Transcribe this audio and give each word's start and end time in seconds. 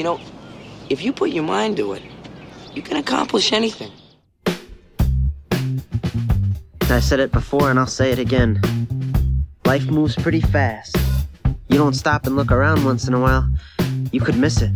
You 0.00 0.04
know, 0.04 0.20
if 0.88 1.04
you 1.04 1.12
put 1.12 1.28
your 1.28 1.44
mind 1.44 1.76
to 1.76 1.92
it, 1.92 2.02
you 2.72 2.80
can 2.80 2.96
accomplish 2.96 3.52
anything. 3.52 3.92
I 6.88 7.00
said 7.00 7.20
it 7.20 7.32
before 7.32 7.68
and 7.70 7.78
I'll 7.78 7.86
say 7.86 8.10
it 8.10 8.18
again. 8.18 8.62
Life 9.66 9.84
moves 9.90 10.16
pretty 10.16 10.40
fast. 10.40 10.96
You 11.68 11.76
don't 11.76 11.92
stop 11.92 12.26
and 12.26 12.34
look 12.34 12.50
around 12.50 12.82
once 12.82 13.06
in 13.08 13.12
a 13.12 13.20
while, 13.20 13.46
you 14.10 14.22
could 14.22 14.38
miss 14.38 14.62
it. 14.62 14.72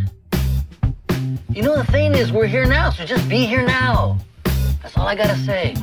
You 1.48 1.62
know, 1.62 1.74
the 1.74 1.90
thing 1.90 2.14
is, 2.14 2.30
we're 2.30 2.46
here 2.46 2.66
now, 2.66 2.90
so 2.90 3.06
just 3.06 3.26
be 3.26 3.46
here 3.46 3.64
now. 3.64 4.18
That's 4.82 4.94
all 4.94 5.06
I 5.06 5.14
gotta 5.14 5.38
say. 5.38 5.74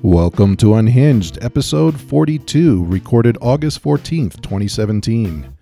Welcome 0.00 0.56
to 0.56 0.76
Unhinged, 0.76 1.44
episode 1.44 2.00
42, 2.00 2.86
recorded 2.86 3.36
August 3.42 3.82
14th, 3.82 4.40
2017. 4.40 5.55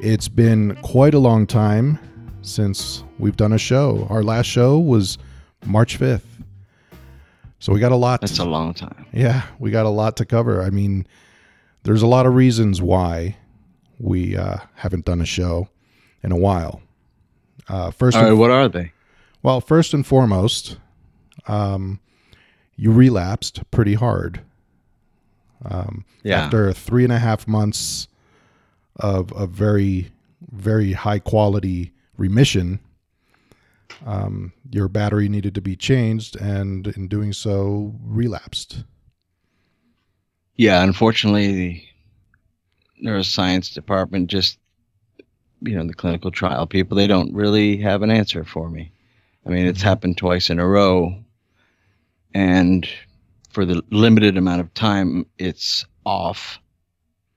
It's 0.00 0.28
been 0.28 0.76
quite 0.82 1.14
a 1.14 1.18
long 1.18 1.46
time 1.46 1.98
since 2.42 3.02
we've 3.18 3.36
done 3.36 3.52
a 3.52 3.58
show. 3.58 4.06
Our 4.10 4.22
last 4.22 4.46
show 4.46 4.78
was 4.78 5.16
March 5.64 5.98
5th. 5.98 6.22
So 7.58 7.72
we 7.72 7.80
got 7.80 7.92
a 7.92 7.96
lot. 7.96 8.20
That's 8.20 8.38
a 8.38 8.44
long 8.44 8.74
time. 8.74 9.06
Yeah, 9.12 9.42
we 9.58 9.70
got 9.70 9.86
a 9.86 9.90
lot 9.90 10.16
to 10.18 10.26
cover. 10.26 10.62
I 10.62 10.70
mean, 10.70 11.06
there's 11.84 12.02
a 12.02 12.06
lot 12.06 12.26
of 12.26 12.34
reasons 12.34 12.82
why 12.82 13.36
we 13.98 14.36
uh, 14.36 14.58
haven't 14.74 15.06
done 15.06 15.20
a 15.22 15.26
show 15.26 15.68
in 16.22 16.30
a 16.30 16.36
while. 16.36 16.82
Uh, 17.68 17.90
first, 17.90 18.16
All 18.16 18.22
right, 18.22 18.30
and, 18.30 18.38
what 18.38 18.50
are 18.50 18.68
they? 18.68 18.92
well, 19.42 19.60
first 19.60 19.94
and 19.94 20.06
foremost, 20.06 20.76
um, 21.48 21.98
you 22.76 22.92
relapsed 22.92 23.62
pretty 23.70 23.94
hard. 23.94 24.42
Um, 25.64 26.04
Yeah. 26.22 26.42
After 26.42 26.72
three 26.74 27.04
and 27.04 27.12
a 27.12 27.18
half 27.18 27.48
months 27.48 28.08
of 28.96 29.32
a 29.32 29.46
very, 29.46 30.10
very 30.52 30.92
high 30.92 31.18
quality 31.18 31.92
remission, 32.16 32.80
um, 34.04 34.52
your 34.70 34.88
battery 34.88 35.28
needed 35.28 35.54
to 35.54 35.60
be 35.60 35.76
changed, 35.76 36.36
and 36.36 36.88
in 36.88 37.08
doing 37.08 37.32
so, 37.32 37.94
relapsed. 38.04 38.84
Yeah, 40.56 40.82
unfortunately, 40.82 41.52
the 41.52 41.82
neuroscience 43.04 43.72
department 43.72 44.28
just, 44.28 44.58
you 45.60 45.76
know, 45.76 45.86
the 45.86 45.94
clinical 45.94 46.30
trial 46.30 46.66
people, 46.66 46.96
they 46.96 47.06
don't 47.06 47.34
really 47.34 47.76
have 47.78 48.02
an 48.02 48.10
answer 48.10 48.44
for 48.44 48.70
me. 48.70 48.92
I 49.44 49.50
mean, 49.50 49.66
it's 49.66 49.82
happened 49.82 50.16
twice 50.18 50.50
in 50.50 50.58
a 50.58 50.66
row. 50.66 51.14
And 52.34 52.86
for 53.50 53.64
the 53.64 53.82
limited 53.90 54.36
amount 54.36 54.60
of 54.60 54.74
time 54.74 55.24
it's 55.38 55.86
off, 56.04 56.58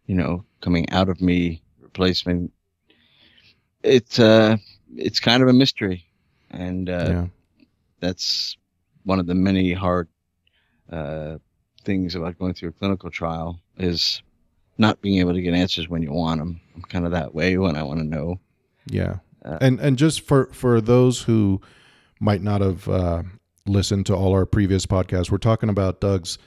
you 0.09 0.15
know, 0.15 0.43
coming 0.61 0.89
out 0.89 1.07
of 1.07 1.21
me, 1.21 1.61
replacement, 1.79 2.51
it's, 3.83 4.17
uh, 4.17 4.57
it's 4.95 5.19
kind 5.19 5.43
of 5.43 5.49
a 5.49 5.53
mystery. 5.53 6.07
And, 6.49 6.89
uh, 6.89 7.07
yeah. 7.07 7.25
that's 7.99 8.57
one 9.03 9.19
of 9.19 9.27
the 9.27 9.35
many 9.35 9.71
hard 9.71 10.07
uh, 10.91 11.37
things 11.83 12.15
about 12.15 12.39
going 12.39 12.55
through 12.55 12.69
a 12.69 12.79
clinical 12.79 13.11
trial 13.11 13.59
is 13.77 14.23
not 14.79 14.99
being 15.01 15.19
able 15.19 15.33
to 15.33 15.41
get 15.43 15.53
answers 15.53 15.87
when 15.89 16.01
you 16.01 16.11
want 16.11 16.39
them. 16.39 16.59
I'm 16.75 16.81
kind 16.81 17.05
of 17.05 17.11
that 17.11 17.35
way 17.35 17.57
when 17.59 17.75
I 17.75 17.83
want 17.83 17.99
to 17.99 18.05
know. 18.05 18.39
Yeah, 18.87 19.17
Uh, 19.45 19.57
and 19.61 19.79
and 19.79 19.97
just 19.97 20.21
for 20.21 20.47
for 20.51 20.81
those 20.81 21.21
who 21.21 21.61
might 22.19 22.41
not 22.41 22.61
have 22.61 22.87
uh, 22.87 23.23
listened 23.65 24.05
to 24.07 24.15
all 24.15 24.33
our 24.33 24.45
previous 24.45 24.85
podcasts, 24.85 25.31
we're 25.31 25.37
talking 25.37 25.69
about 25.69 26.01
Doug's 26.01 26.37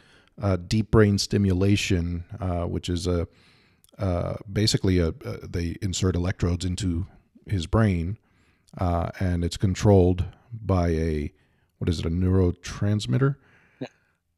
uh, 0.41 0.57
deep 0.57 0.91
brain 0.91 1.19
stimulation, 1.19 2.25
uh, 2.41 2.65
which 2.65 2.89
is 2.89 3.07
a 3.07 3.27
uh, 3.99 4.35
basically 4.51 4.99
a, 4.99 5.09
a 5.09 5.47
they 5.47 5.77
insert 5.83 6.17
electrodes 6.17 6.65
into 6.65 7.07
his 7.47 7.67
brain, 7.67 8.19
uh, 8.79 9.11
and 9.21 9.45
it's 9.45 9.57
controlled 9.57 10.25
by 10.53 10.89
a 10.89 11.33
what 11.79 11.89
is 11.89 11.99
it 11.99 12.07
a 12.07 12.11
neurotransmitter? 12.11 13.37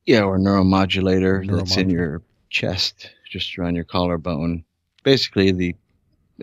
Yeah, 0.07 0.23
or 0.23 0.39
neuromodulator 0.39 1.51
that's 1.51 1.77
in 1.77 1.89
your 1.91 2.23
chest, 2.51 3.11
just 3.29 3.57
around 3.59 3.75
your 3.75 3.85
collarbone. 3.85 4.65
Basically, 5.03 5.51
the 5.53 5.75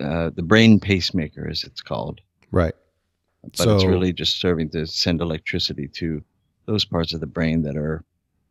uh, 0.02 0.30
the 0.34 0.42
brain 0.44 0.80
pacemaker, 0.80 1.48
as 1.48 1.64
it's 1.64 1.82
called, 1.82 2.22
Right. 2.52 2.74
but 3.42 3.68
it's 3.68 3.84
really 3.84 4.14
just 4.14 4.40
serving 4.40 4.70
to 4.70 4.88
send 4.88 5.20
electricity 5.22 5.88
to 5.90 6.24
those 6.66 6.86
parts 6.86 7.14
of 7.14 7.20
the 7.20 7.28
brain 7.28 7.64
that 7.64 7.76
are 7.76 8.04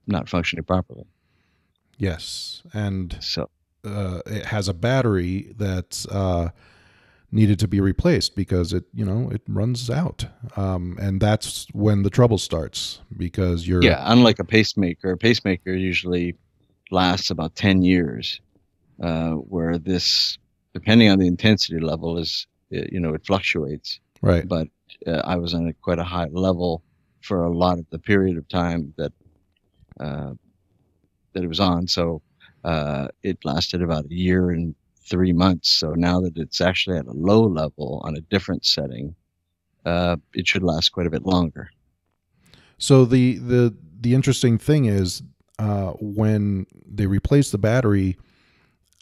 not 0.07 0.29
functioning 0.29 0.65
properly. 0.65 1.05
Yes, 1.99 2.63
and 2.73 3.17
So 3.21 3.49
uh, 3.85 4.21
it 4.27 4.47
has 4.47 4.69
a 4.69 4.75
battery 4.75 5.55
that's 5.57 6.07
uh, 6.07 6.51
needed 7.33 7.59
to 7.59 7.69
be 7.69 7.81
replaced 7.81 8.35
because 8.35 8.73
it 8.73 8.85
you 8.93 9.05
know 9.05 9.31
it 9.31 9.43
runs 9.49 9.89
out 9.89 10.27
um, 10.57 10.99
and 11.01 11.21
that's 11.21 11.67
when 11.73 12.03
the 12.03 12.11
trouble 12.11 12.39
starts 12.39 13.01
because 13.17 13.67
you're 13.67 13.83
Yeah, 13.83 14.03
unlike 14.07 14.39
a 14.39 14.45
pacemaker, 14.45 15.13
a 15.13 15.17
pacemaker 15.17 15.73
usually 15.73 16.37
lasts 16.91 17.31
about 17.31 17.55
10 17.55 17.83
years, 17.83 18.41
uh, 19.03 19.31
where 19.33 19.79
this, 19.79 20.39
depending 20.75 21.09
on 21.09 21.19
the 21.19 21.27
intensity 21.27 21.79
level, 21.79 22.19
is, 22.19 22.47
uh, 22.75 22.83
you 22.91 23.01
know, 23.01 23.15
it 23.15 23.25
fluctuates. 23.25 24.01
right 24.23 24.47
But 24.49 24.69
uh, 25.07 25.23
I 25.25 25.37
was 25.37 25.55
on 25.55 25.69
a, 25.69 25.73
quite 25.73 25.99
a 25.99 26.05
high 26.05 26.29
level 26.33 26.83
for 27.23 27.45
a 27.45 27.51
lot 27.53 27.79
of 27.79 27.87
the 27.91 27.99
period 27.99 28.37
of 28.37 28.49
time 28.49 28.93
that, 28.97 29.13
uh, 30.01 30.33
that 31.33 31.45
it 31.45 31.49
was 31.49 31.61
on. 31.61 31.87
So 31.87 32.23
uh, 32.65 33.09
it 33.23 33.39
lasted 33.45 33.83
about 33.83 34.07
a 34.07 34.15
year 34.15 34.51
and 34.51 34.75
three 35.05 35.33
months. 35.33 35.71
So 35.71 35.93
now 35.95 36.21
that 36.21 36.37
it's 36.37 36.61
actually 36.61 36.99
at 36.99 37.07
a 37.07 37.13
low 37.13 37.43
level 37.43 38.01
on 38.05 38.17
a 38.17 38.21
different 38.23 38.65
setting, 38.65 39.15
uh, 39.85 40.17
it 40.35 40.47
should 40.47 40.63
last 40.63 40.91
quite 40.91 41.07
a 41.07 41.11
bit 41.11 41.27
longer. 41.27 41.71
so 42.79 43.05
the 43.05 43.39
the 43.39 43.75
the 44.01 44.15
interesting 44.15 44.59
thing 44.59 44.87
is 44.87 45.23
uh, 45.59 45.93
when 46.01 46.67
they 46.87 47.07
replaced 47.07 47.53
the 47.53 47.59
battery 47.59 48.17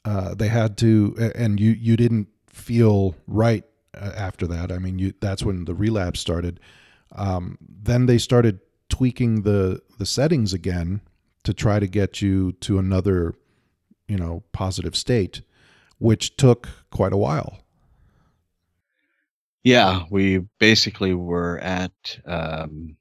uh, 0.05 0.35
they 0.35 0.49
had 0.49 0.77
to 0.79 1.15
and 1.35 1.61
you 1.61 1.71
you 1.73 1.97
didn't 1.97 2.29
feel 2.49 3.15
right 3.27 3.65
uh, 3.95 4.13
after 4.17 4.47
that 4.47 4.73
i 4.73 4.79
mean 4.79 4.99
you 4.99 5.13
that's 5.21 5.43
when 5.45 5.65
the 5.65 5.75
relapse 5.75 6.21
started 6.21 6.61
um, 7.13 7.57
then 7.61 8.07
they 8.07 8.19
started 8.19 8.61
tweaking 8.89 9.43
the 9.43 9.81
the 9.99 10.07
settings 10.07 10.53
again 10.53 11.01
to 11.45 11.55
try 11.55 11.79
to 11.79 11.87
get 11.87 12.21
you 12.21 12.53
to 12.53 12.79
another 12.79 13.35
you 14.09 14.17
know 14.17 14.43
positive 14.53 14.97
state 14.97 15.43
which 15.99 16.37
took 16.37 16.69
quite 16.91 17.13
a 17.13 17.17
while 17.17 17.61
Yeah, 19.65 20.05
we 20.11 20.39
basically 20.59 21.15
were 21.15 21.59
at 21.59 21.93
um, 22.27 22.97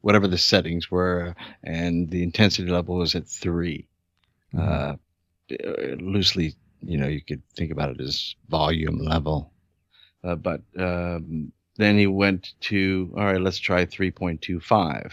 whatever 0.00 0.26
the 0.28 0.38
settings 0.38 0.90
were, 0.90 1.34
and 1.62 2.10
the 2.10 2.22
intensity 2.22 2.70
level 2.70 2.96
was 2.96 3.14
at 3.14 3.26
3 3.28 3.86
Uh, 4.56 4.96
uh, 5.64 5.96
loosely, 6.00 6.54
you 6.82 6.98
know, 6.98 7.08
you 7.08 7.22
could 7.22 7.42
think 7.56 7.72
about 7.72 7.90
it 7.90 8.00
as 8.00 8.34
volume 8.48 8.98
level. 8.98 9.52
Uh, 10.24 10.36
but 10.36 10.62
um, 10.78 11.52
then 11.76 11.98
he 11.98 12.06
went 12.06 12.54
to, 12.60 13.12
all 13.16 13.24
right, 13.24 13.40
let's 13.40 13.58
try 13.58 13.86
3.25. 13.86 15.12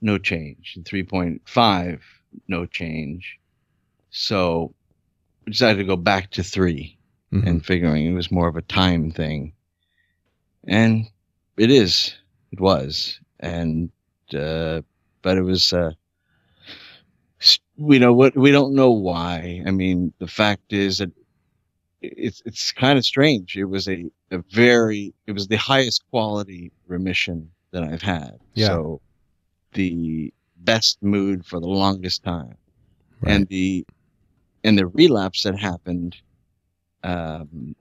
No 0.00 0.18
change. 0.18 0.78
3.5, 0.84 2.00
no 2.48 2.66
change. 2.66 3.40
So 4.16 4.72
we 5.44 5.50
decided 5.52 5.78
to 5.78 5.84
go 5.84 5.96
back 5.96 6.30
to 6.30 6.44
3 6.44 6.96
Mhm. 7.32 7.46
and 7.46 7.66
figuring 7.66 8.06
it 8.06 8.12
was 8.12 8.30
more 8.30 8.46
of 8.46 8.56
a 8.56 8.62
time 8.62 9.10
thing. 9.10 9.52
And 10.68 11.06
it 11.56 11.70
is, 11.70 12.14
it 12.52 12.60
was, 12.60 13.18
and 13.40 13.90
uh, 14.32 14.82
but 15.20 15.36
it 15.36 15.42
was. 15.42 15.72
Uh, 15.72 15.90
we 17.76 17.98
know 17.98 18.12
what 18.14 18.36
we 18.36 18.52
don't 18.52 18.74
know 18.74 18.92
why. 18.92 19.62
I 19.66 19.72
mean, 19.72 20.14
the 20.18 20.28
fact 20.28 20.72
is 20.72 20.98
that 20.98 21.10
it's 22.00 22.40
it's 22.46 22.70
kind 22.70 22.96
of 22.98 23.04
strange. 23.04 23.56
It 23.56 23.64
was 23.64 23.88
a, 23.88 24.06
a 24.30 24.38
very 24.50 25.12
it 25.26 25.32
was 25.32 25.48
the 25.48 25.56
highest 25.56 26.04
quality 26.10 26.70
remission 26.86 27.50
that 27.72 27.82
I've 27.82 28.02
had. 28.02 28.38
Yeah. 28.54 28.68
So 28.68 29.00
the 29.72 30.32
best 30.56 31.02
mood 31.02 31.44
for 31.44 31.58
the 31.58 31.66
longest 31.66 32.22
time 32.22 32.56
Right. 33.20 33.32
and 33.32 33.48
the 33.48 33.84
and 34.64 34.76
the 34.78 34.86
relapse 34.88 35.42
that 35.44 35.58
happened 35.58 36.16
um, 37.04 37.76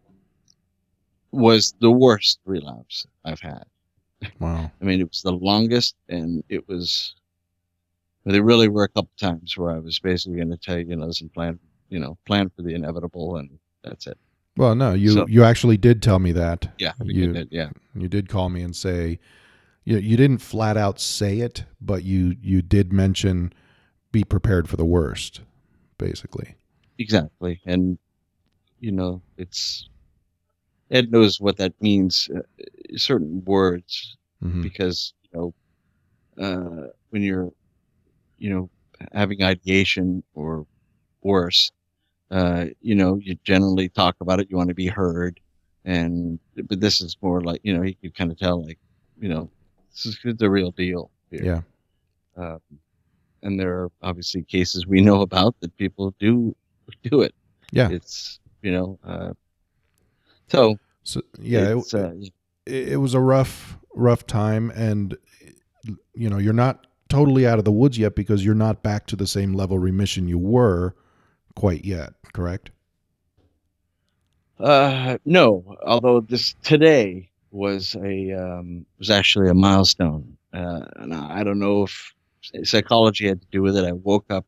was 1.31 1.73
the 1.79 1.91
worst 1.91 2.39
relapse 2.45 3.07
I've 3.25 3.39
had. 3.39 3.63
wow 4.39 4.69
I 4.81 4.83
mean, 4.85 5.01
it 5.01 5.09
was 5.09 5.21
the 5.21 5.31
longest, 5.33 5.95
and 6.09 6.43
it 6.49 6.67
was. 6.67 7.15
There 8.25 8.43
really 8.43 8.69
were 8.69 8.83
a 8.85 8.87
couple 8.87 9.09
times 9.19 9.57
where 9.57 9.71
I 9.71 9.79
was 9.79 9.99
basically 9.99 10.37
going 10.37 10.49
to 10.51 10.55
tell 10.57 10.77
you, 10.79 10.85
you 10.85 10.95
know, 10.95 11.07
listen, 11.07 11.27
plan, 11.27 11.59
you 11.89 11.99
know, 11.99 12.17
plan 12.25 12.49
for 12.55 12.61
the 12.61 12.73
inevitable, 12.73 13.35
and 13.35 13.49
that's 13.83 14.07
it. 14.07 14.17
well 14.55 14.75
no 14.75 14.93
you 14.93 15.11
So- 15.13 15.27
you 15.27 15.43
actually 15.43 15.77
did 15.77 16.01
tell 16.01 16.19
me 16.19 16.31
that 16.33 16.71
Yeah, 16.79 16.93
You- 17.03 17.33
it- 17.33 17.47
yeah, 17.51 17.71
you 17.95 18.07
did 18.07 18.29
call 18.29 18.49
me 18.49 18.61
and 18.61 18.73
say 18.75 19.19
you, 19.83 19.97
you 19.97 20.15
didn't 20.15 20.37
flat 20.37 20.77
out 20.77 20.99
say 21.01 21.39
it 21.39 21.65
but 21.81 22.03
you 22.05 22.37
you 22.41 22.61
did 22.61 22.93
mention 22.93 23.51
be 24.13 24.23
prepared 24.23 24.69
for 24.69 24.77
the 24.77 24.85
worst 24.85 25.41
basically 25.97 26.55
exactly. 26.97 27.61
And 27.65 27.97
you 28.79 28.91
know, 28.91 29.21
it's 29.37 29.89
Ed 30.91 31.11
knows 31.11 31.39
what 31.39 31.57
that 31.57 31.73
means. 31.81 32.29
Uh, 32.33 32.41
certain 32.97 33.43
words 33.45 34.17
Mhm. 34.43 34.61
because 34.61 35.13
you 35.23 35.29
know 35.33 35.53
uh, 36.43 36.87
when 37.09 37.21
you're 37.21 37.51
you 38.37 38.49
know 38.49 38.69
having 39.13 39.43
ideation 39.43 40.23
or 40.33 40.65
worse, 41.21 41.71
uh, 42.31 42.67
you 42.81 42.95
know 42.95 43.17
you 43.17 43.35
generally 43.43 43.89
talk 43.89 44.15
about 44.21 44.39
it. 44.39 44.49
You 44.49 44.57
want 44.57 44.69
to 44.69 44.75
be 44.75 44.87
heard, 44.87 45.39
and 45.85 46.39
but 46.55 46.79
this 46.79 47.01
is 47.01 47.17
more 47.21 47.41
like 47.41 47.61
you 47.63 47.73
know 47.75 47.81
he 47.81 47.95
could 47.95 48.15
kind 48.15 48.31
of 48.31 48.37
tell 48.37 48.63
like 48.63 48.79
you 49.19 49.29
know 49.29 49.49
this 49.91 50.05
is 50.05 50.37
the 50.37 50.49
real 50.49 50.71
deal 50.71 51.11
here. 51.31 51.45
Yeah. 51.45 51.61
Um, 52.35 52.61
and 53.43 53.59
there 53.59 53.73
are 53.79 53.91
obviously 54.01 54.43
cases 54.43 54.87
we 54.87 55.01
know 55.01 55.21
about 55.21 55.55
that 55.59 55.75
people 55.77 56.15
do 56.19 56.55
do 57.03 57.21
it. 57.21 57.33
Yeah. 57.71 57.89
It's 57.89 58.39
you 58.61 58.71
know 58.71 58.99
uh, 59.03 59.33
so 60.47 60.77
So 61.03 61.21
yeah, 61.39 61.75
it- 61.77 61.93
uh, 61.93 62.11
it, 62.65 62.93
it 62.93 62.97
was 62.97 63.13
a 63.13 63.19
rough 63.19 63.77
rough 63.93 64.25
time 64.25 64.71
and 64.75 65.15
you 66.15 66.29
know 66.29 66.37
you're 66.37 66.53
not 66.53 66.87
totally 67.09 67.45
out 67.45 67.59
of 67.59 67.65
the 67.65 67.71
woods 67.71 67.97
yet 67.97 68.15
because 68.15 68.43
you're 68.43 68.55
not 68.55 68.81
back 68.81 69.05
to 69.07 69.15
the 69.15 69.27
same 69.27 69.53
level 69.53 69.77
remission 69.77 70.27
you 70.27 70.37
were 70.39 70.95
quite 71.55 71.85
yet 71.85 72.13
correct 72.33 72.71
Uh, 74.59 75.17
no. 75.25 75.75
Although 75.85 76.21
this 76.21 76.55
today 76.63 77.29
was 77.51 77.95
a 77.95 78.31
um, 78.33 78.85
was 78.99 79.09
actually 79.09 79.49
a 79.49 79.53
milestone, 79.53 80.37
uh, 80.53 80.85
and 80.97 81.13
I 81.13 81.39
I 81.39 81.43
don't 81.43 81.59
know 81.59 81.83
if 81.83 82.13
psychology 82.63 83.27
had 83.27 83.41
to 83.41 83.47
do 83.51 83.61
with 83.61 83.75
it. 83.77 83.85
I 83.85 83.91
woke 83.91 84.25
up 84.29 84.45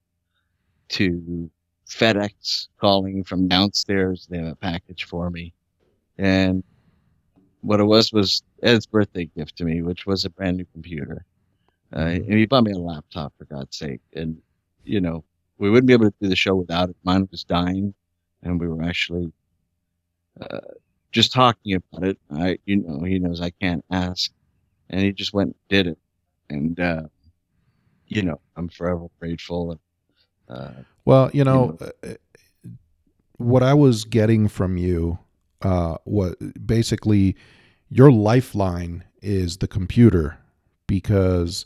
to 0.90 1.50
FedEx 1.88 2.68
calling 2.80 3.24
from 3.24 3.48
downstairs. 3.48 4.28
They 4.30 4.38
have 4.38 4.48
a 4.48 4.56
package 4.56 5.06
for 5.06 5.30
me, 5.30 5.54
and 6.18 6.64
what 7.62 7.80
it 7.80 7.86
was 7.86 8.14
was 8.14 8.44
Ed's 8.64 8.86
birthday 8.86 9.26
gift 9.36 9.58
to 9.58 9.66
me, 9.66 9.82
which 9.82 10.06
was 10.06 10.26
a 10.26 10.30
brand 10.30 10.58
new 10.58 10.66
computer. 10.74 11.26
Uh, 11.96 12.00
and 12.00 12.34
he 12.34 12.46
bought 12.46 12.64
me 12.64 12.72
a 12.72 12.78
laptop 12.78 13.34
for 13.38 13.46
God's 13.46 13.78
sake, 13.78 14.02
and 14.14 14.38
you 14.84 15.02
know 15.02 15.24
we 15.58 15.70
wouldn't 15.70 15.88
be 15.88 15.94
able 15.94 16.10
to 16.10 16.16
do 16.22 16.28
the 16.30 16.36
show 16.36 16.56
without 16.56 16.90
it. 16.90 16.98
Mine 17.04 17.28
was 17.32 17.44
dying, 17.44 17.94
and 18.44 18.60
we 18.60 18.68
were 18.68 18.84
actually 18.84 19.32
uh, 20.42 20.60
just 21.12 21.32
talking 21.34 21.76
about 21.76 22.08
it. 22.08 22.18
I, 22.32 22.58
you 22.66 22.78
know, 22.78 23.04
he 23.04 23.20
knows 23.20 23.42
I 23.42 23.52
can't 23.52 23.86
ask, 23.92 24.32
and 24.90 25.02
he 25.02 25.14
just 25.14 25.34
went 25.34 25.50
and 25.50 25.56
did 25.70 25.88
it, 25.88 26.00
and 26.50 26.80
uh, 26.80 27.04
you 28.08 28.22
know, 28.24 28.40
I'm 28.56 28.70
forever 28.70 29.08
grateful. 29.20 29.72
And, 29.72 29.80
uh, 30.50 30.72
well 31.06 31.30
you 31.34 31.44
know 31.44 31.78
uh, 32.04 32.14
what 33.38 33.64
i 33.64 33.74
was 33.74 34.06
getting 34.06 34.48
from 34.48 34.78
you 34.78 35.18
uh 35.62 35.98
what 36.04 36.36
basically 36.66 37.36
your 37.90 38.12
lifeline 38.12 39.04
is 39.22 39.58
the 39.58 39.68
computer 39.68 40.38
because 40.88 41.66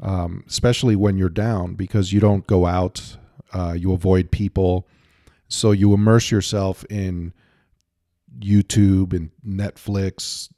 um 0.00 0.44
especially 0.46 0.94
when 0.96 1.16
you're 1.16 1.28
down 1.28 1.74
because 1.74 2.12
you 2.12 2.20
don't 2.20 2.46
go 2.46 2.66
out 2.66 3.16
uh 3.52 3.72
you 3.76 3.92
avoid 3.92 4.30
people. 4.30 4.86
So 5.48 5.70
you 5.70 5.94
immerse 5.94 6.30
yourself 6.30 6.84
in 6.90 7.32
YouTube 8.38 9.12
and 9.12 9.30
Netflix, 9.46 10.50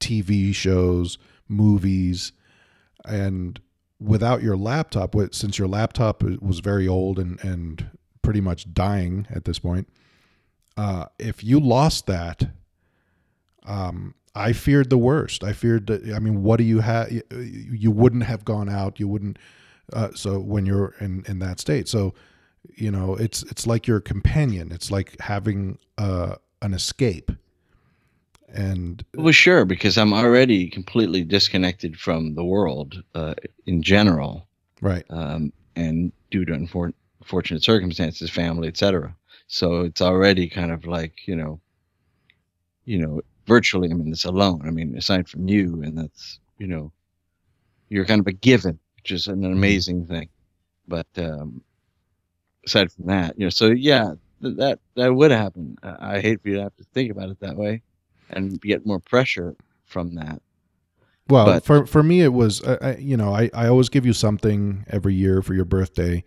TV 0.00 0.54
shows, 0.54 1.18
movies, 1.48 2.32
and 3.04 3.60
without 4.00 4.42
your 4.42 4.56
laptop, 4.56 5.14
since 5.32 5.58
your 5.58 5.68
laptop 5.68 6.22
was 6.22 6.60
very 6.60 6.86
old 6.86 7.18
and 7.18 7.42
and 7.44 7.90
pretty 8.22 8.40
much 8.40 8.72
dying 8.74 9.26
at 9.30 9.44
this 9.44 9.58
point, 9.58 9.88
uh, 10.76 11.06
if 11.18 11.44
you 11.44 11.60
lost 11.60 12.06
that, 12.06 12.50
um, 13.64 14.14
I 14.34 14.52
feared 14.52 14.90
the 14.90 14.98
worst. 14.98 15.42
I 15.42 15.52
feared 15.52 15.86
that. 15.86 16.12
I 16.14 16.18
mean, 16.18 16.42
what 16.42 16.58
do 16.58 16.64
you 16.64 16.80
have? 16.80 17.10
You 17.32 17.90
wouldn't 17.90 18.24
have 18.24 18.44
gone 18.44 18.68
out. 18.68 19.00
You 19.00 19.08
wouldn't. 19.08 19.38
Uh, 19.92 20.10
so 20.14 20.38
when 20.38 20.66
you're 20.66 20.94
in 21.00 21.24
in 21.26 21.38
that 21.38 21.60
state, 21.60 21.88
so 21.88 22.14
you 22.74 22.90
know 22.90 23.14
it's 23.14 23.42
it's 23.44 23.66
like 23.66 23.86
your 23.86 24.00
companion. 24.00 24.72
It's 24.72 24.90
like 24.90 25.18
having 25.20 25.78
uh, 25.96 26.36
an 26.60 26.74
escape. 26.74 27.30
And 28.48 29.04
well, 29.14 29.32
sure, 29.32 29.64
because 29.64 29.98
I'm 29.98 30.12
already 30.12 30.68
completely 30.68 31.24
disconnected 31.24 31.98
from 31.98 32.34
the 32.34 32.44
world 32.44 33.02
uh, 33.14 33.34
in 33.66 33.82
general, 33.82 34.46
right, 34.80 35.04
um, 35.10 35.52
and 35.74 36.12
due 36.30 36.44
to 36.44 36.52
unfor- 36.52 36.94
unfortunate 37.20 37.64
circumstances, 37.64 38.30
family, 38.30 38.68
etc. 38.68 39.16
So 39.48 39.80
it's 39.80 40.00
already 40.00 40.48
kind 40.48 40.70
of 40.70 40.86
like 40.86 41.26
you 41.26 41.34
know, 41.34 41.60
you 42.84 42.98
know, 42.98 43.20
virtually 43.46 43.90
I'm 43.90 44.00
in 44.00 44.10
this 44.10 44.24
alone. 44.24 44.62
I 44.64 44.70
mean, 44.70 44.96
aside 44.96 45.28
from 45.28 45.48
you, 45.48 45.82
and 45.82 45.98
that's 45.98 46.38
you 46.58 46.68
know, 46.68 46.92
you're 47.88 48.04
kind 48.04 48.20
of 48.20 48.26
a 48.28 48.32
given, 48.32 48.78
which 48.96 49.10
is 49.10 49.26
an 49.26 49.44
amazing 49.44 50.06
thing. 50.06 50.28
But 50.86 51.08
um, 51.16 51.62
aside 52.64 52.92
from 52.92 53.06
that, 53.06 53.38
you 53.38 53.46
know, 53.46 53.50
so 53.50 53.70
yeah, 53.70 54.12
th- 54.40 54.56
that 54.56 54.78
that 54.94 55.12
would 55.14 55.32
happen. 55.32 55.76
I 55.82 56.16
I 56.16 56.20
hate 56.20 56.42
for 56.42 56.48
you 56.48 56.56
to 56.56 56.62
have 56.62 56.76
to 56.76 56.84
think 56.94 57.10
about 57.10 57.30
it 57.30 57.40
that 57.40 57.56
way, 57.56 57.82
and 58.30 58.60
get 58.60 58.86
more 58.86 59.00
pressure 59.00 59.54
from 59.84 60.14
that. 60.14 60.42
Well, 61.28 61.46
But- 61.46 61.64
for 61.64 61.86
for 61.86 62.02
me, 62.02 62.22
it 62.22 62.32
was 62.32 62.62
I, 62.64 62.74
I, 62.80 62.96
you 62.96 63.16
know 63.16 63.34
I 63.34 63.50
I 63.52 63.66
always 63.68 63.88
give 63.88 64.06
you 64.06 64.12
something 64.12 64.84
every 64.88 65.14
year 65.14 65.42
for 65.42 65.54
your 65.54 65.64
birthday, 65.64 66.24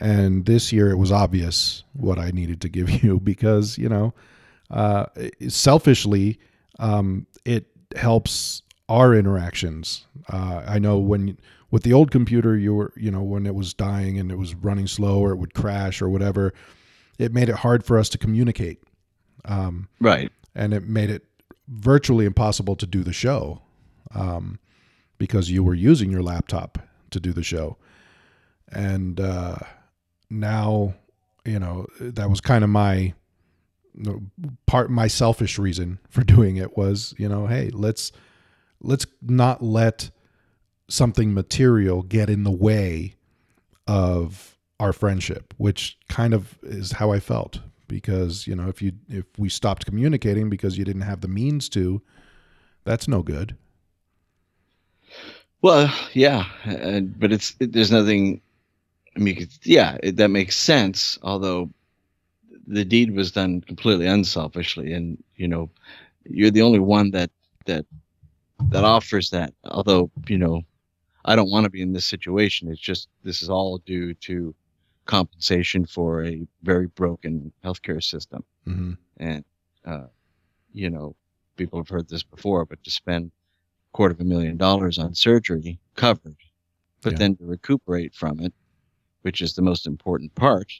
and 0.00 0.46
this 0.46 0.72
year 0.72 0.90
it 0.90 0.96
was 0.96 1.10
obvious 1.12 1.84
what 1.92 2.18
I 2.18 2.30
needed 2.30 2.60
to 2.62 2.68
give 2.68 2.88
you 3.02 3.18
because 3.20 3.78
you 3.78 3.88
know, 3.88 4.14
uh, 4.70 5.06
selfishly, 5.48 6.38
um, 6.78 7.26
it 7.44 7.66
helps 7.96 8.62
our 8.88 9.14
interactions. 9.14 10.06
Uh, 10.32 10.62
I 10.66 10.78
know 10.78 10.98
when 10.98 11.36
with 11.72 11.82
the 11.82 11.92
old 11.92 12.10
computer, 12.10 12.56
you 12.56 12.74
were 12.74 12.92
you 12.96 13.10
know 13.10 13.22
when 13.22 13.44
it 13.46 13.54
was 13.54 13.74
dying 13.74 14.18
and 14.20 14.30
it 14.30 14.38
was 14.38 14.54
running 14.54 14.86
slow 14.86 15.18
or 15.18 15.32
it 15.32 15.36
would 15.36 15.54
crash 15.54 16.00
or 16.00 16.08
whatever, 16.08 16.54
it 17.18 17.32
made 17.32 17.48
it 17.48 17.56
hard 17.56 17.84
for 17.84 17.98
us 17.98 18.08
to 18.10 18.18
communicate. 18.18 18.82
Um, 19.44 19.88
Right. 20.00 20.30
And 20.54 20.74
it 20.74 20.84
made 20.84 21.10
it 21.10 21.24
virtually 21.68 22.24
impossible 22.24 22.76
to 22.76 22.86
do 22.86 23.02
the 23.02 23.12
show 23.12 23.62
um, 24.14 24.58
because 25.18 25.50
you 25.50 25.62
were 25.62 25.74
using 25.74 26.10
your 26.10 26.22
laptop 26.22 26.78
to 27.10 27.20
do 27.20 27.32
the 27.32 27.42
show. 27.42 27.76
And 28.70 29.20
uh, 29.20 29.56
now, 30.30 30.94
you 31.44 31.58
know, 31.58 31.86
that 32.00 32.30
was 32.30 32.40
kind 32.40 32.64
of 32.64 32.70
my 32.70 33.14
part. 34.66 34.90
My 34.90 35.06
selfish 35.06 35.58
reason 35.58 35.98
for 36.08 36.22
doing 36.24 36.56
it 36.56 36.76
was, 36.76 37.14
you 37.18 37.28
know, 37.28 37.46
hey, 37.46 37.70
let's 37.72 38.12
let's 38.80 39.06
not 39.20 39.62
let 39.62 40.10
something 40.88 41.32
material 41.32 42.02
get 42.02 42.28
in 42.28 42.44
the 42.44 42.50
way 42.50 43.14
of 43.86 44.58
our 44.80 44.92
friendship, 44.92 45.54
which 45.56 45.98
kind 46.08 46.34
of 46.34 46.58
is 46.62 46.92
how 46.92 47.12
I 47.12 47.20
felt 47.20 47.60
because 47.92 48.46
you 48.46 48.56
know 48.56 48.68
if 48.68 48.80
you 48.80 48.92
if 49.08 49.26
we 49.36 49.48
stopped 49.48 49.84
communicating 49.84 50.48
because 50.48 50.78
you 50.78 50.84
didn't 50.84 51.02
have 51.02 51.20
the 51.20 51.28
means 51.28 51.68
to 51.68 52.00
that's 52.84 53.06
no 53.06 53.22
good 53.22 53.56
Well, 55.62 55.94
yeah, 56.12 56.44
but 57.18 57.32
it's 57.32 57.54
it, 57.60 57.72
there's 57.72 57.92
nothing. 57.92 58.40
I 59.16 59.20
mean, 59.20 59.46
yeah, 59.62 59.96
it, 60.02 60.16
that 60.16 60.28
makes 60.28 60.56
sense. 60.56 61.18
Although 61.22 61.70
the 62.66 62.84
deed 62.84 63.14
was 63.14 63.30
done 63.30 63.60
completely 63.60 64.06
unselfishly, 64.06 64.92
and 64.92 65.22
you 65.36 65.46
know, 65.46 65.70
you're 66.24 66.50
the 66.50 66.62
only 66.62 66.80
one 66.80 67.12
that 67.12 67.30
that 67.66 67.86
that 68.70 68.84
offers 68.84 69.30
that. 69.30 69.54
Although 69.64 70.10
you 70.26 70.36
know, 70.36 70.62
I 71.24 71.36
don't 71.36 71.50
want 71.50 71.64
to 71.64 71.70
be 71.70 71.82
in 71.82 71.92
this 71.92 72.06
situation. 72.06 72.68
It's 72.68 72.80
just 72.80 73.08
this 73.22 73.40
is 73.42 73.48
all 73.48 73.78
due 73.78 74.14
to 74.14 74.54
compensation 75.06 75.86
for 75.86 76.24
a 76.24 76.46
very 76.62 76.86
broken 76.88 77.52
healthcare 77.64 78.02
system. 78.02 78.44
Hmm 78.64 78.92
and 79.18 79.44
uh, 79.84 80.06
you 80.72 80.90
know 80.90 81.14
people 81.56 81.78
have 81.78 81.88
heard 81.88 82.08
this 82.08 82.22
before 82.22 82.64
but 82.64 82.82
to 82.84 82.90
spend 82.90 83.26
a 83.30 83.96
quarter 83.96 84.14
of 84.14 84.20
a 84.20 84.24
million 84.24 84.56
dollars 84.56 84.98
on 84.98 85.14
surgery 85.14 85.78
covered 85.96 86.36
but 87.02 87.12
Yeah. 87.12 87.18
then 87.18 87.36
to 87.36 87.44
recuperate 87.44 88.14
from 88.14 88.40
it 88.40 88.52
which 89.22 89.40
is 89.40 89.54
the 89.54 89.62
most 89.62 89.86
important 89.86 90.34
part 90.34 90.72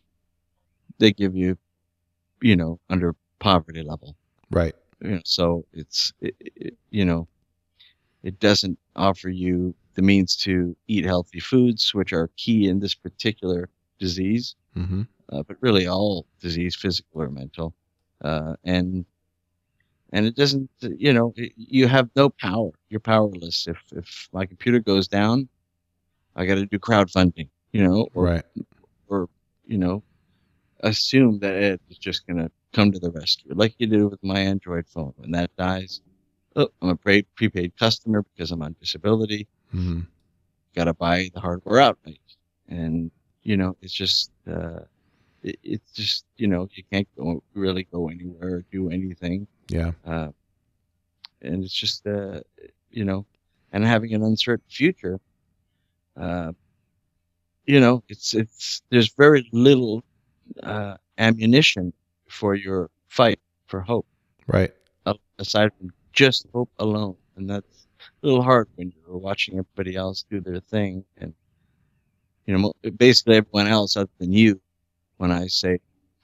they 0.99 1.12
give 1.12 1.35
you 1.37 1.59
you 2.41 2.57
know 2.57 2.81
under 2.91 3.14
poverty 3.38 3.83
level. 3.83 4.17
Right. 4.50 4.75
You 5.02 5.11
know 5.12 5.21
so 5.25 5.64
it's 5.73 6.12
it, 6.21 6.35
it, 6.41 6.75
you 6.91 7.05
know 7.05 7.29
it 8.23 8.38
doesn't 8.41 8.79
offer 8.97 9.29
you 9.29 9.75
the 9.95 10.02
means 10.02 10.37
to 10.37 10.76
eat 10.88 11.05
healthy 11.05 11.41
foods 11.41 11.95
which 11.95 12.12
are 12.12 12.31
key 12.37 12.69
in 12.69 12.81
this 12.81 12.95
particular 12.95 13.69
disease 14.06 14.47
hmm 14.75 15.02
uh, 15.32 15.42
but 15.49 15.56
really 15.66 15.87
all 15.87 16.26
disease, 16.40 16.75
physical 16.76 17.23
or 17.23 17.30
mental. 17.30 17.75
Uh, 18.23 18.54
and 18.64 19.06
and 20.12 20.26
it 20.26 20.37
doesn't, 20.37 20.71
you 20.82 21.12
know, 21.12 21.32
it, 21.37 21.52
you 21.56 21.88
have 21.88 22.09
no 22.16 22.30
power. 22.30 22.71
You're 22.90 23.00
powerless. 23.00 23.66
If 23.68 23.78
if 23.92 24.28
my 24.32 24.47
computer 24.47 24.80
goes 24.80 25.09
down, 25.09 25.49
I 26.37 26.47
got 26.47 26.56
to 26.56 26.66
do 26.66 26.78
crowdfunding, 26.78 27.49
you 27.73 27.82
know, 27.87 28.09
or 28.14 28.25
right 28.25 28.44
or 29.09 29.28
you 29.66 29.78
know, 29.78 30.02
assume 30.80 31.38
that 31.40 31.54
Ed 31.54 31.80
is 31.90 31.99
just 31.99 32.26
gonna 32.26 32.50
come 32.73 32.92
to 32.92 32.99
the 33.00 33.11
rescue, 33.11 33.54
like 33.54 33.75
you 33.78 33.87
do 33.87 34.09
with 34.09 34.23
my 34.23 34.40
Android 34.40 34.87
phone. 34.88 35.14
When 35.16 35.32
that 35.32 35.54
dies, 35.56 36.00
oh, 36.56 36.68
I'm 36.82 36.90
a 36.90 36.97
pre- 36.97 37.26
prepaid 37.37 37.76
customer 37.78 38.23
because 38.23 38.50
I'm 38.52 38.62
on 38.62 38.76
disability. 38.80 39.49
Mhm. 39.75 40.06
Got 40.75 40.85
to 40.85 40.94
buy 40.94 41.30
the 41.35 41.40
hardware 41.40 41.80
outright, 41.80 42.21
and 42.68 43.11
you 43.43 43.57
know, 43.57 43.77
it's 43.81 43.93
just, 43.93 44.31
uh, 44.49 44.81
it, 45.43 45.57
it's 45.63 45.93
just, 45.93 46.25
you 46.37 46.47
know, 46.49 46.69
you 46.73 46.83
can't 46.91 47.09
go 47.17 47.43
really 47.55 47.85
go 47.93 48.09
anywhere 48.09 48.57
or 48.57 48.65
do 48.73 48.91
anything, 48.91 49.47
Yeah. 49.69 49.93
uh, 50.07 50.29
and 51.43 51.65
it's 51.65 51.73
just, 51.75 52.07
uh, 52.07 52.41
you 52.91 53.05
know, 53.05 53.25
and 53.73 53.85
having 53.85 54.15
an 54.15 54.23
uncertain 54.23 54.65
future. 54.69 55.19
Uh, 56.17 56.53
you 57.67 57.81
know, 57.81 58.03
it's 58.09 58.35
it's 58.35 58.83
there's 58.91 59.13
very 59.15 59.49
little 59.53 60.03
uh, 60.63 60.97
ammunition 61.19 61.93
for 62.29 62.55
your 62.55 62.91
fight 63.09 63.41
for 63.67 63.81
hope, 63.83 64.07
Right. 64.47 64.73
aside 65.39 65.71
from 65.79 65.91
just 66.13 66.47
hope 66.53 66.71
alone, 66.79 67.17
and 67.37 67.49
that's 67.49 67.87
a 68.23 68.27
little 68.27 68.43
hard 68.43 68.69
when 68.77 68.93
you're 68.95 69.19
watching 69.19 69.59
everybody 69.59 69.97
else 69.97 70.25
do 70.31 70.41
their 70.41 70.61
thing, 70.61 71.05
and 71.17 71.35
you 72.47 72.57
know, 72.59 72.73
basically 72.97 73.37
everyone 73.37 73.67
else 73.69 73.97
other 73.97 74.11
than 74.19 74.33
you. 74.33 74.61
When 75.19 75.31
I 75.33 75.47
say 75.49 75.79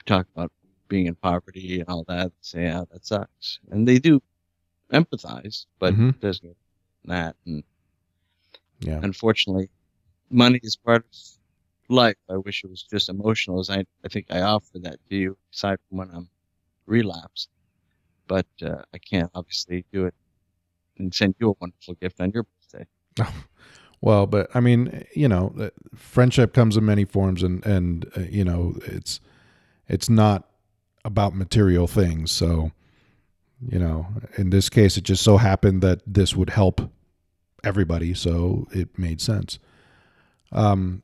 talk 0.07 0.27
about 0.35 0.53
being 0.89 1.07
in 1.07 1.15
poverty 1.17 1.81
and 1.81 1.89
all 1.89 2.05
that, 2.09 2.33
say, 2.41 2.65
"Yeah, 2.65 2.85
that 2.93 3.07
sucks," 3.07 3.61
and 3.71 3.87
they 3.89 3.99
do 3.99 4.23
empathize, 4.93 5.67
but 5.79 5.95
Mhm. 5.95 6.21
there's 6.21 6.43
no 6.43 6.55
that, 7.07 7.37
and 7.47 7.65
Yeah. 8.81 9.01
unfortunately, 9.03 9.71
money 10.31 10.61
is 10.63 10.77
part 10.77 11.05
of 11.05 11.13
life. 11.95 12.17
I 12.29 12.37
wish 12.37 12.65
it 12.65 12.71
was 12.71 12.83
just 12.83 13.09
emotional, 13.09 13.61
as 13.61 13.71
I, 13.71 13.85
I 14.05 14.09
think 14.09 14.27
I 14.31 14.43
offer 14.43 14.79
that 14.81 14.99
to 15.11 15.17
you, 15.17 15.39
aside 15.53 15.79
from 15.89 15.99
when 15.99 16.11
I'm 16.11 16.31
relapsed. 16.87 17.49
But 18.29 18.47
uh, 18.63 18.83
I 18.95 18.99
can't 18.99 19.31
obviously 19.35 19.85
do 19.93 20.07
it 20.07 20.15
and 20.99 21.15
send 21.15 21.35
you 21.41 21.51
a 21.51 21.55
wonderful 21.61 21.95
gift 21.95 22.21
on 22.21 22.33
your 22.33 22.45
birthday. 22.45 22.87
Well, 24.01 24.27
but 24.27 24.49
I 24.55 24.61
mean, 24.61 25.05
you 25.15 25.29
know, 25.29 25.53
uh, 25.59 25.71
friendship 25.95 26.53
comes 26.55 26.77
in 26.77 26.85
many 26.85 27.05
forms, 27.05 27.43
and 27.43 27.65
and 27.67 28.11
uh, 28.17 28.21
you 28.21 28.45
know, 28.45 28.75
it's 28.85 29.21
it's 29.89 30.09
not 30.09 30.49
about 31.05 31.35
material 31.35 31.87
things. 31.87 32.31
So, 32.31 32.71
you 33.67 33.79
know, 33.79 34.07
in 34.37 34.51
this 34.51 34.69
case, 34.69 34.97
it 34.97 35.05
just 35.05 35.23
so 35.23 35.37
happened 35.37 35.83
that 35.83 36.01
this 36.07 36.37
would 36.37 36.51
help 36.51 36.81
everybody, 37.65 38.15
so 38.15 38.67
it 38.73 38.99
made 38.99 39.21
sense. 39.21 39.59
Um, 40.53 41.03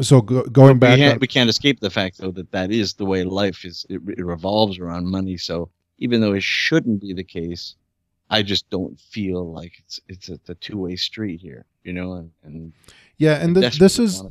so 0.00 0.20
go, 0.20 0.42
going 0.44 0.74
we, 0.74 0.78
back, 0.80 0.98
can't, 0.98 1.14
on- 1.14 1.20
we 1.20 1.26
can't 1.28 1.48
escape 1.48 1.80
the 1.80 1.90
fact, 1.90 2.18
though, 2.18 2.32
that 2.32 2.50
that 2.50 2.72
is 2.72 2.94
the 2.94 3.04
way 3.04 3.22
life 3.22 3.64
is. 3.64 3.86
It, 3.88 4.00
it 4.08 4.24
revolves 4.24 4.78
around 4.78 5.06
money. 5.06 5.36
So 5.36 5.70
even 5.98 6.20
though 6.20 6.32
it 6.32 6.42
shouldn't 6.42 7.00
be 7.00 7.12
the 7.12 7.24
case, 7.24 7.76
I 8.30 8.42
just 8.42 8.68
don't 8.70 8.98
feel 8.98 9.52
like 9.52 9.74
it's 9.78 10.00
it's 10.08 10.28
a, 10.30 10.38
a 10.48 10.54
two 10.56 10.78
way 10.78 10.96
street 10.96 11.40
here, 11.40 11.64
you 11.84 11.92
know. 11.92 12.14
And, 12.14 12.30
and 12.42 12.72
yeah, 13.18 13.34
and 13.42 13.56
I 13.56 13.62
th- 13.62 13.78
this 13.78 13.98
is 13.98 14.22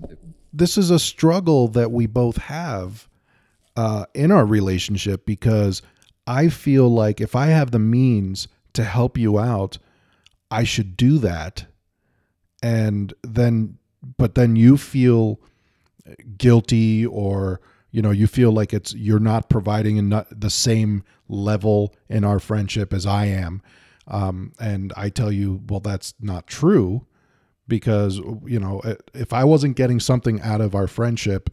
this 0.51 0.77
is 0.77 0.91
a 0.91 1.00
struggle 1.00 1.67
that 1.69 1.91
we 1.91 2.05
both 2.05 2.38
have 2.38 3.07
uh, 3.75 4.05
in 4.13 4.31
our 4.31 4.45
relationship 4.45 5.25
because 5.25 5.81
I 6.27 6.50
feel 6.50 6.89
like 6.89 7.19
if 7.19 7.36
I 7.36 7.48
have 7.48 7.72
the 7.72 7.79
means 7.79 8.48
to 8.74 8.83
help 8.83 9.17
you 9.17 9.39
out, 9.39 9.77
I 10.51 10.63
should 10.63 10.95
do 10.95 11.17
that. 11.19 11.65
And 12.62 13.13
then, 13.24 13.77
but 14.17 14.36
then 14.36 14.55
you 14.55 14.77
feel 14.77 15.39
guilty 16.38 17.05
or, 17.05 17.60
you 17.91 18.01
know, 18.01 18.12
you 18.12 18.27
feel 18.27 18.51
like 18.51 18.74
it's, 18.74 18.93
you're 18.93 19.19
not 19.19 19.50
providing 19.50 19.98
eno- 19.98 20.25
the 20.31 20.50
same 20.50 21.03
level 21.27 21.93
in 22.10 22.24
our 22.24 22.39
friendship 22.39 22.93
as 22.93 23.05
I 23.05 23.25
am. 23.25 23.62
Um, 24.07 24.53
and 24.60 24.93
I 24.95 25.10
tell 25.10 25.31
you, 25.31 25.62
well, 25.67 25.79
that's 25.79 26.13
not 26.19 26.48
true 26.48 27.05
because 27.67 28.17
you 28.46 28.60
know 28.60 28.82
if 29.13 29.32
i 29.34 29.43
wasn't 29.43 29.75
getting 29.75 30.00
something 30.00 30.41
out 30.41 30.62
of 30.62 30.75
our 30.75 30.88
friendship 30.88 31.50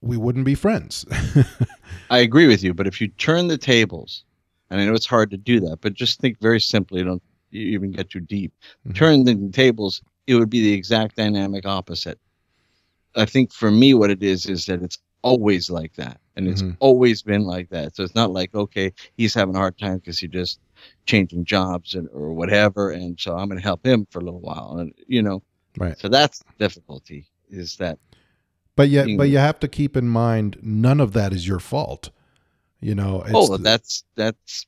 we 0.00 0.16
wouldn't 0.16 0.44
be 0.44 0.54
friends 0.54 1.04
I 2.10 2.18
agree 2.18 2.46
with 2.46 2.62
you, 2.62 2.74
but 2.74 2.86
if 2.86 3.00
you 3.00 3.08
turn 3.08 3.48
the 3.48 3.56
tables, 3.58 4.24
and 4.70 4.80
I 4.80 4.84
know 4.84 4.92
it's 4.92 5.06
hard 5.06 5.30
to 5.30 5.36
do 5.38 5.58
that, 5.60 5.78
but 5.80 5.94
just 5.94 6.20
think 6.20 6.38
very 6.38 6.60
simply, 6.60 7.02
don't 7.02 7.22
even 7.50 7.92
get 7.92 8.10
too 8.10 8.20
deep. 8.20 8.52
Mhm. 8.86 8.94
Turn 8.94 9.24
the 9.24 9.50
tables, 9.52 10.02
it 10.26 10.34
would 10.34 10.50
be 10.50 10.60
the 10.60 10.74
exact 10.74 11.16
dynamic 11.16 11.64
opposite. 11.66 12.18
I 13.16 13.24
think 13.24 13.52
for 13.52 13.70
me, 13.70 13.94
what 13.94 14.10
it 14.10 14.22
is 14.22 14.46
is 14.46 14.66
that 14.66 14.82
it's 14.82 14.98
always 15.22 15.70
like 15.70 15.94
that, 15.94 16.20
and 16.36 16.46
it's 16.46 16.62
Mhm. 16.62 16.76
always 16.80 17.22
been 17.22 17.44
like 17.44 17.70
that. 17.70 17.96
So 17.96 18.04
it's 18.04 18.14
not 18.14 18.30
like 18.32 18.54
okay, 18.54 18.92
he's 19.16 19.34
having 19.34 19.56
a 19.56 19.58
hard 19.58 19.78
time 19.78 19.96
because 19.96 20.18
he 20.18 20.28
just 20.28 20.60
changing 21.06 21.44
jobs 21.44 21.94
and 21.94 22.08
or 22.12 22.32
whatever, 22.34 22.90
and 22.90 23.18
so 23.20 23.36
I'm 23.36 23.48
going 23.48 23.58
to 23.60 23.64
help 23.64 23.84
him 23.84 24.06
for 24.10 24.20
a 24.20 24.24
little 24.24 24.40
while, 24.40 24.76
and 24.78 24.92
you 25.06 25.22
know, 25.22 25.42
Right. 25.76 25.98
So 25.98 26.08
that's 26.08 26.38
the 26.38 26.52
difficulty 26.58 27.26
is 27.48 27.76
that 27.76 27.98
but 28.76 28.88
yet 28.88 29.08
but 29.16 29.28
you 29.28 29.38
have 29.38 29.58
to 29.60 29.68
keep 29.68 29.96
in 29.96 30.08
mind 30.08 30.56
none 30.62 31.00
of 31.00 31.12
that 31.12 31.32
is 31.32 31.46
your 31.46 31.60
fault 31.60 32.10
you 32.80 32.94
know 32.94 33.22
it's 33.22 33.32
oh, 33.34 33.56
that's 33.56 34.04
that's 34.14 34.66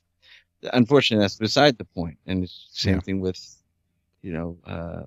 unfortunately 0.72 1.22
that's 1.22 1.36
beside 1.36 1.78
the 1.78 1.84
point, 1.84 2.18
and 2.26 2.44
it's 2.44 2.68
the 2.72 2.80
same 2.80 2.94
Yeah. 2.94 3.00
thing 3.00 3.20
with, 3.20 3.38
you 4.22 4.32
know, 4.32 4.58
uh, 4.66 5.02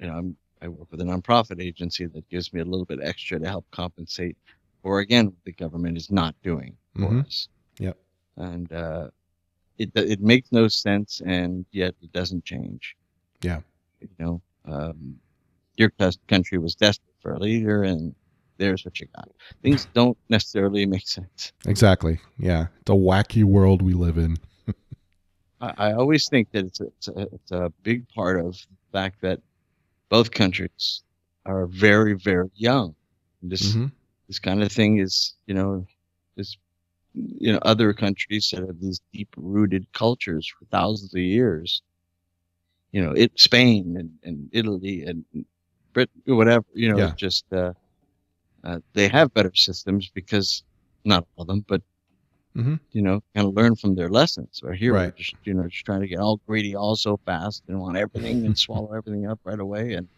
you 0.00 0.06
know, 0.06 0.14
I'm, 0.14 0.36
I 0.62 0.68
work 0.68 0.90
with 0.90 1.00
a 1.00 1.04
nonprofit 1.04 1.60
agency 1.60 2.06
that 2.06 2.28
gives 2.28 2.52
me 2.52 2.60
a 2.60 2.64
little 2.64 2.84
bit 2.86 3.00
extra 3.02 3.38
to 3.38 3.46
help 3.48 3.66
compensate 3.70 4.36
for 4.82 5.00
again 5.00 5.26
what 5.26 5.44
the 5.44 5.52
government 5.52 5.96
is 5.96 6.10
not 6.10 6.34
doing 6.42 6.76
for 6.94 7.10
Mhm. 7.10 7.26
us. 7.26 7.48
Yep. 7.78 7.96
and 8.36 8.72
uh, 8.72 9.10
it 9.78 9.90
it 9.94 10.20
makes 10.20 10.52
no 10.52 10.68
sense, 10.68 11.20
and 11.24 11.66
yet 11.72 11.94
it 12.02 12.12
doesn't 12.12 12.44
change. 12.44 12.96
Yeah. 13.42 13.60
you 14.00 14.08
know, 14.18 14.42
um, 14.64 15.16
your 15.76 15.90
country 16.28 16.58
was 16.58 16.74
desperate 16.74 17.14
for 17.20 17.32
a 17.34 17.38
leader, 17.38 17.82
and 17.82 18.14
there's 18.58 18.84
what 18.84 18.98
you 19.00 19.06
got. 19.14 19.28
Things 19.62 19.86
don't 19.94 20.16
necessarily 20.28 20.86
make 20.86 21.06
sense. 21.06 21.52
exactly 21.66 22.18
yeah 22.38 22.66
it's 22.80 22.90
a 22.90 22.94
wacky 22.94 23.44
world 23.44 23.82
we 23.82 23.92
live 23.94 24.18
in 24.18 24.36
I, 25.60 25.72
I 25.78 25.92
always 25.92 26.28
think 26.28 26.50
that 26.52 26.64
it's 26.66 26.80
a, 26.80 26.84
it's, 26.86 27.08
a, 27.08 27.20
it's 27.32 27.50
a 27.50 27.72
big 27.82 28.08
part 28.08 28.38
of 28.40 28.52
the 28.54 28.76
fact 28.92 29.20
that 29.22 29.40
both 30.08 30.30
countries 30.30 31.02
are 31.44 31.66
very, 31.66 32.14
very 32.14 32.50
young. 32.54 32.94
This 33.42 33.74
Mhm. 33.74 33.92
this 34.28 34.38
kind 34.40 34.62
of 34.62 34.72
thing 34.72 34.98
is, 34.98 35.36
you 35.46 35.54
know, 35.54 35.86
is 36.36 36.58
you 37.16 37.52
know 37.52 37.58
other 37.62 37.92
countries 37.94 38.50
that 38.52 38.60
have 38.66 38.80
these 38.80 39.00
deep 39.12 39.28
rooted 39.36 39.86
cultures 39.92 40.46
for 40.58 40.66
thousands 40.66 41.14
of 41.14 41.20
years. 41.20 41.82
You 42.92 43.02
know, 43.04 43.12
it 43.12 43.32
Spain 43.38 43.96
and, 43.98 44.10
and 44.22 44.48
Italy 44.52 45.02
and 45.02 45.24
Britain, 45.92 46.22
whatever. 46.26 46.64
You 46.74 46.90
know, 46.90 46.98
Yeah. 46.98 47.12
just 47.16 47.44
uh, 47.52 47.72
uh, 48.64 48.80
they 48.94 49.08
have 49.08 49.32
better 49.34 49.52
systems 49.54 50.10
because 50.14 50.64
not 51.04 51.26
all 51.36 51.42
of 51.42 51.48
them, 51.48 51.64
but 51.68 51.82
Mhm. 52.56 52.80
you 52.92 53.02
know, 53.02 53.22
kind 53.34 53.46
of 53.48 53.54
learn 53.54 53.76
from 53.76 53.94
their 53.94 54.08
lessons. 54.08 54.60
Or 54.64 54.72
here, 54.74 54.92
we're 54.94 55.04
Right. 55.04 55.16
just 55.16 55.36
you 55.44 55.54
know, 55.54 55.64
just 55.68 55.84
trying 55.86 56.00
to 56.02 56.08
get 56.08 56.20
all 56.20 56.40
greedy, 56.46 56.74
all 56.74 56.96
so 56.96 57.18
fast, 57.26 57.62
and 57.68 57.80
want 57.80 57.96
everything 57.96 58.46
and 58.46 58.56
swallow 58.56 58.92
everything 58.92 59.26
up 59.26 59.40
right 59.44 59.60
away, 59.60 59.94
and 59.94 60.08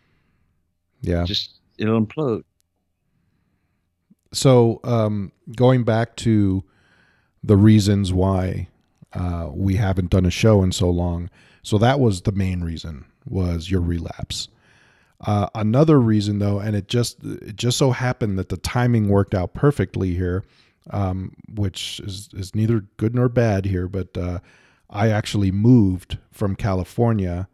yeah 1.02 1.24
just 1.24 1.60
it'll 1.78 2.00
implode. 2.04 2.42
so 4.32 4.80
um, 4.84 5.32
going 5.56 5.84
back 5.84 6.16
to 6.16 6.62
the 7.42 7.56
reasons 7.56 8.12
why 8.12 8.68
uh, 9.12 9.48
we 9.52 9.76
haven't 9.76 10.10
done 10.10 10.26
a 10.26 10.30
show 10.30 10.62
in 10.62 10.72
so 10.72 10.90
long. 10.90 11.30
So 11.62 11.78
that 11.78 12.00
was 12.00 12.22
the 12.22 12.32
main 12.32 12.62
reason 12.62 13.04
was 13.26 13.70
your 13.70 13.80
relapse. 13.80 14.48
Uh, 15.20 15.48
another 15.54 16.00
reason 16.00 16.38
though 16.38 16.60
and 16.60 16.76
it 16.76 16.86
just 16.86 17.22
it 17.24 17.56
just 17.56 17.76
so 17.76 17.90
happened 17.90 18.38
that 18.38 18.50
the 18.50 18.56
timing 18.56 19.08
worked 19.08 19.34
out 19.34 19.52
perfectly 19.52 20.14
here 20.14 20.44
um, 20.90 21.34
which 21.56 21.98
is, 22.00 22.28
is 22.34 22.54
neither 22.54 22.84
good 22.98 23.16
nor 23.16 23.28
bad 23.28 23.64
here 23.64 23.88
but 23.88 24.16
uh, 24.16 24.38
i 24.90 25.10
actually 25.10 25.50
moved 25.50 26.18
from 26.30 26.54
california 26.54 27.48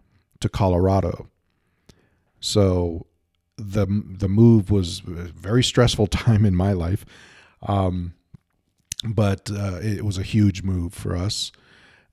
to 0.44 0.48
colorado. 0.50 1.30
So 2.38 3.06
the 3.56 3.86
the 3.86 4.28
move 4.28 4.70
was 4.70 5.00
a 5.00 5.32
very 5.32 5.64
stressful 5.64 6.06
time 6.24 6.44
in 6.44 6.54
my 6.54 6.72
life, 6.74 7.06
um, 7.62 8.12
but 9.04 9.50
uh, 9.50 9.78
it 9.82 10.04
was 10.04 10.18
a 10.18 10.22
huge 10.22 10.62
move 10.62 10.94
for 10.94 11.16
us, 11.16 11.52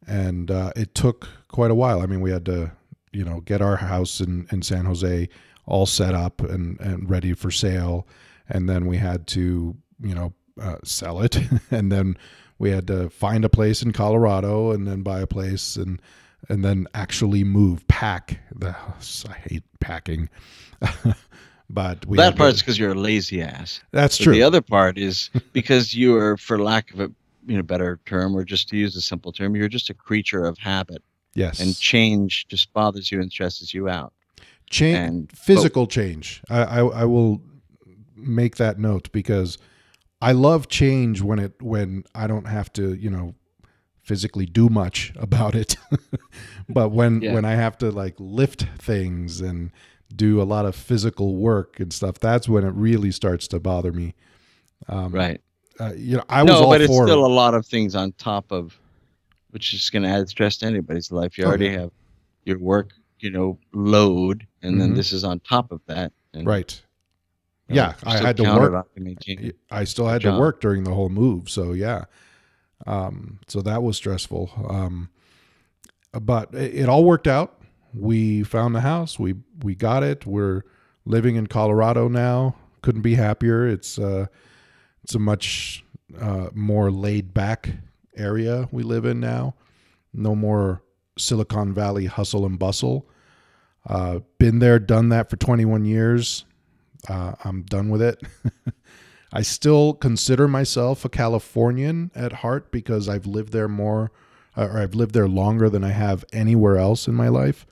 and 0.06 0.52
uh, 0.52 0.72
it 0.76 0.94
took 0.94 1.30
quite 1.48 1.72
a 1.72 1.76
while. 1.76 2.02
I 2.02 2.06
mean, 2.06 2.22
we 2.22 2.32
had 2.32 2.46
to 2.46 2.72
you 3.12 3.24
know 3.24 3.42
get 3.42 3.62
our 3.62 3.78
house 3.78 4.20
in 4.20 4.48
in 4.52 4.62
San 4.62 4.86
Jose 4.86 5.30
all 5.66 5.86
set 5.86 6.14
up 6.14 6.42
and 6.42 6.80
and 6.80 7.10
ready 7.10 7.34
for 7.34 7.52
sale, 7.52 8.08
and 8.50 8.70
then 8.70 8.86
we 8.86 8.98
had 8.98 9.28
to 9.28 9.76
you 10.02 10.16
know 10.16 10.34
uh, 10.62 10.78
sell 10.84 11.22
it, 11.22 11.38
and 11.72 11.92
then 11.92 12.18
we 12.60 12.72
had 12.72 12.88
to 12.88 13.10
find 13.10 13.46
a 13.46 13.50
place 13.50 13.82
in 13.82 13.92
Colorado, 13.92 14.72
and 14.72 14.88
then 14.88 15.02
buy 15.02 15.22
a 15.22 15.28
place 15.28 15.76
and 15.76 16.02
and 16.50 16.66
then 16.66 16.88
actually 16.94 17.44
move 17.44 17.88
pack 17.88 18.40
the 18.54 18.72
house. 18.72 19.26
i 19.30 19.34
hate 19.34 19.64
packing 19.80 20.28
but 21.74 22.06
we 22.06 22.18
that 22.18 22.36
part's 22.38 22.60
because 22.62 22.78
you're 22.80 22.92
a 22.92 22.96
lazy 23.10 23.42
ass. 23.42 23.82
that's 23.92 24.18
But 24.18 24.24
true 24.26 24.34
The 24.34 24.44
other 24.44 24.62
part 24.62 24.98
is 24.98 25.30
because 25.54 25.94
you 25.94 26.16
are, 26.18 26.38
for 26.38 26.58
lack 26.60 26.94
of 26.94 27.00
a 27.00 27.12
you 27.48 27.58
know 27.58 27.64
better 27.64 28.00
term, 28.06 28.36
or 28.36 28.44
just 28.44 28.70
to 28.70 28.78
use 28.78 28.96
a 28.96 29.02
simple 29.02 29.32
term, 29.32 29.56
you're 29.56 29.68
just 29.68 29.90
a 29.90 29.94
creature 29.94 30.46
of 30.46 30.58
habit, 30.58 31.02
Yes. 31.34 31.60
and 31.60 31.78
change 31.78 32.46
just 32.48 32.72
bothers 32.74 33.12
you 33.12 33.20
and 33.22 33.32
stresses 33.32 33.74
you 33.74 33.90
out. 33.90 34.14
change 34.70 34.98
and- 34.98 35.30
oh 35.34 35.38
physical 35.38 35.86
change 35.88 36.42
I, 36.50 36.60
I 36.64 36.80
i 37.04 37.06
will 37.06 37.42
make 38.16 38.56
that 38.58 38.78
note 38.80 39.12
because 39.12 39.58
i 40.22 40.32
love 40.32 40.68
change 40.70 41.22
when 41.22 41.40
it 41.40 41.54
when 41.62 42.04
i 42.16 42.26
don't 42.28 42.48
have 42.48 42.72
to 42.74 42.94
you 42.94 43.10
know 43.10 43.34
physically 44.04 44.46
do 44.46 44.70
much 44.70 45.12
about 45.28 45.56
it 45.56 45.76
but 46.70 46.90
when 46.92 47.22
Yeah. 47.22 47.34
when 47.34 47.44
i 47.46 47.56
have 47.56 47.78
to 47.80 47.92
like 47.92 48.16
lift 48.20 48.62
things 48.78 49.42
and 49.42 49.72
do 50.16 50.42
a 50.42 50.44
lot 50.44 50.66
of 50.66 50.76
physical 50.76 51.36
work 51.36 51.80
and 51.80 51.92
stuff 51.94 52.20
that's 52.20 52.48
when 52.50 52.64
it 52.66 52.74
really 52.76 53.12
starts 53.12 53.48
to 53.48 53.60
bother 53.60 53.92
me 53.92 54.14
um, 54.88 55.12
Right. 55.12 55.40
uh, 55.80 55.94
you 55.96 56.18
know 56.18 56.24
i 56.30 56.44
was 56.44 56.52
no, 56.52 56.64
all 56.66 56.70
but 56.72 56.82
it's 56.82 56.88
for 56.94 57.06
still 57.08 57.26
a 57.26 57.34
lot 57.34 57.54
of 57.54 57.66
things 57.66 57.96
on 57.96 58.12
top 58.14 58.52
of, 58.52 58.78
which 59.52 59.74
is 59.74 59.90
going 59.90 60.04
to 60.04 60.10
add 60.10 60.28
stress 60.30 60.58
to 60.58 60.66
anybody's 60.66 61.12
life. 61.12 61.38
You 61.38 61.44
Oh, 61.46 61.48
already 61.50 61.66
yeah. 61.66 61.80
have 61.82 61.92
your 62.46 62.58
work, 62.60 62.92
you 63.20 63.30
know, 63.32 63.58
load, 63.74 64.48
and 64.62 64.76
Mhm. 64.76 64.80
then 64.80 64.94
this 64.96 65.12
is 65.14 65.24
on 65.24 65.40
top 65.42 65.72
of 65.72 65.82
that. 65.88 66.12
And, 66.34 66.46
right 66.48 66.82
you 67.68 67.76
know, 67.76 67.82
yeah, 67.84 67.94
I 68.04 68.18
had 68.18 68.38
to 68.38 68.44
work- 68.44 68.88
to 68.96 69.54
I 69.70 69.84
still 69.86 70.08
had 70.08 70.22
job. 70.22 70.36
to 70.36 70.40
work 70.40 70.60
during 70.62 70.84
the 70.84 70.94
whole 70.94 71.10
move, 71.10 71.50
so 71.50 71.74
yeah. 71.74 72.06
Um, 72.88 73.40
so 73.48 73.62
that 73.62 73.84
was 73.84 73.96
stressful. 73.98 74.50
Um, 74.70 75.10
but 76.20 76.54
it, 76.54 76.74
it 76.76 76.90
all 76.90 77.04
worked 77.06 77.28
out. 77.28 77.61
We 77.94 78.44
found 78.44 78.76
the 78.76 78.82
house. 78.82 79.20
We 79.20 79.36
we 79.64 79.76
got 79.76 80.04
it. 80.04 80.26
We're 80.26 80.64
living 81.06 81.36
in 81.36 81.48
Colorado 81.48 82.08
now. 82.08 82.56
Couldn't 82.82 83.02
be 83.02 83.16
happier. 83.16 83.68
It's 83.68 84.00
uh, 84.00 84.28
it's 85.04 85.16
a 85.16 85.20
much 85.20 85.84
uh, 86.20 86.50
more 86.54 86.92
laid 86.92 87.34
back 87.34 87.70
area 88.16 88.68
we 88.72 88.84
live 88.84 89.06
in 89.06 89.20
now. 89.20 89.56
No 90.14 90.36
more 90.36 90.84
Silicon 91.18 91.74
Valley 91.74 92.06
hustle 92.06 92.46
and 92.46 92.60
bustle. 92.60 93.08
Uh, 93.88 94.20
been 94.38 94.60
there, 94.60 94.80
done 94.80 95.10
that 95.10 95.30
for 95.30 95.38
21 95.38 95.86
years. 95.86 96.46
Uh, 97.08 97.34
I'm 97.44 97.64
done 97.64 97.90
with 97.90 98.02
it. 98.02 98.22
I 99.34 99.42
still 99.42 99.94
consider 99.94 100.48
myself 100.48 101.06
a 101.06 101.10
Californian 101.10 102.12
at 102.14 102.34
heart 102.34 102.72
because 102.72 103.08
I've 103.08 103.26
lived 103.26 103.54
there 103.54 103.70
more, 103.70 104.12
or 104.58 104.78
I've 104.78 104.94
lived 104.94 105.14
there 105.14 105.28
longer 105.28 105.70
than 105.70 105.84
I 105.84 105.92
have 105.92 106.26
anywhere 106.34 106.78
else 106.78 107.08
in 107.08 107.16
my 107.16 107.30
life. 107.30 107.66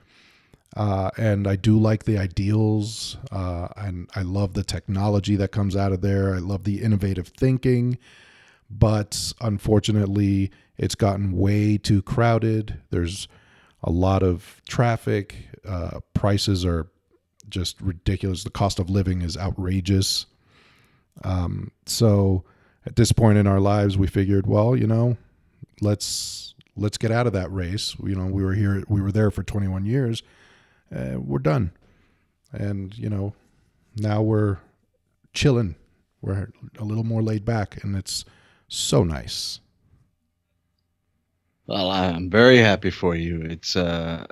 Uh, 0.76 1.10
and 1.16 1.48
I 1.48 1.56
do 1.56 1.78
like 1.78 2.04
the 2.04 2.16
ideals, 2.16 3.16
uh, 3.32 3.68
and 3.76 4.08
I 4.14 4.22
love 4.22 4.54
the 4.54 4.62
technology 4.62 5.34
that 5.36 5.50
comes 5.50 5.74
out 5.74 5.92
of 5.92 6.00
there. 6.00 6.34
I 6.34 6.38
love 6.38 6.62
the 6.62 6.80
innovative 6.80 7.28
thinking, 7.28 7.98
but 8.70 9.32
unfortunately, 9.40 10.52
it's 10.78 10.94
gotten 10.94 11.36
way 11.36 11.76
too 11.76 12.02
crowded. 12.02 12.80
There's 12.90 13.26
a 13.82 13.90
lot 13.90 14.22
of 14.22 14.62
traffic. 14.68 15.36
Uh, 15.66 16.00
prices 16.14 16.64
are 16.64 16.86
just 17.48 17.80
ridiculous. 17.80 18.44
The 18.44 18.50
cost 18.50 18.78
of 18.78 18.88
living 18.88 19.22
is 19.22 19.36
outrageous. 19.36 20.26
Um, 21.24 21.72
so 21.86 22.44
at 22.86 22.96
this 22.96 23.12
point 23.12 23.38
in 23.38 23.46
our 23.46 23.60
lives, 23.60 23.98
we 23.98 24.06
figured, 24.06 24.46
well, 24.46 24.76
you 24.76 24.86
know, 24.86 25.16
let's 25.80 26.54
let's 26.76 26.96
get 26.96 27.10
out 27.10 27.26
of 27.26 27.32
that 27.32 27.52
race. 27.52 27.96
You 28.02 28.14
know, 28.14 28.26
we 28.26 28.42
were 28.42 28.54
here, 28.54 28.84
we 28.88 29.00
were 29.00 29.12
there 29.12 29.30
for 29.30 29.42
21 29.42 29.84
years. 29.84 30.22
Uh, 30.94 31.20
we're 31.20 31.38
done, 31.38 31.72
and 32.52 32.96
you 32.98 33.08
know, 33.08 33.34
now 33.96 34.22
we're 34.22 34.58
chilling. 35.32 35.76
We're 36.20 36.50
a 36.78 36.84
little 36.84 37.04
more 37.04 37.22
laid 37.22 37.44
back, 37.44 37.82
and 37.82 37.96
it's 37.96 38.24
so 38.68 39.04
nice. 39.04 39.60
Well, 41.66 41.90
I'm 41.90 42.28
very 42.28 42.58
happy 42.58 42.90
for 42.90 43.14
you. 43.14 43.42
It's 43.42 43.76
uh, 43.76 44.26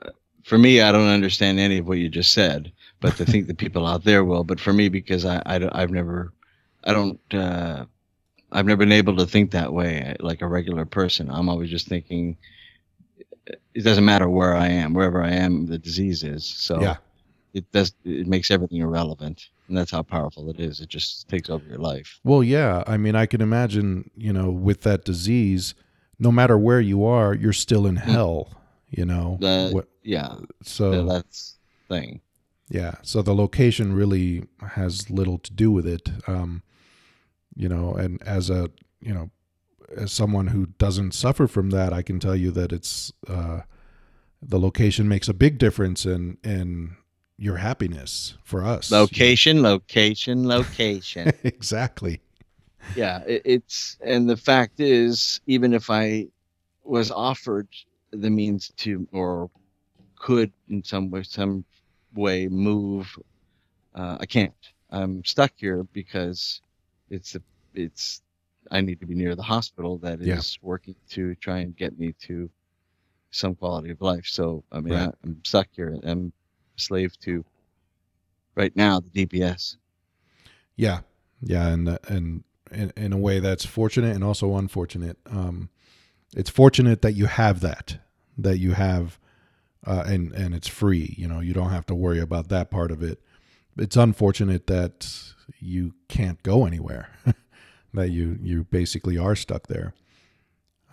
for 0.49 0.57
me, 0.59 0.81
I 0.81 0.93
don't 0.93 1.09
understand 1.09 1.61
any 1.61 1.79
of 1.79 1.87
what 1.87 1.99
you 1.99 2.09
just 2.09 2.33
said, 2.33 2.73
but 3.01 3.17
to 3.17 3.25
think 3.27 3.47
the 3.47 3.55
people 3.63 3.87
out 3.87 4.05
there 4.05 4.25
will. 4.25 4.45
But 4.45 4.59
for 4.59 4.73
me, 4.73 4.89
because 4.89 5.25
I, 5.25 5.43
I 5.47 5.81
have 5.81 5.91
never, 5.91 6.33
I 6.85 6.93
don't, 6.93 7.21
uh, 7.33 7.85
I've 8.51 8.67
never 8.67 8.79
been 8.79 8.93
able 8.93 9.17
to 9.17 9.27
think 9.27 9.51
that 9.51 9.73
way 9.73 10.17
like 10.21 10.41
a 10.41 10.49
regular 10.49 10.87
person. 10.87 11.31
I'm 11.31 11.51
always 11.51 11.71
just 11.71 11.87
thinking, 11.87 12.39
it 13.75 13.83
doesn't 13.83 14.05
matter 14.05 14.29
where 14.29 14.55
I 14.55 14.69
am, 14.69 14.95
wherever 14.95 15.23
I 15.23 15.31
am, 15.33 15.67
the 15.67 15.79
disease 15.79 16.23
is. 16.25 16.45
So 16.45 16.81
Yeah. 16.81 16.97
it 17.55 17.71
does, 17.73 17.95
it 18.05 18.27
makes 18.27 18.51
everything 18.51 18.79
irrelevant, 18.81 19.49
and 19.69 19.77
that's 19.77 19.91
how 19.91 20.03
powerful 20.03 20.51
it 20.51 20.61
is. 20.61 20.81
It 20.81 20.89
just 20.89 21.29
takes 21.29 21.49
over 21.51 21.65
your 21.67 21.79
life. 21.79 22.21
Well, 22.25 22.43
yeah. 22.43 22.83
I 22.87 22.97
mean, 22.97 23.15
I 23.15 23.27
can 23.27 23.41
imagine, 23.41 24.11
you 24.17 24.33
know, 24.33 24.51
with 24.51 24.83
that 24.83 25.05
disease, 25.05 25.75
no 26.19 26.31
matter 26.33 26.59
where 26.59 26.81
you 26.81 27.05
are, 27.05 27.35
you're 27.35 27.53
still 27.53 27.87
in 27.87 27.97
hell. 27.97 28.51
You 28.91 29.05
know, 29.05 29.37
The- 29.41 29.71
What- 29.73 29.89
Yeah, 30.03 30.37
so 30.63 30.93
so 30.93 31.07
that's 31.07 31.59
thing. 31.89 32.21
Yeah. 32.71 32.95
So 33.03 33.21
the 33.23 33.35
location 33.35 33.93
really 33.93 34.45
has 34.61 35.11
little 35.11 35.39
to 35.39 35.53
do 35.53 35.71
with 35.71 35.87
it. 35.87 36.09
Um, 36.27 36.63
you 37.55 37.69
know, 37.69 37.95
and 37.95 38.23
as 38.23 38.49
a, 38.51 38.71
you 39.01 39.13
know, 39.13 39.31
as 39.97 40.13
someone 40.13 40.49
who 40.49 40.67
doesn't 40.79 41.13
suffer 41.13 41.47
from 41.47 41.71
that, 41.71 41.93
I 41.93 42.03
can 42.03 42.21
tell 42.21 42.37
you 42.37 42.51
that 42.53 42.73
it's, 42.73 43.13
uh, 43.29 43.63
the 44.41 44.59
location 44.59 45.09
makes 45.09 45.29
a 45.29 45.35
big 45.35 45.59
difference 45.59 46.07
in, 46.07 46.39
in 46.45 46.97
your 47.39 47.57
happiness 47.57 48.37
for 48.43 48.65
us. 48.65 48.91
Location, 48.91 49.63
location, 49.63 50.47
location. 50.47 51.33
exactly. 51.45 52.21
yeah, 52.97 53.23
it, 53.27 53.43
it's 53.45 53.97
and 54.05 54.29
the 54.29 54.37
fact 54.37 54.81
is, 54.81 55.41
even 55.47 55.73
if 55.73 55.89
I 55.89 56.29
was 56.85 57.11
offered 57.11 57.69
the 58.11 58.31
means 58.31 58.73
to 58.79 59.07
or 59.13 59.51
could 60.17 60.53
in 60.69 60.83
some 60.83 61.11
way, 61.11 61.23
some 61.23 61.65
way 62.15 62.49
move, 62.49 63.17
uh, 63.95 64.19
I 64.21 64.27
can't. 64.27 64.53
I'm 64.91 65.25
stuck 65.25 65.53
here 65.57 65.85
because 65.93 66.61
it's 67.11 67.35
a, 67.37 67.43
it's 67.75 68.23
I 68.71 68.81
need 68.81 69.01
to 69.01 69.07
be 69.07 69.15
near 69.15 69.35
the 69.35 69.43
hospital 69.43 69.99
that 69.99 70.21
is 70.21 70.27
Yeah. 70.27 70.41
working 70.63 70.95
to 71.11 71.35
try 71.37 71.59
and 71.59 71.77
get 71.77 71.99
me 71.99 72.15
to 72.27 72.51
some 73.31 73.55
quality 73.55 73.91
of 73.91 74.01
life. 74.01 74.27
So 74.27 74.65
I 74.73 74.81
mean, 74.81 74.95
Right. 74.95 75.09
I, 75.09 75.13
I'm 75.25 75.41
stuck 75.45 75.69
here. 75.73 75.99
I'm 76.03 76.33
a 76.77 76.81
slave 76.81 77.19
to 77.21 77.45
right 78.55 78.75
now 78.77 79.01
the 79.01 79.27
DBS. 79.27 79.77
Yeah, 80.77 81.01
yeah, 81.43 81.69
and 81.69 81.99
and 82.09 82.45
in, 82.71 82.93
in 82.97 83.13
a 83.13 83.19
way 83.19 83.41
that's 83.41 83.65
fortunate 83.67 84.15
and 84.15 84.23
also 84.25 84.57
unfortunate. 84.57 85.17
Um, 85.27 85.71
it's 86.37 86.51
fortunate 86.51 87.03
that 87.03 87.13
you 87.13 87.27
have 87.27 87.61
that, 87.61 87.99
that 88.37 88.59
you 88.59 88.73
have, 88.73 89.19
uh, 89.87 90.05
and 90.07 90.33
and 90.33 90.55
it's 90.55 90.69
free. 90.69 91.15
You 91.19 91.27
know, 91.29 91.41
you 91.41 91.53
don't 91.55 91.71
have 91.71 91.87
to 91.87 91.95
worry 91.95 92.21
about 92.21 92.49
that 92.49 92.71
part 92.71 92.91
of 92.91 93.03
it. 93.03 93.21
It's 93.77 93.97
unfortunate 93.97 94.67
that 94.69 95.33
you 95.61 95.95
can't 96.09 96.43
go 96.43 96.65
anywhere, 96.67 97.09
that 97.95 98.11
you 98.11 98.39
you 98.43 98.65
basically 98.65 99.19
are 99.19 99.37
stuck 99.37 99.67
there. 99.69 99.95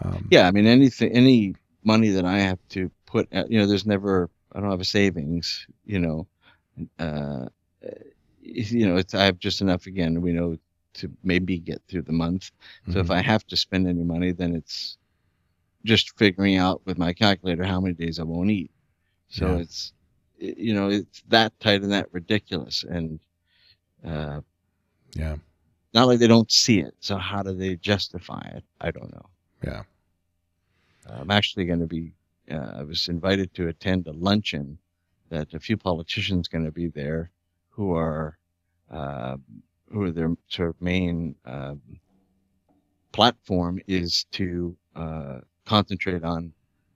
Um, 0.01 0.31
Yeah, 0.31 0.47
I 0.47 0.51
mean 0.51 0.65
anything, 0.67 1.12
any 1.12 1.55
money 1.84 2.10
that 2.10 2.25
I 2.25 2.39
have 2.39 2.60
to 2.69 2.91
put, 3.05 3.27
uh, 3.34 3.45
you 3.47 3.60
know, 3.60 3.67
there's 3.67 3.86
never, 3.86 4.29
I 4.53 4.60
don't 4.60 4.71
have 4.71 4.81
a 4.81 4.86
savings, 4.86 5.67
you 5.86 5.99
know, 5.99 6.27
uh, 6.99 7.47
you 8.41 8.88
know, 8.88 8.97
it's 8.97 9.13
I 9.13 9.25
have 9.25 9.39
just 9.39 9.62
enough 9.62 9.88
again. 9.88 10.21
We 10.21 10.31
know 10.34 10.58
to 10.95 11.12
maybe 11.23 11.60
get 11.60 11.81
through 11.88 12.03
the 12.03 12.13
month. 12.13 12.51
So 12.88 12.99
if 12.99 13.10
mhm. 13.10 13.12
I 13.12 13.21
have 13.21 13.45
to 13.47 13.58
spend 13.58 13.88
any 13.88 14.03
money, 14.03 14.31
then 14.31 14.55
it's 14.55 14.97
just 15.86 16.17
figuring 16.17 16.58
out 16.58 16.81
with 16.86 16.97
my 16.97 17.13
calculator 17.13 17.65
how 17.65 17.81
many 17.81 17.95
days 17.95 18.19
I 18.19 18.23
won't 18.23 18.51
eat. 18.51 18.71
So 19.29 19.55
Yeah. 19.55 19.58
it's, 19.58 19.93
it- 20.39 20.58
you 20.58 20.73
know, 20.73 20.89
it's 20.89 21.23
that 21.29 21.60
tight 21.60 21.84
and 21.84 21.91
that 21.93 22.13
ridiculous, 22.13 22.84
and 22.84 23.19
uh, 24.05 24.41
yeah, 25.15 25.36
not 25.95 26.08
like 26.08 26.19
they 26.19 26.27
don't 26.27 26.51
see 26.51 26.79
it. 26.81 26.93
So 26.99 27.17
how 27.17 27.41
do 27.41 27.53
they 27.53 27.77
justify 27.77 28.41
it? 28.53 28.63
I 28.81 28.91
don't 28.91 29.12
know. 29.12 29.29
yeah, 29.63 29.84
I'm 31.08 31.31
actually 31.31 31.65
going 31.65 31.79
to 31.79 31.88
be. 31.88 32.12
Uh, 32.51 32.73
I 32.79 32.84
was 32.84 33.08
invited 33.08 33.53
to 33.55 33.69
attend 33.69 34.05
a 34.05 34.12
luncheon 34.12 34.77
that 35.29 35.53
a 35.55 35.60
few 35.60 35.77
politicians 35.77 36.47
going 36.47 36.65
to 36.65 36.71
be 36.71 36.88
there, 36.88 37.31
who 37.69 37.95
are 37.95 38.38
uh, 38.91 39.38
who 39.91 40.03
are 40.03 40.12
their 40.12 40.36
sort 40.49 40.69
of 40.69 40.81
main 40.81 41.36
um, 41.45 41.81
platform 43.12 43.79
is 43.88 44.25
to 44.31 44.75
uh, 44.95 45.39
concentrate 45.65 46.23
on 46.23 46.53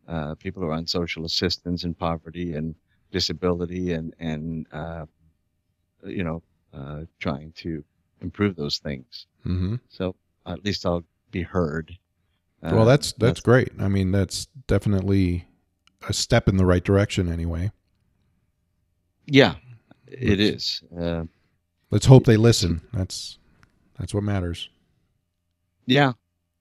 uh, 0.07 0.35
people 0.35 0.61
who 0.61 0.67
are 0.67 0.73
on 0.73 0.85
social 0.85 1.25
assistance 1.25 1.83
and 1.83 1.97
poverty 1.97 2.53
and 2.53 2.75
disability 3.11 3.93
and 3.93 4.13
and 4.19 4.67
uh, 4.73 5.05
you 6.05 6.23
know 6.23 6.43
uh, 6.73 7.01
trying 7.19 7.51
to 7.53 7.83
improve 8.21 8.55
those 8.55 8.77
things. 8.79 9.25
hmm 9.43 9.75
So 9.89 10.15
at 10.45 10.63
least 10.65 10.85
I'll 10.85 11.03
be 11.31 11.41
heard. 11.41 11.97
well, 12.61 12.81
Uh, 12.81 12.85
that's 12.85 13.13
that's 13.13 13.39
great. 13.39 13.69
I 13.79 13.87
mean, 13.87 14.11
that's 14.11 14.47
definitely 14.67 15.45
a 16.07 16.13
step 16.13 16.47
in 16.47 16.57
the 16.57 16.65
right 16.65 16.83
direction. 16.83 17.31
Anyway, 17.31 17.71
Yeah, 19.25 19.55
it 20.07 20.39
Let's- 20.39 20.41
is. 20.55 20.83
Uh, 20.97 21.23
let's 21.91 22.05
hope 22.05 22.25
they 22.25 22.37
listen. 22.37 22.81
That's 22.93 23.37
that's 23.97 24.13
what 24.13 24.23
matters. 24.23 24.69
yeah, 25.85 26.13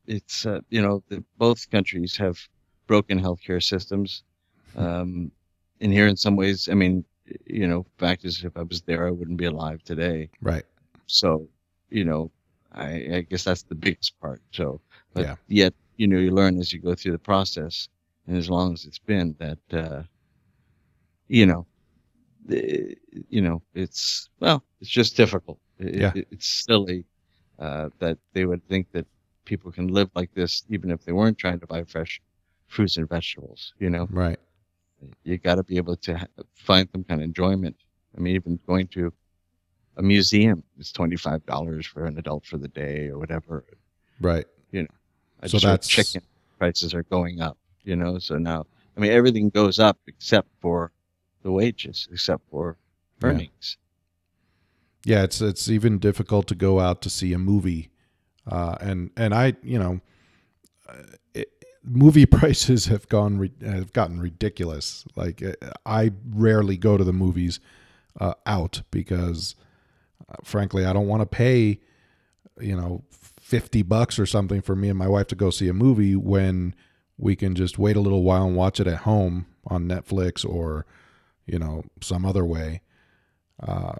it's 0.06 0.44
uh, 0.46 0.60
you 0.70 0.82
know 0.82 1.02
the, 1.08 1.24
both 1.38 1.70
countries 1.70 2.16
have 2.16 2.38
broken 2.86 3.20
healthcare 3.20 3.62
systems. 3.62 4.22
Um, 4.76 5.30
and 5.80 5.92
here, 5.92 6.06
in 6.08 6.16
some 6.16 6.36
ways, 6.36 6.68
I 6.68 6.74
mean, 6.74 7.04
you 7.46 7.66
know, 7.66 7.86
fact 7.98 8.24
is, 8.24 8.44
if 8.44 8.56
I 8.56 8.62
was 8.62 8.82
there, 8.82 9.06
I 9.06 9.10
wouldn't 9.10 9.38
be 9.38 9.44
alive 9.46 9.82
today. 9.82 10.28
Right. 10.40 10.64
So, 11.08 11.48
you 11.90 12.04
know, 12.04 12.32
I, 12.72 12.90
I 13.16 13.20
guess 13.22 13.44
that's 13.44 13.64
the 13.64 13.74
biggest 13.76 14.18
part. 14.20 14.42
So, 14.52 14.80
but 15.14 15.28
Yeah. 15.28 15.36
yet, 15.48 15.74
you 15.96 16.08
know, 16.08 16.18
you 16.18 16.30
learn 16.32 16.58
as 16.60 16.72
you 16.72 16.80
go 16.80 16.94
through 16.94 17.12
the 17.12 17.18
process, 17.18 17.88
and 18.26 18.36
as 18.38 18.50
long 18.50 18.74
as 18.74 18.86
it's 18.86 18.98
been 19.00 19.36
that, 19.40 19.58
uh, 19.72 20.04
you 21.28 21.46
know, 21.46 21.66
the, 22.46 22.96
you 23.28 23.42
know, 23.42 23.62
it's 23.74 24.28
well, 24.40 24.64
it's 24.80 24.90
just 24.90 25.16
difficult. 25.16 25.60
It, 25.78 25.94
Yeah. 25.94 26.12
it- 26.14 26.28
it's 26.32 26.64
silly 26.66 27.06
uh, 27.58 27.90
that 28.00 28.18
they 28.34 28.46
would 28.46 28.66
think 28.68 28.90
that 28.92 29.06
people 29.44 29.72
can 29.72 29.88
live 29.88 30.10
like 30.14 30.32
this, 30.34 30.64
even 30.70 30.90
if 30.90 31.04
they 31.04 31.12
weren't 31.12 31.38
trying 31.38 31.60
to 31.60 31.66
buy 31.66 31.84
fresh 31.84 32.20
fruits 32.68 32.96
and 32.98 33.08
vegetables. 33.08 33.74
You 33.80 33.90
know, 33.90 34.10
Right. 34.10 34.38
you 35.24 35.38
got 35.38 35.56
to 35.56 35.64
be 35.64 35.76
able 35.76 35.96
to 35.96 36.18
ha- 36.18 36.26
find 36.54 36.88
some 36.92 37.04
kind 37.04 37.20
of 37.22 37.24
enjoyment. 37.26 37.76
I 38.16 38.20
mean, 38.20 38.34
even 38.36 38.58
going 38.66 38.88
to 38.88 39.12
a 39.98 40.02
museum 40.02 40.62
is 40.78 40.90
twenty 40.92 41.16
five 41.16 41.44
dollars 41.46 41.86
for 41.86 42.06
an 42.06 42.18
adult 42.18 42.46
for 42.46 42.56
the 42.56 42.68
day 42.68 43.08
or 43.08 43.18
whatever. 43.18 43.64
Right. 44.20 44.46
You 44.72 44.82
know. 44.82 44.94
I 45.42 45.46
So 45.46 45.58
just 45.58 45.64
that's- 45.64 45.88
chicken 45.88 46.22
prices 46.58 46.94
are 46.94 47.02
going 47.04 47.40
up. 47.40 47.56
You 47.84 47.96
know, 47.96 48.18
so 48.18 48.38
now 48.38 48.66
I 48.96 49.00
mean 49.00 49.12
everything 49.12 49.50
goes 49.50 49.78
up 49.78 49.98
except 50.06 50.48
for 50.60 50.92
the 51.42 51.50
wages, 51.52 52.08
except 52.12 52.42
for 52.50 52.76
earnings. 53.22 53.76
Yeah, 55.04 55.22
it's 55.22 55.40
it's 55.40 55.68
even 55.70 55.98
difficult 55.98 56.48
to 56.48 56.54
go 56.54 56.80
out 56.80 57.00
to 57.02 57.10
see 57.10 57.32
a 57.32 57.38
movie, 57.38 57.90
uh, 58.46 58.76
and 58.80 59.10
and 59.16 59.32
I 59.32 59.54
you 59.62 59.78
know, 59.78 60.00
uh, 60.88 60.94
it, 61.34 61.48
movie 61.84 62.26
prices 62.40 62.86
have 62.86 63.08
gone 63.08 63.50
have 63.64 63.92
gotten 63.92 64.20
ridiculous. 64.20 65.04
Like 65.16 65.42
uh, 65.42 65.52
I 65.86 66.10
rarely 66.30 66.76
go 66.76 66.96
to 66.98 67.04
the 67.04 67.12
movies 67.12 67.60
uh, 68.20 68.34
out 68.44 68.82
because, 68.90 69.54
frankly, 70.44 70.84
I 70.84 70.92
don't 70.92 71.06
want 71.08 71.22
to 71.22 71.26
pay, 71.26 71.80
you 72.60 72.76
know, 72.76 73.02
fifty 73.10 73.82
bucks 73.82 74.18
or 74.18 74.26
something 74.26 74.60
for 74.60 74.76
me 74.76 74.88
and 74.88 74.98
my 74.98 75.08
wife 75.08 75.26
to 75.28 75.34
go 75.34 75.50
see 75.50 75.68
a 75.68 75.72
movie 75.74 76.14
when 76.16 76.74
we 77.16 77.34
can 77.34 77.54
just 77.54 77.78
wait 77.78 77.96
a 77.96 78.00
little 78.00 78.22
while 78.22 78.46
and 78.46 78.56
watch 78.56 78.78
it 78.80 78.86
at 78.86 78.98
home 78.98 79.46
on 79.66 79.88
Netflix 79.88 80.48
or, 80.48 80.86
you 81.46 81.58
know, 81.58 81.82
some 82.00 82.24
other 82.24 82.44
way. 82.44 82.80
Uh, 83.60 83.94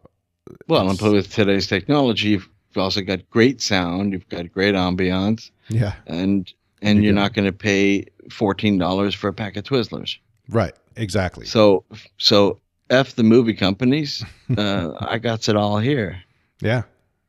Well, 0.69 0.89
and 0.89 1.01
with 1.01 1.33
today's 1.33 1.67
technology, 1.67 2.29
you've 2.29 2.49
also 2.77 3.01
got 3.01 3.29
great 3.31 3.61
sound, 3.61 4.13
you've 4.13 4.29
got 4.29 4.53
great 4.53 4.75
ambiance, 4.75 5.51
yeah. 5.69 5.95
and 6.07 6.53
and 6.81 6.99
You 6.99 7.05
you're 7.07 7.15
go. 7.15 7.21
not 7.23 7.33
going 7.35 7.47
to 7.47 7.53
pay 7.53 8.07
fourteen 8.31 8.79
dollars 8.79 9.15
for 9.15 9.29
a 9.29 9.33
pack 9.33 9.57
of 9.57 9.65
Twizzlers. 9.65 10.19
Right. 10.49 10.75
Exactly. 10.97 11.47
So 11.47 11.85
so 12.19 12.61
f 12.91 13.15
the 13.15 13.23
movie 13.23 13.55
companies. 13.55 14.25
Uh, 14.57 14.93
I 15.01 15.19
got 15.19 15.49
it 15.49 15.57
all 15.57 15.79
here. 15.79 16.23
yeah. 16.63 16.83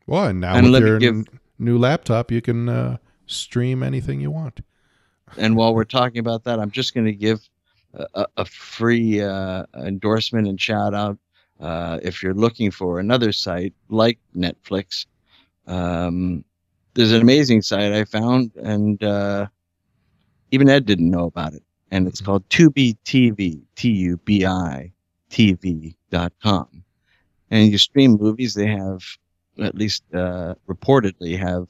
Well, 0.08 0.26
and 0.26 0.40
now 0.42 0.56
And 0.56 0.72
with 0.72 0.82
your 0.84 0.98
give- 1.00 1.26
new 1.60 1.78
laptop, 1.78 2.32
you 2.32 2.42
can 2.42 2.68
uh, 2.70 2.98
stream 3.28 3.84
anything 3.84 4.22
you 4.22 4.32
want. 4.32 4.62
And 5.38 5.56
while 5.56 5.76
we're 5.76 5.84
talking 5.84 6.18
about 6.20 6.44
that, 6.46 6.60
I'm 6.60 6.72
just 6.72 6.96
going 6.96 7.06
to 7.06 7.14
give 7.14 7.40
a, 7.94 8.06
a- 8.16 8.28
a 8.38 8.46
free 8.46 9.22
uh, 9.22 9.66
endorsement 9.76 10.48
and 10.48 10.60
shout 10.60 10.94
out. 10.96 11.18
Uh, 11.60 12.00
if 12.02 12.24
you're 12.24 12.34
looking 12.34 12.72
for 12.72 13.00
another 13.00 13.32
site 13.34 13.74
like 13.90 14.18
Netflix, 14.36 15.06
um, 15.68 16.44
there's 16.96 17.12
an 17.12 17.22
amazing 17.22 17.62
site 17.62 17.92
I 17.92 18.06
found, 18.06 18.56
and 18.56 19.04
uh, 19.04 19.46
even 20.52 20.70
Ed 20.70 20.86
didn't 20.86 21.12
know 21.12 21.26
about 21.26 21.54
it. 21.54 21.62
And 21.92 22.08
it's 22.08 22.22
called 22.22 22.48
Tubi 22.50 22.96
TV, 23.06 23.62
T 23.76 23.92
U 23.92 24.18
B 24.18 24.46
I 24.46 24.92
TV.com. 25.30 26.84
And 27.52 27.72
you 27.72 27.78
stream 27.78 28.18
movies, 28.20 28.54
they 28.54 28.68
have, 28.68 29.02
at 29.62 29.76
least 29.76 30.04
uh, 30.14 30.56
reportedly, 30.68 31.38
have 31.38 31.68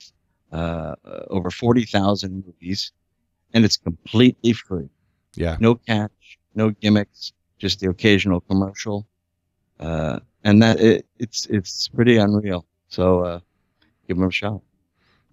uh, 0.52 0.96
over 1.30 1.50
40,000 1.50 2.44
movies 2.46 2.92
and 3.54 3.66
it's 3.66 3.78
completely 3.78 4.54
free. 4.54 4.90
Yeah. 5.36 5.58
No 5.60 5.76
catch, 5.76 6.40
no 6.56 6.72
gimmicks, 6.72 7.34
just 7.58 7.80
the 7.80 7.90
occasional 7.90 8.42
commercial. 8.42 9.08
Uh, 9.80 10.20
and 10.44 10.62
that 10.62 10.80
it, 10.80 11.06
it's 11.18 11.46
it's 11.48 11.88
pretty 11.90 12.18
unreal. 12.18 12.66
So 12.90 13.24
uh, 13.24 13.40
give 14.08 14.18
them 14.18 14.28
a 14.28 14.32
shot. 14.32 14.62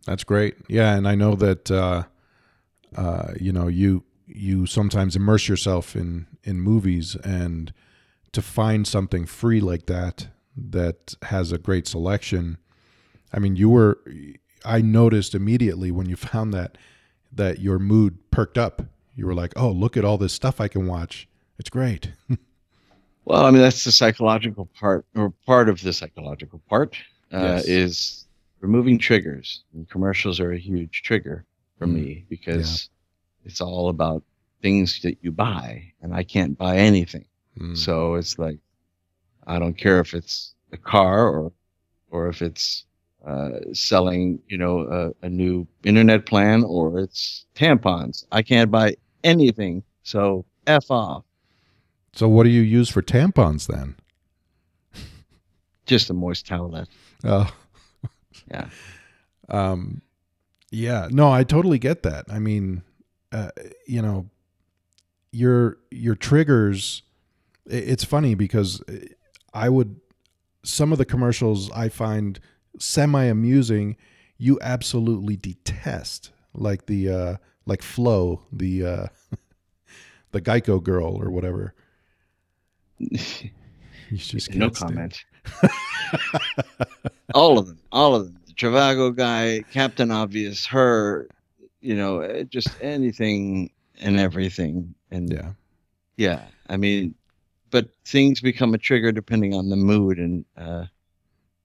That's 0.05 0.25
great. 0.25 0.57
Yeah, 0.69 0.97
and 0.97 1.09
I 1.09 1.15
know 1.15 1.35
that 1.37 1.71
uh, 1.71 2.05
uh, 2.97 3.33
you 3.41 3.53
know 3.53 3.69
you 3.69 4.05
you 4.27 4.67
sometimes 4.67 5.17
immerse 5.17 5.49
yourself 5.49 5.97
in 5.97 6.27
in 6.45 6.61
movies, 6.61 7.17
and 7.17 7.73
to 8.37 8.42
find 8.42 8.87
something 8.87 9.27
free 9.27 9.61
like 9.61 9.87
that 9.87 10.29
that 10.57 11.14
has 11.22 11.53
a 11.53 11.59
great 11.59 11.87
selection. 11.88 12.59
I 13.33 13.38
mean, 13.38 13.57
you 13.57 13.68
were. 13.70 13.99
I 14.64 14.81
noticed 14.83 15.35
immediately 15.35 15.90
when 15.90 16.07
you 16.09 16.16
found 16.33 16.53
that 16.55 16.79
that 17.33 17.59
your 17.61 17.79
mood 17.79 18.31
perked 18.31 18.59
up. 18.59 18.83
You 19.14 19.27
were 19.27 19.35
like, 19.35 19.53
"Oh, 19.57 19.70
look 19.70 19.96
at 19.96 20.05
all 20.05 20.18
this 20.18 20.35
stuff 20.35 20.61
I 20.61 20.68
can 20.68 20.87
watch. 20.87 21.29
It's 21.59 21.70
great." 21.70 22.12
Well, 23.25 23.44
I 23.44 23.51
mean 23.51 23.61
that's 23.61 23.83
the 23.83 23.90
psychological 23.90 24.66
part, 24.66 25.05
or 25.16 25.31
part 25.46 25.68
of 25.68 25.81
the 25.83 25.92
psychological 25.92 26.61
part, 26.68 26.96
uh, 27.33 27.40
Yes. 27.42 27.64
is 27.66 28.27
removing 28.61 29.01
triggers. 29.01 29.64
And 29.75 29.88
commercials 29.90 30.38
are 30.38 30.53
a 30.53 30.59
huge 30.59 31.03
trigger 31.03 31.44
for 31.77 31.88
Mm. 31.88 31.94
me 31.94 32.25
because 32.29 32.88
it's 33.44 33.61
all 33.61 33.88
about 33.88 34.22
things 34.62 35.01
that 35.03 35.18
you 35.22 35.33
buy, 35.33 35.92
and 36.01 36.14
I 36.14 36.22
can't 36.22 36.57
buy 36.57 36.77
anything. 36.77 37.25
Mm. 37.59 37.77
So 37.77 38.14
it's 38.14 38.38
like, 38.38 38.59
I 39.47 39.59
don't 39.59 39.77
care 39.77 40.01
if 40.01 40.14
it's 40.14 40.55
a 40.73 40.77
car 40.77 41.29
or, 41.29 41.53
or 42.11 42.29
if 42.29 42.42
it's 42.42 42.85
uh, 43.27 43.61
selling, 43.73 44.40
you 44.49 44.59
know, 44.59 45.14
a, 45.23 45.27
a 45.27 45.29
new 45.29 45.66
internet 45.85 46.27
plan 46.27 46.64
or 46.64 46.99
it's 46.99 47.47
tampons. 47.55 48.25
I 48.33 48.42
can't 48.42 48.71
buy 48.71 48.97
anything. 49.25 49.83
So 50.03 50.45
f 50.66 50.90
off. 50.90 51.25
So, 52.12 52.29
what 52.29 52.45
do 52.45 52.51
you 52.51 52.62
use 52.62 52.88
for 52.88 53.03
tampons 53.03 53.66
then? 53.66 53.97
Just 55.85 56.09
a 56.09 56.14
moist 56.14 56.47
towelette. 56.47 56.88
Oh, 57.25 57.53
Yeah. 58.51 58.69
Um, 59.49 60.03
yeah, 60.71 61.09
no, 61.11 61.31
I 61.31 61.45
totally 61.45 61.79
get 61.79 62.03
that. 62.03 62.27
I 62.29 62.38
mean, 62.38 62.83
uh, 63.33 63.51
you 63.87 64.03
know, 64.03 64.27
your 65.33 65.79
your 65.90 66.14
triggers. 66.14 67.03
It's 67.66 68.05
funny 68.05 68.35
because 68.35 68.83
I 69.52 69.68
would 69.68 70.00
some 70.62 70.92
of 70.92 70.98
the 70.98 71.05
commercials 71.05 71.70
I 71.72 71.88
find 71.88 72.38
semi 72.79 73.24
amusing. 73.24 73.96
You 74.38 74.59
absolutely 74.61 75.37
detest, 75.37 76.31
like 76.52 76.87
the 76.87 77.09
uh, 77.09 77.37
like 77.64 77.83
Flo, 77.83 78.42
the 78.52 78.85
uh, 78.85 79.07
the 80.33 80.40
Geico 80.40 80.83
girl 80.83 81.16
or 81.20 81.31
whatever. 81.31 81.74
You 84.09 84.18
just 84.18 84.55
no 84.55 84.70
comment. 84.70 85.24
all 87.35 87.59
of 87.59 87.66
them. 87.66 87.79
All 87.90 88.14
of 88.14 88.26
them. 88.26 88.38
The 88.46 88.52
Trivago 88.52 89.14
guy, 89.14 89.64
Captain 89.72 90.11
Obvious, 90.11 90.66
her, 90.66 91.29
you 91.81 91.96
know, 91.96 92.20
eh, 92.20 92.44
just 92.44 92.68
anything 92.81 93.72
and 94.00 94.18
everything. 94.18 94.94
And 95.11 95.33
Yeah, 95.33 95.52
Yeah, 96.16 96.42
I 96.68 96.76
mean, 96.76 97.14
but 97.70 97.88
things 98.05 98.40
become 98.40 98.74
a 98.74 98.79
trigger 98.79 99.12
depending 99.12 99.55
on 99.55 99.68
the 99.68 99.76
mood 99.76 100.18
and 100.18 100.44
uh, 100.57 100.85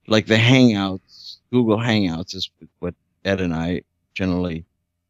like 0.06 0.26
the 0.26 0.36
Hangouts, 0.36 1.38
Google 1.50 1.78
Hangouts 1.78 2.34
is 2.34 2.50
what 2.80 2.94
Ed 3.24 3.40
and 3.40 3.54
I 3.54 3.82
generally 4.14 4.64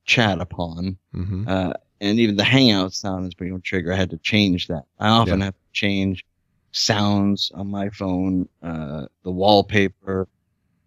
chat 0.05 0.40
upon, 0.40 0.98
hmm 1.12 1.48
uh, 1.48 1.72
and 2.00 2.18
even 2.18 2.37
the 2.37 2.44
Hangout 2.44 2.92
sound 2.92 3.24
has 3.24 3.35
become 3.35 3.57
a 3.57 3.61
trigger. 3.61 3.92
I 3.92 3.96
had 3.96 4.11
to 4.11 4.18
change 4.18 4.66
that. 4.66 4.85
I 4.98 5.09
often 5.09 5.40
have 5.40 5.55
to 5.55 5.72
change 5.72 6.24
sounds 6.72 7.52
on 7.55 7.68
my 7.68 7.90
phone, 7.90 8.48
uh, 8.61 9.07
the 9.22 9.31
wallpaper, 9.31 10.26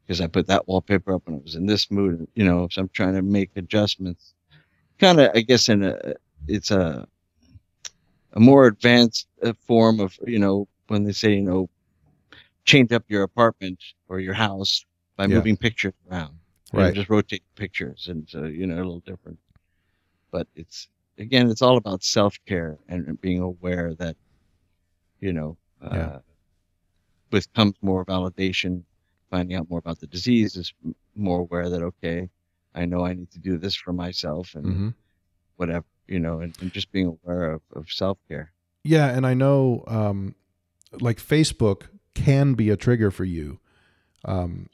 because 0.06 0.20
I 0.20 0.28
put 0.28 0.48
that 0.48 0.68
wallpaper 0.68 1.14
up 1.16 1.26
when 1.26 1.38
I 1.38 1.42
was 1.42 1.56
in 1.56 1.68
this 1.68 1.90
mood. 1.90 2.28
You 2.36 2.44
know, 2.44 2.68
so 2.70 2.82
I'm 2.82 2.90
trying 2.90 3.14
to 3.14 3.22
make 3.22 3.52
adjustments. 3.56 4.34
Kind 5.00 5.22
of, 5.22 5.32
I 5.34 5.42
guess, 5.42 5.70
in 5.70 5.84
a 5.84 6.16
it's 6.48 6.72
a 6.72 7.08
a 8.36 8.40
more 8.40 8.68
advanced 8.68 9.28
uh, 9.44 9.54
form 9.68 10.00
of 10.00 10.18
you 10.28 10.40
know 10.40 10.68
when 10.88 11.04
they 11.04 11.12
say 11.14 11.34
you 11.36 11.42
know 11.42 11.70
change 12.66 12.92
up 12.92 13.04
your 13.08 13.24
apartment 13.24 13.80
or 14.08 14.20
your 14.20 14.34
house 14.34 14.86
by 15.18 15.28
Yeah. 15.28 15.36
moving 15.36 15.58
pictures 15.58 15.94
around. 16.10 16.40
Right. 16.74 16.94
just 16.94 17.10
rotate 17.10 17.44
pictures 17.56 18.08
and 18.10 18.28
so 18.30 18.46
you 18.46 18.68
know 18.68 18.76
a 18.76 18.78
little 18.78 19.00
different. 19.02 19.40
But 20.32 20.48
it's 20.56 20.88
again, 21.18 21.50
it's 21.50 21.62
all 21.62 21.78
about 21.78 22.04
self 22.04 22.38
care 22.48 22.78
and 22.88 23.20
being 23.22 23.42
aware 23.42 23.94
that 23.96 24.18
you 25.20 25.34
know 25.34 25.58
uh, 25.82 25.96
Yeah. 25.96 26.20
with 27.32 27.52
comes 27.54 27.76
more 27.82 28.06
validation. 28.06 28.84
Finding 29.30 29.58
out 29.58 29.70
more 29.70 29.80
about 29.80 30.00
the 30.00 30.08
disease 30.08 30.56
is 30.56 30.74
more 31.16 31.40
aware 31.42 31.70
that 31.70 31.82
okay, 31.82 32.30
I 32.74 32.86
know 32.86 33.06
I 33.06 33.14
need 33.14 33.32
to 33.32 33.40
do 33.40 33.58
this 33.58 33.76
for 33.76 33.92
myself 33.94 34.54
and 34.56 34.66
hmm 34.66 34.90
whatever, 35.58 35.86
you 36.08 36.20
know, 36.20 36.40
and, 36.40 36.56
and 36.62 36.72
just 36.72 36.92
being 36.92 37.08
aware 37.24 37.52
of, 37.54 37.62
of 37.74 37.90
self 37.92 38.18
care. 38.28 38.52
Yeah, 38.84 39.08
and 39.10 39.26
I 39.26 39.34
know, 39.34 39.84
um, 39.88 40.36
like 41.02 41.18
Facebook 41.18 41.84
can 42.14 42.54
be 42.54 42.70
a 42.70 42.78
trigger 42.78 43.12
for 43.12 43.26
you. 43.26 43.60
Um, 44.24 44.70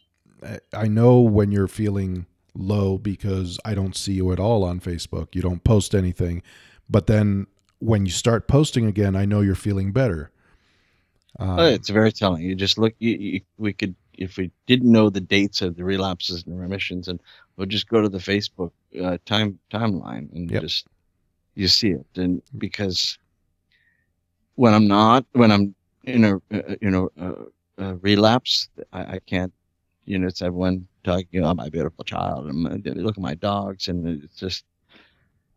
I- 0.73 0.87
know 0.87 1.19
when 1.21 1.51
you're 1.51 1.67
feeling 1.67 2.25
low 2.53 2.97
because 2.97 3.59
I 3.63 3.73
don't 3.75 3.95
see 3.95 4.13
you 4.13 4.31
at 4.31 4.39
all 4.39 4.63
on 4.63 4.79
Facebook. 4.79 5.33
You 5.35 5.41
don't 5.41 5.63
post 5.63 5.95
anything, 5.95 6.41
but 6.89 7.07
then 7.07 7.47
when 7.79 8.05
you 8.05 8.11
start 8.11 8.47
posting 8.47 8.85
again, 8.85 9.15
I 9.15 9.25
know 9.25 9.41
you're 9.41 9.55
feeling 9.55 9.91
better. 9.91 10.31
Um, 11.39 11.59
Oh, 11.59 11.65
it's 11.67 11.89
very 11.89 12.11
telling. 12.11 12.43
You 12.43 12.55
just 12.55 12.77
look. 12.77 12.93
You, 12.99 13.17
you, 13.17 13.41
we 13.57 13.71
could, 13.73 13.95
if 14.17 14.37
we 14.37 14.51
didn't 14.67 14.91
know 14.91 15.09
the 15.09 15.21
dates 15.21 15.61
of 15.61 15.75
the 15.77 15.83
relapses 15.85 16.43
and 16.45 16.59
remissions, 16.59 17.07
and 17.07 17.21
we'll 17.55 17.67
just 17.67 17.87
go 17.87 18.01
to 18.01 18.09
the 18.09 18.17
Facebook 18.17 18.71
uh, 19.01 19.17
time 19.25 19.57
timeline 19.71 20.31
and 20.33 20.51
Yep. 20.51 20.61
just 20.61 20.87
you 21.55 21.67
see 21.67 21.89
it. 21.91 22.05
And 22.15 22.41
because 22.57 23.17
when 24.55 24.73
I'm 24.73 24.87
not, 24.87 25.25
when 25.33 25.51
I'm 25.51 25.75
in 26.03 26.23
a 26.23 26.35
uh, 26.35 26.75
you 26.81 26.89
know 26.89 27.09
uh, 27.19 27.81
uh, 27.81 27.95
relapse, 28.01 28.69
I, 28.93 29.15
I 29.15 29.19
can't. 29.25 29.53
You 30.05 30.19
know, 30.19 30.27
it's 30.27 30.41
everyone 30.41 30.87
talking 31.03 31.39
about 31.39 31.57
my 31.57 31.69
beautiful 31.69 32.03
child 32.03 32.47
and 32.47 32.85
look 32.97 33.17
at 33.17 33.21
my 33.21 33.35
dogs, 33.35 33.87
and 33.87 34.07
it's 34.23 34.37
just. 34.37 34.65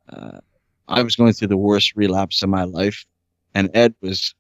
Uh, 0.09 0.39
I 0.87 1.03
was 1.03 1.17
going 1.17 1.33
through 1.33 1.49
the 1.49 1.57
worst 1.57 1.97
relapse 1.97 2.43
of 2.43 2.51
my 2.51 2.65
life, 2.65 3.07
and 3.55 3.71
Ed 3.75 3.95
was 4.03 4.35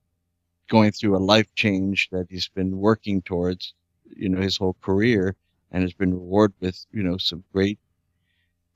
going 0.68 0.92
through 0.92 1.16
a 1.16 1.18
life 1.18 1.52
change 1.54 2.08
that 2.10 2.26
he's 2.30 2.48
been 2.48 2.78
working 2.78 3.22
towards, 3.22 3.74
you 4.16 4.28
know, 4.28 4.40
his 4.40 4.56
whole 4.56 4.76
career 4.82 5.36
and 5.72 5.82
has 5.82 5.92
been 5.92 6.12
rewarded 6.12 6.56
with, 6.60 6.84
you 6.92 7.02
know, 7.02 7.16
some 7.16 7.42
great, 7.52 7.78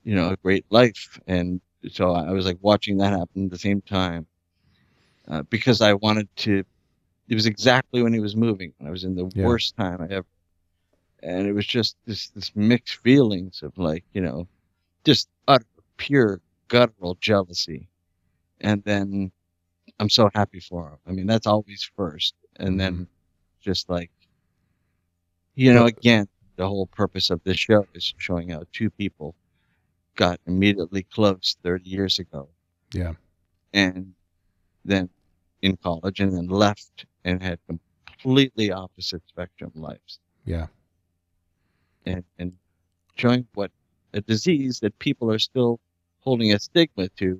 you 0.03 0.15
know, 0.15 0.29
a 0.29 0.37
great 0.37 0.65
life. 0.69 1.19
And 1.27 1.61
so 1.87 2.11
I 2.11 2.31
was 2.31 2.45
like 2.45 2.57
watching 2.61 2.97
that 2.97 3.11
happen 3.11 3.45
at 3.45 3.51
the 3.51 3.57
same 3.57 3.81
time 3.81 4.27
uh, 5.27 5.43
because 5.43 5.81
I 5.81 5.93
wanted 5.93 6.27
to, 6.37 6.63
it 7.27 7.35
was 7.35 7.45
exactly 7.45 8.01
when 8.01 8.13
he 8.13 8.19
was 8.19 8.35
moving. 8.35 8.73
I 8.85 8.89
was 8.89 9.03
in 9.03 9.15
the 9.15 9.25
Yeah. 9.33 9.43
worst 9.43 9.75
time 9.75 10.01
I 10.01 10.13
ever, 10.13 10.27
and 11.21 11.47
it 11.47 11.53
was 11.53 11.65
just 11.65 11.95
this, 12.05 12.29
this 12.29 12.51
mixed 12.55 12.97
feelings 12.97 13.61
of 13.63 13.77
like, 13.77 14.03
you 14.13 14.21
know, 14.21 14.47
just 15.05 15.27
utter 15.47 15.65
pure 15.97 16.41
guttural 16.67 17.15
jealousy. 17.21 17.87
And 18.61 18.83
then 18.83 19.31
I'm 19.99 20.09
so 20.09 20.29
happy 20.33 20.59
for 20.59 20.89
him. 20.89 20.97
I 21.07 21.11
mean, 21.11 21.27
that's 21.27 21.47
always 21.47 21.89
first. 21.95 22.35
And 22.57 22.79
then 22.79 23.07
just 23.61 23.89
like, 23.89 24.11
you 25.55 25.73
know, 25.73 25.85
again, 25.85 26.27
the 26.55 26.67
whole 26.67 26.87
purpose 26.87 27.29
of 27.29 27.41
this 27.43 27.57
show 27.57 27.87
is 27.93 28.13
showing 28.17 28.49
how 28.49 28.63
two 28.73 28.89
people 28.91 29.35
got 30.19 30.37
immediately 30.45 31.03
close 31.03 31.55
30 31.63 31.89
years 31.89 32.19
ago. 32.19 32.49
Yeah, 32.93 33.13
and 33.73 34.13
then 34.83 35.09
in 35.61 35.77
college 35.77 36.19
and 36.19 36.35
then 36.35 36.47
left 36.47 37.05
and 37.23 37.41
had 37.41 37.59
completely 37.67 38.71
opposite 38.71 39.23
spectrum 39.27 39.71
lives. 39.75 40.19
Yeah, 40.43 40.67
and, 42.05 42.23
and 42.37 42.53
showing 43.15 43.47
what 43.53 43.71
a 44.13 44.19
disease 44.19 44.81
that 44.81 44.99
people 44.99 45.31
are 45.31 45.39
still 45.39 45.79
holding 46.19 46.51
a 46.51 46.59
stigma 46.59 47.07
to 47.19 47.39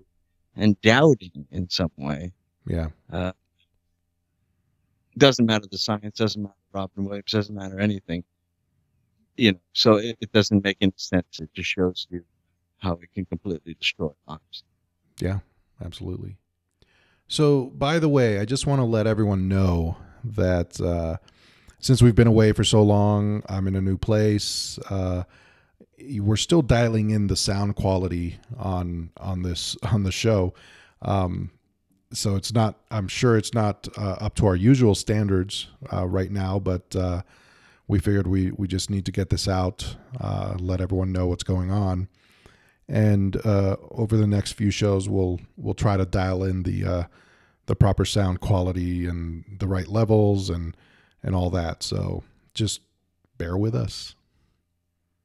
and 0.55 0.79
doubting 0.81 1.47
in 1.51 1.69
some 1.69 1.91
way. 1.97 2.31
Yeah, 2.65 2.87
uh, 3.11 3.33
doesn't 5.17 5.45
matter 5.45 5.67
the 5.69 5.77
science, 5.77 6.17
doesn't 6.17 6.41
matter 6.41 6.55
Robin 6.71 7.03
Williams, 7.03 7.31
doesn't 7.31 7.55
matter 7.55 7.79
anything. 7.79 8.23
You 9.35 9.53
know, 9.53 9.59
so 9.73 9.95
it, 9.95 10.17
it 10.21 10.31
doesn't 10.31 10.63
make 10.63 10.77
any 10.79 10.93
sense. 10.95 11.39
It 11.41 11.49
just 11.53 11.69
shows 11.69 12.07
you 12.09 12.23
how 12.79 12.93
it 12.93 13.13
can 13.13 13.25
completely 13.25 13.75
destroy 13.75 14.09
lives. 14.27 14.63
yeah, 15.19 15.39
absolutely. 15.83 16.37
So, 17.27 17.65
by 17.75 17.99
the 17.99 18.09
way, 18.09 18.39
I 18.39 18.45
just 18.45 18.65
want 18.65 18.79
to 18.79 18.85
let 18.85 19.05
everyone 19.05 19.47
know 19.47 19.97
that 20.23 20.81
uh, 20.81 21.17
since 21.79 22.01
we've 22.01 22.15
been 22.15 22.27
away 22.27 22.51
for 22.53 22.63
so 22.63 22.81
long, 22.81 23.43
I'm 23.47 23.67
in 23.67 23.75
a 23.75 23.81
new 23.81 23.97
place. 23.97 24.79
Uh, 24.89 25.23
we're 26.19 26.37
still 26.37 26.61
dialing 26.61 27.09
in 27.11 27.27
the 27.27 27.35
sound 27.35 27.75
quality 27.75 28.39
on 28.57 29.11
on 29.17 29.43
this 29.43 29.77
on 29.91 30.03
the 30.03 30.11
show. 30.11 30.53
Um, 31.01 31.51
so 32.11 32.35
it's 32.35 32.53
not. 32.53 32.75
I'm 32.89 33.07
sure 33.07 33.37
it's 33.37 33.53
not 33.53 33.87
uh, 33.97 34.17
up 34.19 34.35
to 34.35 34.47
our 34.47 34.55
usual 34.55 34.95
standards 34.95 35.67
uh, 35.93 36.07
right 36.07 36.31
now, 36.31 36.57
but 36.57 36.95
uh, 36.95 37.21
we 37.87 37.99
figured 37.99 38.27
we 38.27 38.51
we 38.51 38.67
just 38.67 38.89
need 38.89 39.05
to 39.05 39.11
get 39.11 39.29
this 39.29 39.47
out, 39.47 39.95
uh, 40.19 40.55
let 40.59 40.81
everyone 40.81 41.11
know 41.11 41.27
what's 41.27 41.43
going 41.43 41.71
on, 41.71 42.07
and 42.89 43.37
uh, 43.45 43.77
over 43.91 44.17
the 44.17 44.27
next 44.27 44.53
few 44.53 44.71
shows, 44.71 45.07
we'll 45.07 45.39
we'll 45.55 45.75
try 45.75 45.95
to 45.95 46.05
dial 46.05 46.43
in 46.43 46.63
the 46.63 46.85
uh, 46.85 47.03
the 47.67 47.75
proper 47.75 48.03
sound 48.03 48.41
quality 48.41 49.05
and 49.05 49.45
the 49.59 49.67
right 49.67 49.87
levels 49.87 50.49
and 50.49 50.75
and 51.21 51.35
all 51.35 51.51
that. 51.51 51.83
So 51.83 52.23
just 52.55 52.81
bear 53.37 53.55
with 53.55 53.75
us. 53.75 54.15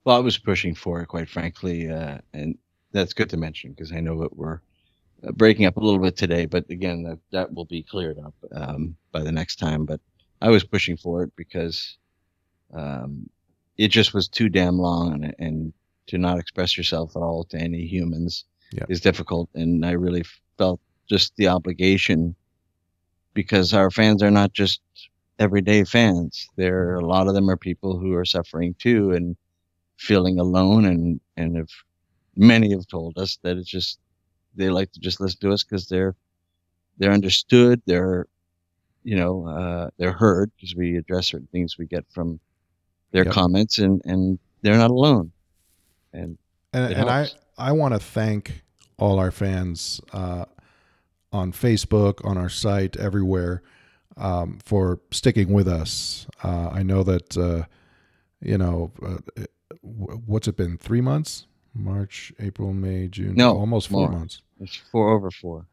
Well, 0.05 0.17
I 0.17 0.21
was 0.21 0.37
pushing 0.37 0.75
for 0.75 1.01
it, 1.01 1.07
quite 1.07 1.31
frankly, 1.31 1.91
uh, 1.91 2.19
and 2.35 2.59
that's 2.93 3.15
good 3.15 3.31
to 3.31 3.39
mention 3.39 3.71
because 3.71 3.93
I 3.93 4.01
know 4.01 4.21
that 4.21 4.37
we're 4.37 4.61
uh, 5.27 5.33
breaking 5.33 5.65
up 5.65 5.79
a 5.79 5.81
little 5.81 6.01
bit 6.01 6.19
today. 6.19 6.45
But 6.45 6.69
again, 6.69 7.03
that 7.05 7.19
that 7.33 7.55
will 7.55 7.65
be 7.65 7.83
cleared 7.83 8.19
up 8.19 8.35
um, 8.53 8.95
by 9.11 9.23
the 9.23 9.33
next 9.33 9.57
time. 9.57 9.87
But 9.87 10.01
I 10.43 10.51
was 10.51 10.65
pushing 10.65 10.99
for 10.99 11.23
it 11.23 11.33
because 11.35 11.97
um, 12.75 13.31
it 13.79 13.89
just 13.89 14.13
was 14.13 14.29
too 14.29 14.51
damn 14.51 14.79
long, 14.79 15.15
and, 15.15 15.35
and 15.39 15.73
to 16.09 16.19
not 16.19 16.39
express 16.39 16.77
yourself 16.77 17.17
at 17.17 17.21
all 17.23 17.45
to 17.45 17.59
any 17.59 17.87
humans 17.87 18.45
Yeah. 18.73 18.85
is 18.89 19.01
difficult. 19.01 19.49
And 19.55 19.85
I 19.87 19.93
really 19.93 20.25
felt 20.59 20.81
just 21.09 21.35
the 21.37 21.49
obligation 21.49 22.35
because 23.35 23.73
our 23.75 23.91
fans 23.91 24.23
are 24.23 24.31
not 24.31 24.53
just 24.53 24.81
everyday 25.39 25.85
fans. 25.85 26.49
There, 26.57 26.95
a 26.97 27.07
lot 27.07 27.29
of 27.29 27.35
them 27.35 27.49
are 27.51 27.57
people 27.57 27.99
who 27.99 28.15
are 28.15 28.25
suffering 28.25 28.75
too, 28.79 29.13
and 29.13 29.37
feeling 29.99 30.39
alone 30.39 30.85
and 30.87 31.21
and 31.37 31.57
have 31.57 31.69
many 32.37 32.73
have 32.73 32.87
told 32.89 33.19
us 33.19 33.39
that 33.43 33.57
it's 33.57 33.71
just 33.71 33.99
they 34.57 34.71
like 34.71 34.93
to 34.93 35.01
just 35.01 35.21
listen 35.21 35.39
to 35.41 35.53
us 35.53 35.65
because 35.65 35.87
they're 35.89 36.17
they're 36.99 37.13
understood 37.13 37.81
they're 37.87 38.27
you 39.05 39.17
know 39.17 39.47
uh, 39.49 39.91
they're 39.99 40.13
heard 40.13 40.51
because 40.57 40.75
we 40.77 40.97
address 40.97 41.29
certain 41.29 41.49
things 41.53 41.79
we 41.79 41.87
get 41.87 42.05
from 42.11 42.41
their 43.13 43.25
Yep. 43.25 43.35
comments 43.35 43.79
and 43.79 44.03
and 44.05 44.39
they're 44.63 44.79
not 44.79 44.91
alone 44.91 45.33
and 46.15 46.39
and, 46.73 46.95
and 46.95 47.11
I. 47.11 47.29
I 47.57 47.73
want 47.73 47.95
to 47.95 48.01
thank 48.01 48.63
all 48.99 49.19
our 49.19 49.31
fans 49.31 50.01
uh, 50.13 50.45
on 51.33 51.53
Facebook, 51.53 52.25
on 52.25 52.37
our 52.37 52.49
site, 52.49 52.97
everywhere 52.97 53.63
um, 54.17 54.59
for 54.65 55.01
sticking 55.11 55.53
with 55.53 55.69
us. 55.69 56.27
Uh, 56.43 56.71
I 56.73 56.83
know 56.83 57.03
that 57.03 57.37
uh, 57.37 57.65
you 58.41 58.59
know 58.59 58.93
uh, 59.05 59.45
what's 59.83 60.49
it 60.49 60.57
been 60.57 60.79
three 60.79 61.01
months? 61.01 61.47
March, 61.75 62.33
April, 62.39 62.73
May, 62.73 63.09
June. 63.09 63.35
No, 63.35 63.57
almost 63.57 63.89
four 63.89 64.09
more. 64.09 64.19
months. 64.19 64.43
it's 64.61 64.77
four 64.77 65.11
over 65.11 65.31
four 65.31 65.67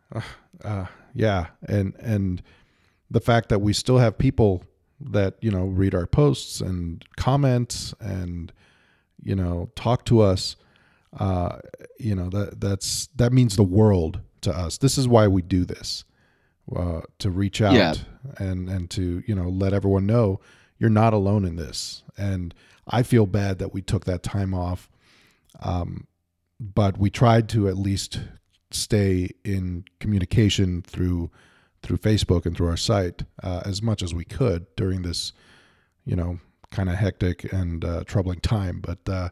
Uh, 0.63 0.86
yeah, 1.13 1.47
and 1.67 1.95
and 1.99 2.41
the 3.10 3.21
fact 3.21 3.49
that 3.49 3.60
we 3.60 3.73
still 3.73 3.97
have 3.97 4.17
people 4.17 4.63
that 4.99 5.36
you 5.41 5.49
know 5.49 5.65
read 5.65 5.95
our 5.95 6.06
posts 6.06 6.62
and 6.62 7.04
comment 7.17 7.93
and 7.99 8.51
you 9.23 9.36
know 9.36 9.69
talk 9.75 10.05
to 10.05 10.21
us 10.21 10.55
uh, 11.19 11.57
you 11.99 12.15
know 12.15 12.29
that 12.29 12.60
that's 12.62 13.07
that 13.15 13.31
means 13.34 13.55
the 13.55 13.63
world 13.63 14.19
to 14.41 14.51
us 14.51 14.77
this 14.77 14.97
is 14.97 15.07
why 15.07 15.27
we 15.27 15.41
do 15.41 15.65
this 15.65 16.03
uh, 16.75 17.01
to 17.19 17.29
reach 17.29 17.62
out 17.62 17.73
Yeah. 17.73 17.93
and 18.38 18.69
and 18.69 18.89
to 18.91 19.23
you 19.27 19.36
know 19.36 19.49
let 19.49 19.73
everyone 19.73 20.05
know 20.05 20.39
you're 20.79 20.89
not 20.89 21.13
alone 21.13 21.45
in 21.45 21.55
this 21.57 22.03
and 22.17 22.53
i 22.88 23.03
feel 23.03 23.25
bad 23.25 23.60
that 23.60 23.73
we 23.73 23.81
took 23.81 24.05
that 24.05 24.23
time 24.23 24.53
off 24.53 24.89
um, 25.60 26.07
but 26.60 26.97
we 26.97 27.10
tried 27.10 27.49
to 27.49 27.67
at 27.67 27.77
least 27.77 28.19
stay 28.71 29.29
in 29.43 29.84
communication 29.99 30.81
through 30.81 31.29
through 31.84 31.97
facebook 31.97 32.45
and 32.45 32.55
through 32.55 32.67
our 32.69 32.77
site 32.77 33.23
uh, 33.43 33.62
as 33.65 33.81
much 33.81 34.01
as 34.01 34.13
we 34.13 34.23
could 34.23 34.65
during 34.75 35.01
this 35.01 35.34
you 36.05 36.15
know 36.15 36.39
kind 36.71 36.89
of 36.89 36.95
hectic 36.95 37.51
and 37.53 37.86
uh, 37.86 38.03
troubling 38.05 38.39
time 38.39 38.79
but 38.81 38.99
uh, 39.07 39.29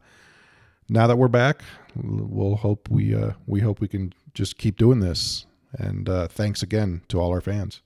now 0.89 1.05
that 1.07 1.17
we're 1.17 1.27
back, 1.27 1.61
we'll 1.95 2.55
hope 2.55 2.89
we 2.89 3.13
uh, 3.13 3.33
we 3.45 3.59
hope 3.59 3.79
we 3.79 3.87
can 3.87 4.11
just 4.33 4.57
keep 4.57 4.75
doing 4.77 4.99
this. 4.99 5.45
And 5.77 6.09
uh, 6.09 6.27
thanks 6.27 6.63
again 6.63 7.03
to 7.09 7.19
all 7.19 7.29
our 7.29 7.41
fans. 7.41 7.81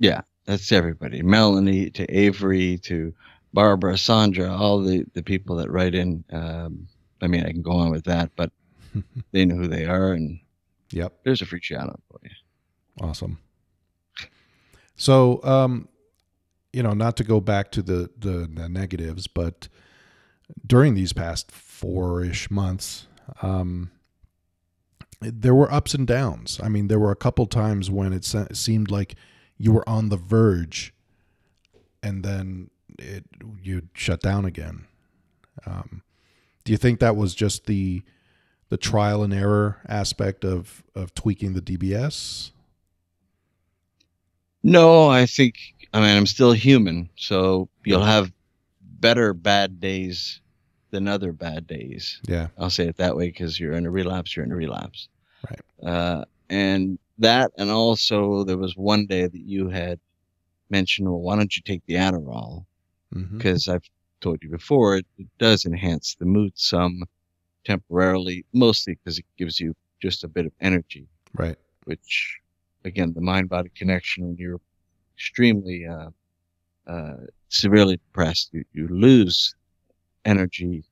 yeah 0.00 0.22
that's 0.44 0.72
everybody 0.72 1.22
melanie 1.22 1.88
to 1.90 2.04
avery 2.12 2.76
to 2.78 3.14
barbara 3.52 3.96
sandra 3.96 4.50
all 4.52 4.80
the 4.82 5.04
the 5.14 5.22
people 5.22 5.54
that 5.54 5.70
write 5.70 5.94
in 5.94 6.24
um, 6.32 6.88
i 7.20 7.28
mean 7.28 7.44
i 7.44 7.52
can 7.52 7.62
go 7.62 7.70
on 7.70 7.92
with 7.92 8.02
that 8.02 8.28
but 8.34 8.50
they 9.30 9.44
know 9.44 9.54
who 9.54 9.68
they 9.68 9.84
are 9.84 10.12
and 10.12 10.40
Yep, 10.90 11.20
there's 11.24 11.40
a 11.42 11.46
free 11.46 11.60
shout 11.62 11.88
out 11.88 12.02
for 12.10 12.18
you 12.24 12.30
awesome. 13.00 13.38
So, 14.96 15.40
um, 15.42 15.88
you 16.72 16.82
know, 16.82 16.92
not 16.92 17.16
to 17.18 17.24
go 17.24 17.40
back 17.40 17.70
to 17.72 17.82
the 17.82 18.10
the, 18.18 18.48
the 18.52 18.68
negatives, 18.68 19.26
but 19.26 19.68
during 20.66 20.94
these 20.94 21.12
past 21.12 21.50
four 21.50 22.22
ish 22.24 22.50
months, 22.50 23.06
um, 23.42 23.90
there 25.20 25.54
were 25.54 25.72
ups 25.72 25.94
and 25.94 26.06
downs. 26.06 26.60
I 26.62 26.68
mean, 26.68 26.88
there 26.88 26.98
were 26.98 27.12
a 27.12 27.16
couple 27.16 27.46
times 27.46 27.90
when 27.90 28.12
it 28.12 28.24
se- 28.24 28.48
seemed 28.52 28.90
like 28.90 29.14
you 29.56 29.72
were 29.72 29.88
on 29.88 30.08
the 30.08 30.16
verge, 30.16 30.92
and 32.02 32.24
then 32.24 32.70
it 32.98 33.24
you'd 33.62 33.88
shut 33.94 34.20
down 34.20 34.44
again. 34.44 34.86
Um, 35.66 36.02
do 36.64 36.72
you 36.72 36.78
think 36.78 37.00
that 37.00 37.16
was 37.16 37.34
just 37.34 37.66
the 37.66 38.02
the 38.68 38.76
trial 38.76 39.22
and 39.22 39.34
error 39.34 39.80
aspect 39.88 40.44
of 40.44 40.82
of 40.94 41.14
tweaking 41.14 41.52
the 41.52 41.62
DBS? 41.62 42.50
No, 44.62 45.08
I 45.08 45.26
think 45.26 45.56
I 45.92 46.00
mean 46.00 46.16
I'm 46.16 46.26
still 46.26 46.52
human, 46.52 47.08
so 47.16 47.68
you'll 47.84 48.04
have 48.04 48.32
better 48.80 49.34
bad 49.34 49.80
days 49.80 50.40
than 50.90 51.08
other 51.08 51.32
bad 51.32 51.66
days. 51.66 52.20
Yeah, 52.26 52.48
I'll 52.58 52.70
say 52.70 52.86
it 52.86 52.96
that 52.98 53.16
way 53.16 53.28
because 53.28 53.58
you're 53.58 53.72
in 53.72 53.86
a 53.86 53.90
relapse, 53.90 54.36
you're 54.36 54.44
in 54.44 54.52
a 54.52 54.56
relapse. 54.56 55.08
Right. 55.48 55.90
Uh, 55.90 56.24
and 56.48 56.98
that, 57.18 57.52
and 57.56 57.70
also 57.70 58.44
there 58.44 58.58
was 58.58 58.76
one 58.76 59.06
day 59.06 59.26
that 59.26 59.40
you 59.40 59.68
had 59.68 59.98
mentioned, 60.70 61.08
well, 61.08 61.20
why 61.20 61.36
don't 61.36 61.56
you 61.56 61.62
take 61.62 61.84
the 61.86 61.94
Adderall? 61.94 62.64
Because 63.14 63.68
I've 63.68 63.88
told 64.22 64.42
you 64.42 64.48
before, 64.48 64.96
it, 64.96 65.06
it 65.18 65.26
does 65.38 65.66
enhance 65.66 66.14
the 66.18 66.24
mood 66.24 66.52
some 66.54 67.02
temporarily, 67.64 68.44
mostly 68.54 68.94
because 68.94 69.18
it 69.18 69.26
gives 69.36 69.60
you 69.60 69.74
just 70.00 70.24
a 70.24 70.28
bit 70.28 70.46
of 70.46 70.52
energy, 70.60 71.06
right. 71.34 71.56
which, 71.84 72.40
again, 72.84 73.12
the 73.14 73.20
mind 73.20 73.48
body 73.48 73.70
connection, 73.74 74.26
when 74.26 74.36
you're 74.36 74.60
extremely 75.16 75.86
uh, 75.86 76.10
uh, 76.86 77.16
severely 77.48 77.96
depressed, 77.96 78.50
you, 78.52 78.64
you 78.72 78.88
lose 78.88 79.54
energy 80.24 80.84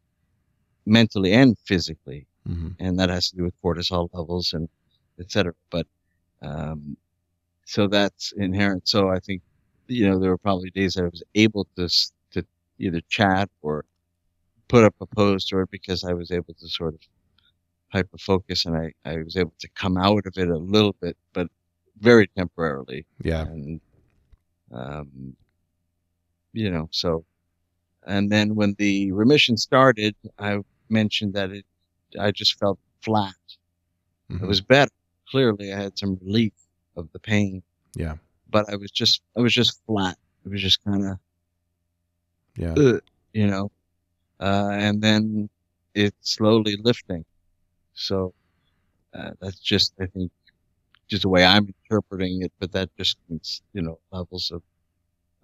mentally 0.86 1.32
and 1.32 1.56
physically 1.66 2.26
hmm 2.46 2.68
and 2.78 2.98
that 2.98 3.10
has 3.10 3.30
to 3.30 3.36
do 3.36 3.44
with 3.44 3.54
cortisol 3.62 4.08
levels 4.14 4.52
and 4.54 4.68
et 5.20 5.30
cetera. 5.30 5.52
But 5.70 5.86
um, 6.42 6.96
so 7.66 7.86
that's 7.86 8.32
inherent. 8.32 8.88
So 8.88 9.10
I 9.10 9.18
think 9.20 9.42
you 9.88 10.08
know 10.08 10.18
there 10.18 10.30
were 10.30 10.38
probably 10.38 10.70
days 10.70 10.96
I 10.96 11.02
was 11.04 11.22
able 11.34 11.66
to 11.76 11.88
to 12.32 12.44
either 12.78 13.00
chat 13.08 13.50
or 13.62 13.84
put 14.68 14.84
up 14.84 14.94
a 15.00 15.06
post 15.06 15.52
or 15.52 15.66
because 15.66 16.04
I 16.04 16.14
was 16.14 16.30
able 16.30 16.54
to 16.54 16.68
sort 16.68 16.94
of 16.94 17.00
hyper 17.92 18.18
focus 18.18 18.66
and 18.66 18.76
I, 18.76 18.92
I 19.04 19.16
was 19.18 19.36
able 19.36 19.54
to 19.58 19.68
come 19.74 19.96
out 19.96 20.26
of 20.26 20.38
it 20.38 20.48
a 20.48 20.56
little 20.58 20.94
bit, 21.00 21.16
but 21.32 21.48
very 22.00 22.26
temporarily. 22.36 23.06
Yeah. 23.22 23.42
And 23.42 23.80
um, 24.72 25.36
you 26.52 26.70
know, 26.70 26.88
so 26.90 27.24
and 28.06 28.30
then 28.30 28.54
when 28.54 28.74
the 28.78 29.12
remission 29.12 29.56
started, 29.56 30.14
I 30.38 30.60
mentioned 30.88 31.34
that 31.34 31.50
it 31.50 31.64
I 32.18 32.30
just 32.30 32.58
felt 32.58 32.78
flat. 33.02 33.34
Mhm. 34.30 34.42
It 34.42 34.46
was 34.46 34.60
better. 34.60 34.90
Clearly, 35.30 35.72
I 35.72 35.80
had 35.80 35.98
some 35.98 36.18
relief 36.22 36.52
of 36.96 37.08
the 37.12 37.20
pain, 37.20 37.62
Yeah. 37.94 38.16
but 38.50 38.68
I 38.68 38.76
was 38.76 38.90
just 38.90 39.22
I 39.36 39.40
was 39.40 39.52
just 39.54 39.80
flat. 39.86 40.18
It 40.44 40.48
was 40.50 40.60
just 40.62 40.82
kind 40.84 41.04
of 41.06 41.18
Yeah. 42.56 42.74
you 43.32 43.46
know, 43.46 43.70
uh, 44.40 44.70
and 44.72 45.00
then 45.02 45.48
it's 45.94 46.32
slowly 46.34 46.76
lifting. 46.76 47.24
So 47.94 48.34
uh, 49.14 49.32
that's 49.40 49.60
just 49.60 49.92
I 50.00 50.06
think 50.06 50.32
just 51.10 51.22
the 51.22 51.28
way 51.28 51.44
I'm 51.44 51.66
interpreting 51.84 52.42
it, 52.42 52.52
but 52.60 52.72
that 52.72 52.88
just 52.96 53.18
means 53.28 53.62
you 53.74 53.82
know 53.82 53.98
levels 54.12 54.50
of 54.52 54.62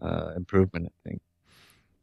uh, 0.01 0.33
improvement. 0.37 0.87
I 0.87 1.09
think. 1.09 1.21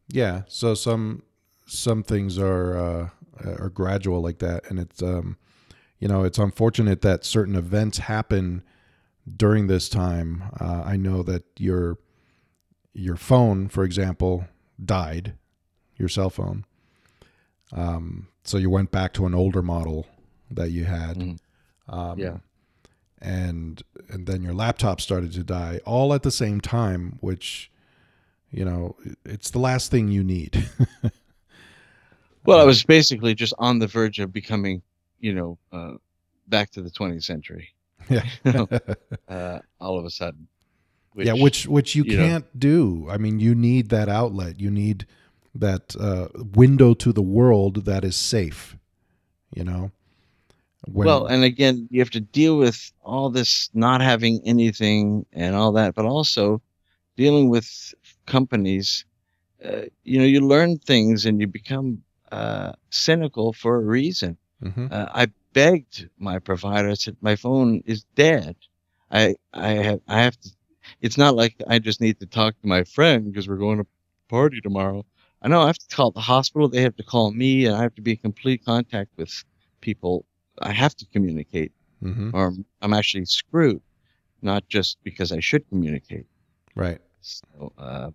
Yeah. 0.10 0.44
So 0.48 0.76
some 0.76 1.24
some 1.66 2.04
things 2.04 2.38
are 2.38 2.78
uh, 2.78 3.10
are 3.46 3.70
gradual 3.70 4.22
like 4.22 4.40
that, 4.40 4.70
and 4.70 4.80
it's 4.80 5.02
um, 5.02 5.38
you 6.00 6.08
know 6.08 6.24
it's 6.24 6.38
unfortunate 6.38 7.02
that 7.02 7.24
certain 7.26 7.56
events 7.56 8.00
happen 8.00 8.64
during 9.38 9.68
this 9.68 9.88
time. 9.90 10.44
Uh, 10.60 10.84
I 10.86 10.98
know 10.98 11.24
that 11.24 11.44
your 11.58 11.98
your 12.94 13.16
phone, 13.16 13.70
for 13.70 13.84
example, 13.84 14.46
died, 14.84 15.34
your 15.98 16.10
cell 16.10 16.30
phone. 16.30 16.66
Um, 17.72 18.28
so 18.44 18.58
you 18.58 18.70
went 18.70 18.92
back 18.92 19.14
to 19.14 19.26
an 19.26 19.34
older 19.34 19.64
model 19.64 20.06
that 20.52 20.70
you 20.70 20.86
had. 20.86 21.18
Mhm. 21.18 21.40
Um, 21.88 22.20
Yeah. 22.20 22.38
And 23.24 23.82
and 24.10 24.28
then 24.28 24.44
your 24.44 24.54
laptop 24.54 25.00
started 25.00 25.32
to 25.34 25.44
die 25.44 25.80
all 25.86 26.14
at 26.14 26.24
the 26.24 26.32
same 26.32 26.60
time, 26.60 27.18
which 27.22 27.72
you 28.52 28.66
know 28.66 28.98
it's 29.24 29.50
the 29.50 29.60
last 29.60 29.90
thing 29.90 30.10
you 30.10 30.24
need. 30.24 30.70
Well, 32.46 32.60
I 32.60 32.64
was 32.64 32.84
basically 32.84 33.36
just 33.36 33.54
on 33.58 33.80
the 33.80 33.88
verge 33.88 34.20
of 34.20 34.34
becoming, 34.34 34.82
you 35.20 35.34
know, 35.34 35.58
uh, 35.72 35.94
back 36.48 36.72
to 36.72 36.82
the 36.82 36.90
20th 36.90 37.24
century. 37.24 37.70
yeah. 38.10 38.24
Uh, 39.30 39.60
all 39.80 39.98
of 39.98 40.06
a 40.06 40.10
sudden. 40.10 40.48
yeah, 41.16 41.34
which 41.34 41.66
which 41.66 41.96
you, 41.96 42.04
you 42.04 42.18
can't 42.18 42.60
do. 42.60 43.08
I 43.10 43.18
mean, 43.18 43.40
you 43.40 43.56
need 43.56 43.90
that 43.90 44.10
outlet. 44.10 44.60
You 44.60 44.70
need 44.70 45.08
that 45.56 45.96
uh, 45.96 46.28
window 46.36 46.94
to 46.96 47.14
the 47.14 47.22
world 47.22 47.86
that 47.86 48.04
is 48.04 48.16
safe. 48.16 48.76
You 49.56 49.64
know. 49.64 49.92
When, 50.86 51.08
well, 51.08 51.26
and 51.28 51.44
again, 51.44 51.88
you 51.92 52.00
have 52.02 52.10
to 52.12 52.20
deal 52.22 52.58
with 52.58 52.92
all 53.02 53.30
this 53.30 53.70
not 53.74 54.02
having 54.02 54.42
anything 54.46 55.26
and 55.34 55.56
all 55.56 55.72
that, 55.74 55.96
but 55.96 56.06
also 56.06 56.62
dealing 57.18 57.50
with 57.50 57.94
companies. 58.26 59.06
Uh, 59.64 59.84
you 60.04 60.20
know, 60.20 60.26
you 60.26 60.42
learn 60.42 60.78
things 60.80 61.26
and 61.26 61.40
you 61.40 61.48
become 61.48 62.04
uh, 62.32 62.74
cynical 62.90 63.54
for 63.54 63.76
a 63.78 63.86
reason. 63.86 64.38
Mhm. 64.64 64.92
Uh, 64.92 65.08
I 65.14 65.28
begged 65.54 66.10
my 66.18 66.40
provider. 66.40 66.90
I 66.90 66.96
said, 66.96 67.18
"My 67.22 67.36
phone 67.36 67.82
is 67.86 68.06
dead. 68.16 68.56
I 69.12 69.36
I 69.54 69.70
have 69.88 70.02
I 70.08 70.22
have 70.22 70.40
to. 70.42 70.50
It's 71.02 71.18
not 71.18 71.36
like 71.36 71.56
I 71.68 71.80
just 71.80 72.02
need 72.02 72.20
to 72.20 72.26
talk 72.26 72.60
to 72.62 72.68
my 72.68 72.84
friend 72.84 73.26
because 73.26 73.48
we're 73.48 73.58
going 73.58 73.78
to 73.80 73.88
party 74.30 74.60
tomorrow. 74.62 75.06
I 75.42 75.48
know 75.48 75.62
I 75.62 75.68
have 75.68 75.78
to 75.78 75.96
call 75.96 76.12
the 76.12 76.22
hospital. 76.22 76.68
They 76.68 76.82
have 76.82 76.96
to 76.98 77.04
call 77.04 77.32
me, 77.32 77.66
and 77.66 77.76
I 77.76 77.82
have 77.84 77.96
to 77.96 78.02
be 78.02 78.12
in 78.12 78.18
complete 78.18 78.66
contact 78.66 79.12
with 79.18 79.44
people. 79.82 80.26
I 80.62 80.72
have 80.72 80.96
to 80.96 81.06
communicate, 81.14 81.72
Mhm. 82.02 82.32
or 82.34 82.54
I'm- 82.82 82.94
actually 82.94 83.26
screwed. 83.26 83.82
Not 84.42 84.68
just 84.68 84.98
because 85.04 85.32
I 85.32 85.40
should 85.40 85.68
communicate. 85.70 86.26
right. 86.76 87.00
So 87.22 87.72
uh, 87.78 88.12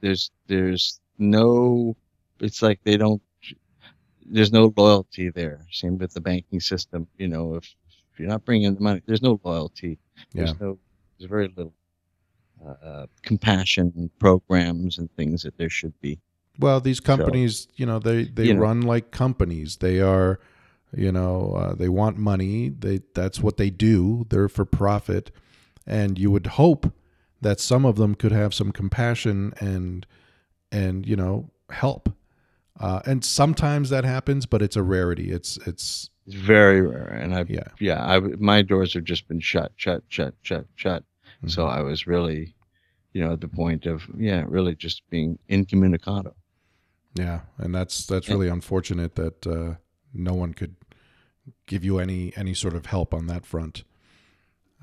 there's 0.00 0.30
there's 0.46 1.00
no. 1.18 1.94
It's 2.40 2.62
like 2.62 2.80
they 2.84 2.96
don't. 2.96 3.20
There's 4.24 4.52
no 4.52 4.72
loyalty 4.76 5.28
there. 5.30 5.66
Same 5.70 5.98
with 5.98 6.12
the 6.14 6.20
banking 6.20 6.60
system. 6.60 7.06
You 7.18 7.28
know, 7.28 7.54
if, 7.56 7.64
if 8.12 8.18
you're 8.18 8.28
not 8.28 8.44
bringing 8.46 8.66
in 8.68 8.74
the 8.74 8.80
money, 8.80 9.02
there's 9.06 9.20
no 9.22 9.38
loyalty. 9.44 9.98
There's 10.32 10.50
Yeah. 10.50 10.56
no. 10.60 10.78
There's 11.18 11.28
very 11.28 11.48
little 11.48 11.74
uh, 12.64 12.68
uh, 12.90 13.06
compassion 13.22 14.10
programs 14.18 14.98
and 14.98 15.10
things 15.16 15.42
that 15.42 15.56
there 15.58 15.70
should 15.70 15.98
be. 16.00 16.18
Well, 16.58 16.80
these 16.80 17.00
companies, 17.00 17.68
you 17.76 17.84
know, 17.86 17.98
they 17.98 18.24
they 18.24 18.46
You 18.46 18.54
know. 18.54 18.60
run 18.60 18.80
like 18.80 19.10
companies. 19.10 19.76
They 19.76 20.00
are, 20.00 20.40
you 20.96 21.12
know, 21.12 21.52
uh, 21.52 21.74
they 21.74 21.88
want 21.88 22.16
money. 22.18 22.68
They 22.70 23.00
that's 23.14 23.40
what 23.40 23.56
they 23.56 23.70
do. 23.70 24.26
They're 24.30 24.48
for 24.48 24.64
profit, 24.64 25.30
and 25.86 26.18
you 26.18 26.30
would 26.30 26.46
hope 26.46 26.92
that 27.40 27.60
some 27.60 27.84
of 27.84 27.96
them 27.96 28.14
could 28.14 28.32
have 28.32 28.52
some 28.54 28.72
compassion 28.72 29.52
and 29.60 30.06
and 30.72 31.06
you 31.06 31.16
know 31.16 31.50
help. 31.70 32.10
Uh, 32.80 33.00
and 33.06 33.24
sometimes 33.24 33.90
that 33.90 34.04
happens, 34.04 34.46
but 34.46 34.62
it's 34.62 34.76
a 34.76 34.82
rarity. 34.82 35.30
It's 35.32 35.56
it's 35.66 36.10
It's 36.26 36.36
very 36.36 36.80
rare, 36.80 37.08
and 37.08 37.34
I 37.34 37.44
yeah. 37.48 37.68
yeah, 37.80 38.04
I 38.04 38.20
my 38.20 38.62
doors 38.62 38.94
have 38.94 39.04
just 39.04 39.26
been 39.28 39.40
shut, 39.40 39.72
shut, 39.76 40.02
shut, 40.08 40.34
shut, 40.42 40.66
shut. 40.76 41.04
So 41.46 41.64
Mhm. 41.66 41.70
I 41.70 41.82
was 41.82 42.06
really, 42.06 42.54
you 43.12 43.24
know, 43.24 43.32
at 43.32 43.40
the 43.40 43.48
point 43.48 43.86
of 43.86 44.08
yeah, 44.16 44.44
really 44.48 44.74
just 44.74 45.02
being 45.10 45.38
incommunicado. 45.48 46.34
Yeah, 47.14 47.40
and 47.58 47.74
that's 47.74 48.06
that's 48.06 48.28
really 48.28 48.48
unfortunate 48.48 49.14
that 49.16 49.46
uh, 49.46 49.74
no 50.18 50.34
one 50.34 50.54
could 50.54 50.76
give 51.66 51.84
you 51.84 51.98
any 51.98 52.32
any 52.36 52.54
sort 52.54 52.74
of 52.74 52.86
help 52.86 53.14
on 53.14 53.26
that 53.26 53.46
front. 53.46 53.84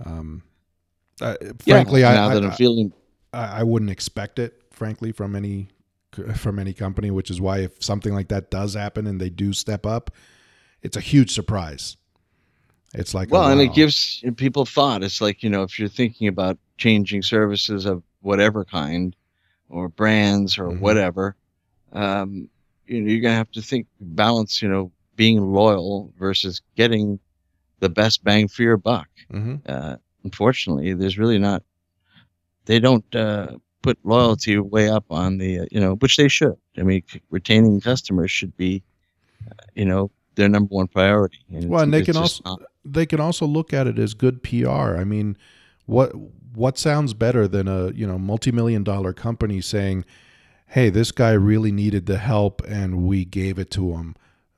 Um, 0.04 0.44
uh, 1.22 1.36
frankly, 1.60 2.02
yeah, 2.02 2.10
I, 2.10 2.14
now 2.16 2.30
I, 2.30 2.34
that 2.34 2.44
I'm 2.44 2.52
feeling 2.52 2.94
I 3.34 3.60
I 3.60 3.64
wouldn't 3.64 3.92
expect 3.92 4.40
it, 4.40 4.62
frankly, 4.72 5.12
from 5.12 5.36
any 5.36 5.70
from 6.36 6.60
any 6.60 6.74
company. 6.74 7.12
Which 7.12 7.30
is 7.30 7.40
why 7.40 7.60
if 7.60 7.84
something 7.84 8.14
like 8.14 8.30
that 8.30 8.50
does 8.50 8.74
happen 8.74 9.08
and 9.08 9.20
they 9.20 9.30
do 9.30 9.54
step 9.54 9.86
up, 9.86 10.12
it's 10.82 10.98
a 10.98 11.02
huge 11.02 11.32
surprise. 11.32 11.98
It's 12.94 13.14
like 13.14 13.30
well, 13.32 13.44
oh, 13.44 13.52
and 13.52 13.60
wow. 13.60 13.66
it 13.66 13.74
gives 13.74 14.24
people 14.38 14.66
thought. 14.66 15.04
It's 15.04 15.22
like 15.22 15.44
you 15.44 15.50
know, 15.50 15.64
if 15.64 15.78
you're 15.78 15.90
thinking 15.90 16.28
about 16.28 16.58
changing 16.78 17.22
services 17.22 17.86
of 17.86 18.04
whatever 18.22 18.66
kind, 18.66 19.16
or 19.70 19.90
brands 19.90 20.58
or 20.58 20.70
Mhm. 20.70 20.80
whatever, 20.80 21.36
um, 21.94 22.50
you 22.88 23.02
know, 23.02 23.12
you're 23.12 23.22
gonna 23.22 23.36
have 23.36 23.52
to 23.52 23.62
think 23.62 23.88
balance. 24.00 24.62
You 24.62 24.70
know, 24.70 24.92
being 25.16 25.40
loyal 25.54 26.14
versus 26.20 26.62
getting 26.76 27.20
the 27.80 27.90
best 27.90 28.24
bang 28.24 28.48
for 28.48 28.64
your 28.64 28.78
buck. 28.78 29.08
Mhm. 29.32 29.62
uh, 29.68 29.98
unfortunately, 30.24 30.94
there's 30.94 31.18
really 31.18 31.40
not. 31.40 31.64
They 32.66 32.80
don't 32.80 33.06
uh, 33.16 33.58
put 33.82 33.98
loyalty 34.04 34.58
way 34.58 34.90
up 34.90 35.06
on 35.10 35.38
the 35.38 35.60
uh, 35.60 35.66
you 35.72 35.80
know 35.80 35.96
which 35.96 36.18
they 36.18 36.28
should. 36.28 36.56
I 36.78 36.84
mean, 36.84 37.04
c- 37.10 37.22
retaining 37.30 37.80
customers 37.82 38.32
should 38.32 38.56
be, 38.58 38.84
uh, 39.48 39.54
you 39.76 39.86
know, 39.86 40.12
their 40.36 40.50
number 40.50 40.74
one 40.74 40.88
priority. 40.88 41.38
And 41.54 41.70
Well, 41.70 41.84
and 41.84 41.94
they 41.94 42.02
can 42.04 42.18
also 42.18 42.42
not- 42.46 42.62
they 42.84 43.06
can 43.06 43.20
also 43.20 43.46
look 43.46 43.74
at 43.74 43.88
it 43.88 43.98
as 44.00 44.14
good 44.14 44.42
PR. 44.44 44.96
I 44.98 45.04
mean, 45.04 45.38
what 45.86 46.12
what 46.56 46.78
sounds 46.78 47.14
better 47.14 47.48
than 47.48 47.68
a 47.68 47.92
you 47.92 48.08
know 48.08 48.18
multi 48.18 48.52
million 48.52 48.84
dollar 48.84 49.14
company 49.14 49.62
saying, 49.62 50.06
"Hey, 50.68 50.90
this 50.90 51.12
guy 51.12 51.32
really 51.32 51.72
needed 51.72 52.06
the 52.08 52.18
help, 52.18 52.62
and 52.68 53.04
we 53.04 53.26
gave 53.26 53.60
it 53.60 53.70
to 53.72 53.94
him 53.94 54.16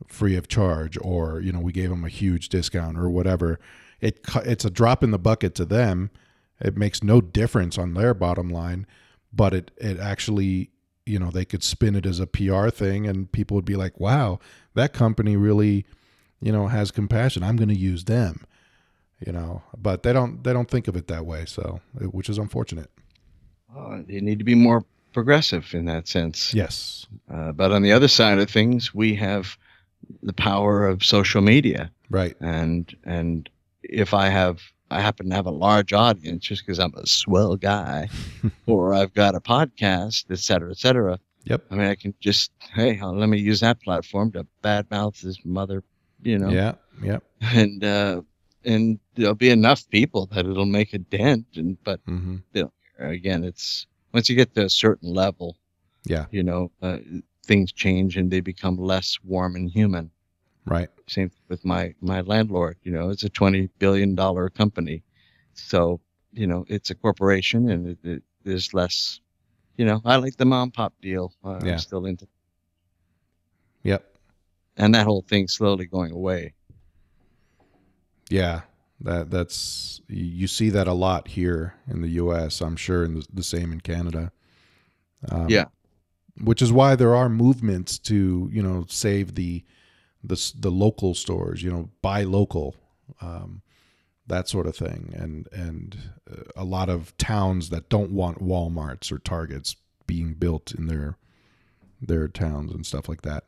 free 0.08 0.36
of 0.36 0.48
charge," 0.48 0.98
or 1.02 1.40
you 1.42 1.52
know, 1.52 1.60
we 1.60 1.72
gave 1.72 1.90
them 1.90 2.04
a 2.04 2.10
huge 2.10 2.50
discount 2.50 2.98
or 2.98 3.10
whatever. 3.10 3.60
It 4.02 4.20
it's 4.46 4.66
a 4.66 4.70
drop 4.70 5.04
in 5.04 5.12
the 5.12 5.20
bucket 5.20 5.56
to 5.56 5.66
them. 5.66 6.12
It 6.60 6.78
makes 6.78 7.04
no 7.04 7.22
difference 7.22 7.78
on 7.78 7.94
their 7.94 8.14
bottom 8.14 8.50
line, 8.50 8.86
but 9.34 9.54
it 9.54 9.72
it 9.78 10.00
actually 10.00 10.70
you 11.06 11.20
know 11.20 11.32
they 11.32 11.46
could 11.46 11.64
spin 11.64 11.96
it 11.96 12.06
as 12.06 12.20
a 12.20 12.28
PR 12.28 12.70
thing, 12.70 13.08
and 13.08 13.32
people 13.32 13.56
would 13.56 13.66
be 13.66 13.76
like, 13.76 14.00
"Wow, 14.00 14.40
that 14.74 14.94
company 14.94 15.36
really." 15.38 15.86
you 16.40 16.52
know 16.52 16.68
has 16.68 16.92
compassion 16.92 17.42
i'm 17.42 17.56
going 17.56 17.68
to 17.68 17.76
use 17.76 18.04
them 18.04 18.46
you 19.26 19.32
know 19.32 19.64
but 19.76 20.04
they 20.04 20.14
don't 20.14 20.44
they 20.44 20.54
don't 20.54 20.70
think 20.70 20.88
of 20.88 20.96
it 20.96 21.08
that 21.08 21.26
way 21.26 21.46
so 21.46 21.82
which 22.00 22.30
is 22.30 22.38
unfortunate 22.38 22.92
uh, 23.76 24.00
they 24.08 24.22
need 24.22 24.38
to 24.38 24.46
be 24.46 24.56
more 24.56 24.84
progressive 25.14 25.74
in 25.74 25.86
that 25.86 26.08
sense. 26.08 26.54
yes 26.54 27.08
Uh, 27.32 27.52
but 27.52 27.72
on 27.72 27.82
the 27.82 27.92
other 27.92 28.08
side 28.08 28.38
of 28.40 28.50
things, 28.50 28.94
we 28.94 29.16
have 29.16 29.58
the 30.24 30.34
power 30.34 30.88
of 30.88 31.04
social 31.04 31.42
media, 31.42 31.92
right 32.10 32.36
and 32.40 32.96
and 33.04 33.50
if 33.84 34.14
I 34.14 34.30
have 34.30 34.62
I 34.90 35.02
happen 35.02 35.30
to 35.30 35.36
have 35.36 35.46
a 35.46 35.52
large 35.52 35.94
audience 35.94 36.46
just 36.46 36.66
because 36.66 36.80
I'm 36.80 36.94
a 36.96 37.06
swell 37.06 37.56
guy, 37.56 38.10
or 38.66 38.94
I've 38.94 39.14
got 39.14 39.36
a 39.36 39.40
podcast, 39.40 40.26
et 40.30 40.40
cetera, 40.40 40.72
et 40.72 40.78
cetera. 40.78 41.20
Yep. 41.44 41.66
I 41.72 41.76
mean, 41.76 41.88
I 41.88 41.96
can 41.96 42.14
just 42.20 42.52
hey, 42.74 43.00
uh, 43.00 43.12
let 43.12 43.30
me 43.30 43.38
use 43.38 43.62
that 43.62 43.82
platform 43.82 44.32
to 44.34 44.46
badmouth 44.64 45.22
this 45.22 45.40
mother, 45.46 45.84
you 46.22 46.38
know, 46.38 46.50
yeah 46.50 46.74
yeah 47.02 47.20
and 47.42 47.84
uh, 47.84 48.22
and 48.66 49.00
there'll 49.16 49.36
be 49.36 49.50
enough 49.50 49.90
people 49.90 50.28
that 50.28 50.46
it'll 50.46 50.66
make 50.66 50.94
a 50.94 51.00
dent. 51.00 51.46
And 51.56 51.78
but 51.84 52.00
hmm 52.06 52.38
again, 53.00 53.44
it's 53.44 53.86
once 54.14 54.28
you 54.28 54.36
get 54.36 54.56
to 54.56 54.66
a 54.66 54.70
certain 54.70 55.14
level, 55.14 55.58
yeah 56.06 56.26
you 56.32 56.44
know, 56.44 56.72
uh, 56.82 56.98
things 57.48 57.72
change 57.72 58.18
and 58.18 58.30
they 58.30 58.42
become 58.42 58.78
less 58.78 59.18
warm 59.24 59.56
and 59.56 59.70
human. 59.70 60.12
right 60.66 60.90
Same 61.08 61.32
with 61.50 61.64
my 61.66 61.94
my 62.02 62.22
landlord. 62.22 62.78
You 62.84 62.92
know, 62.92 63.10
it's 63.10 63.24
a 63.24 63.30
twenty 63.30 63.70
billion 63.80 64.16
dollar 64.16 64.50
company, 64.50 65.04
so 65.54 66.00
you 66.34 66.46
know 66.48 66.66
it's 66.68 66.90
a 66.92 66.96
corporation 66.96 67.70
and 67.72 67.88
it, 67.88 67.98
it, 68.04 68.24
there's 68.44 68.74
less. 68.74 69.22
You 69.78 69.86
know, 69.86 70.02
I 70.06 70.16
like 70.18 70.36
the 70.38 70.46
mom 70.46 70.72
pop 70.72 70.94
deal. 71.02 71.32
Uh, 71.44 71.60
Yeah. 71.64 71.74
I'm 71.74 71.78
still 71.80 72.06
into, 72.06 72.28
yep 73.84 74.04
and 74.76 74.94
that 74.94 75.06
whole 75.06 75.24
thing 75.28 75.48
slowly 75.48 75.86
going 75.86 76.12
away. 76.12 76.54
yeah 78.30 78.62
that 79.00 79.30
that's 79.30 80.02
you 80.08 80.48
see 80.48 80.70
that 80.70 80.88
a 80.88 80.94
lot 80.94 81.28
here 81.30 81.76
in 81.88 82.02
the 82.02 82.10
us 82.10 82.62
i'm 82.62 82.76
sure 82.76 83.06
in 83.06 83.14
the, 83.16 83.26
the 83.34 83.44
same 83.44 83.72
in 83.72 83.80
canada 83.80 84.32
um, 85.30 85.48
Yeah. 85.50 85.66
Which 86.42 86.62
is 86.62 86.72
why 86.72 86.96
there 86.96 87.16
are 87.16 87.30
movements 87.30 87.98
to 87.98 88.50
you 88.52 88.62
know 88.62 88.86
save 88.88 89.36
the 89.36 89.64
the 90.24 90.54
the 90.60 90.72
local 90.72 91.14
stores 91.14 91.64
you 91.64 91.72
know 91.72 91.90
buy 92.02 92.24
local 92.24 92.76
um, 93.22 93.62
that 94.28 94.48
sort 94.48 94.68
of 94.68 94.76
thing. 94.76 95.14
And 95.18 95.48
and 95.52 95.98
uh, 96.30 96.44
a 96.56 96.64
lot 96.64 96.90
of 96.90 97.16
towns 97.18 97.70
that 97.70 97.90
don't 97.90 98.12
want 98.12 98.44
walmarts 98.44 99.12
or 99.12 99.20
targets 99.20 99.76
being 100.06 100.34
built 100.34 100.74
in 100.74 100.88
their 100.88 101.18
their 102.02 102.28
towns 102.28 102.74
and 102.74 102.86
stuff 102.86 103.10
like 103.10 103.24
that. 103.24 103.46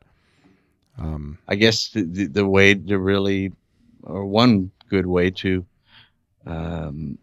Um, 0.98 1.38
I 1.48 1.56
guess 1.56 1.90
the, 1.90 2.04
the, 2.04 2.26
the 2.26 2.48
way 2.48 2.74
to 2.74 3.00
really, 3.00 3.54
or 4.04 4.26
one 4.26 4.72
good 4.90 5.06
way 5.06 5.32
to, 5.32 5.66
um, 6.46 7.18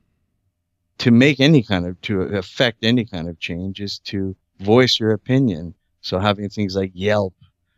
to 0.99 1.11
make 1.11 1.41
any 1.41 1.63
kind 1.63 1.85
of, 1.85 2.01
to 2.03 2.23
affect 2.23 2.85
any 2.85 3.05
kind 3.05 3.29
of 3.29 3.39
change 3.39 3.81
is 3.81 3.99
to 3.99 4.35
voice 4.61 4.99
your 5.01 5.11
opinion. 5.13 5.75
So 6.01 6.19
having 6.19 6.49
things 6.49 6.77
like 6.77 6.93
Yelp 6.95 7.35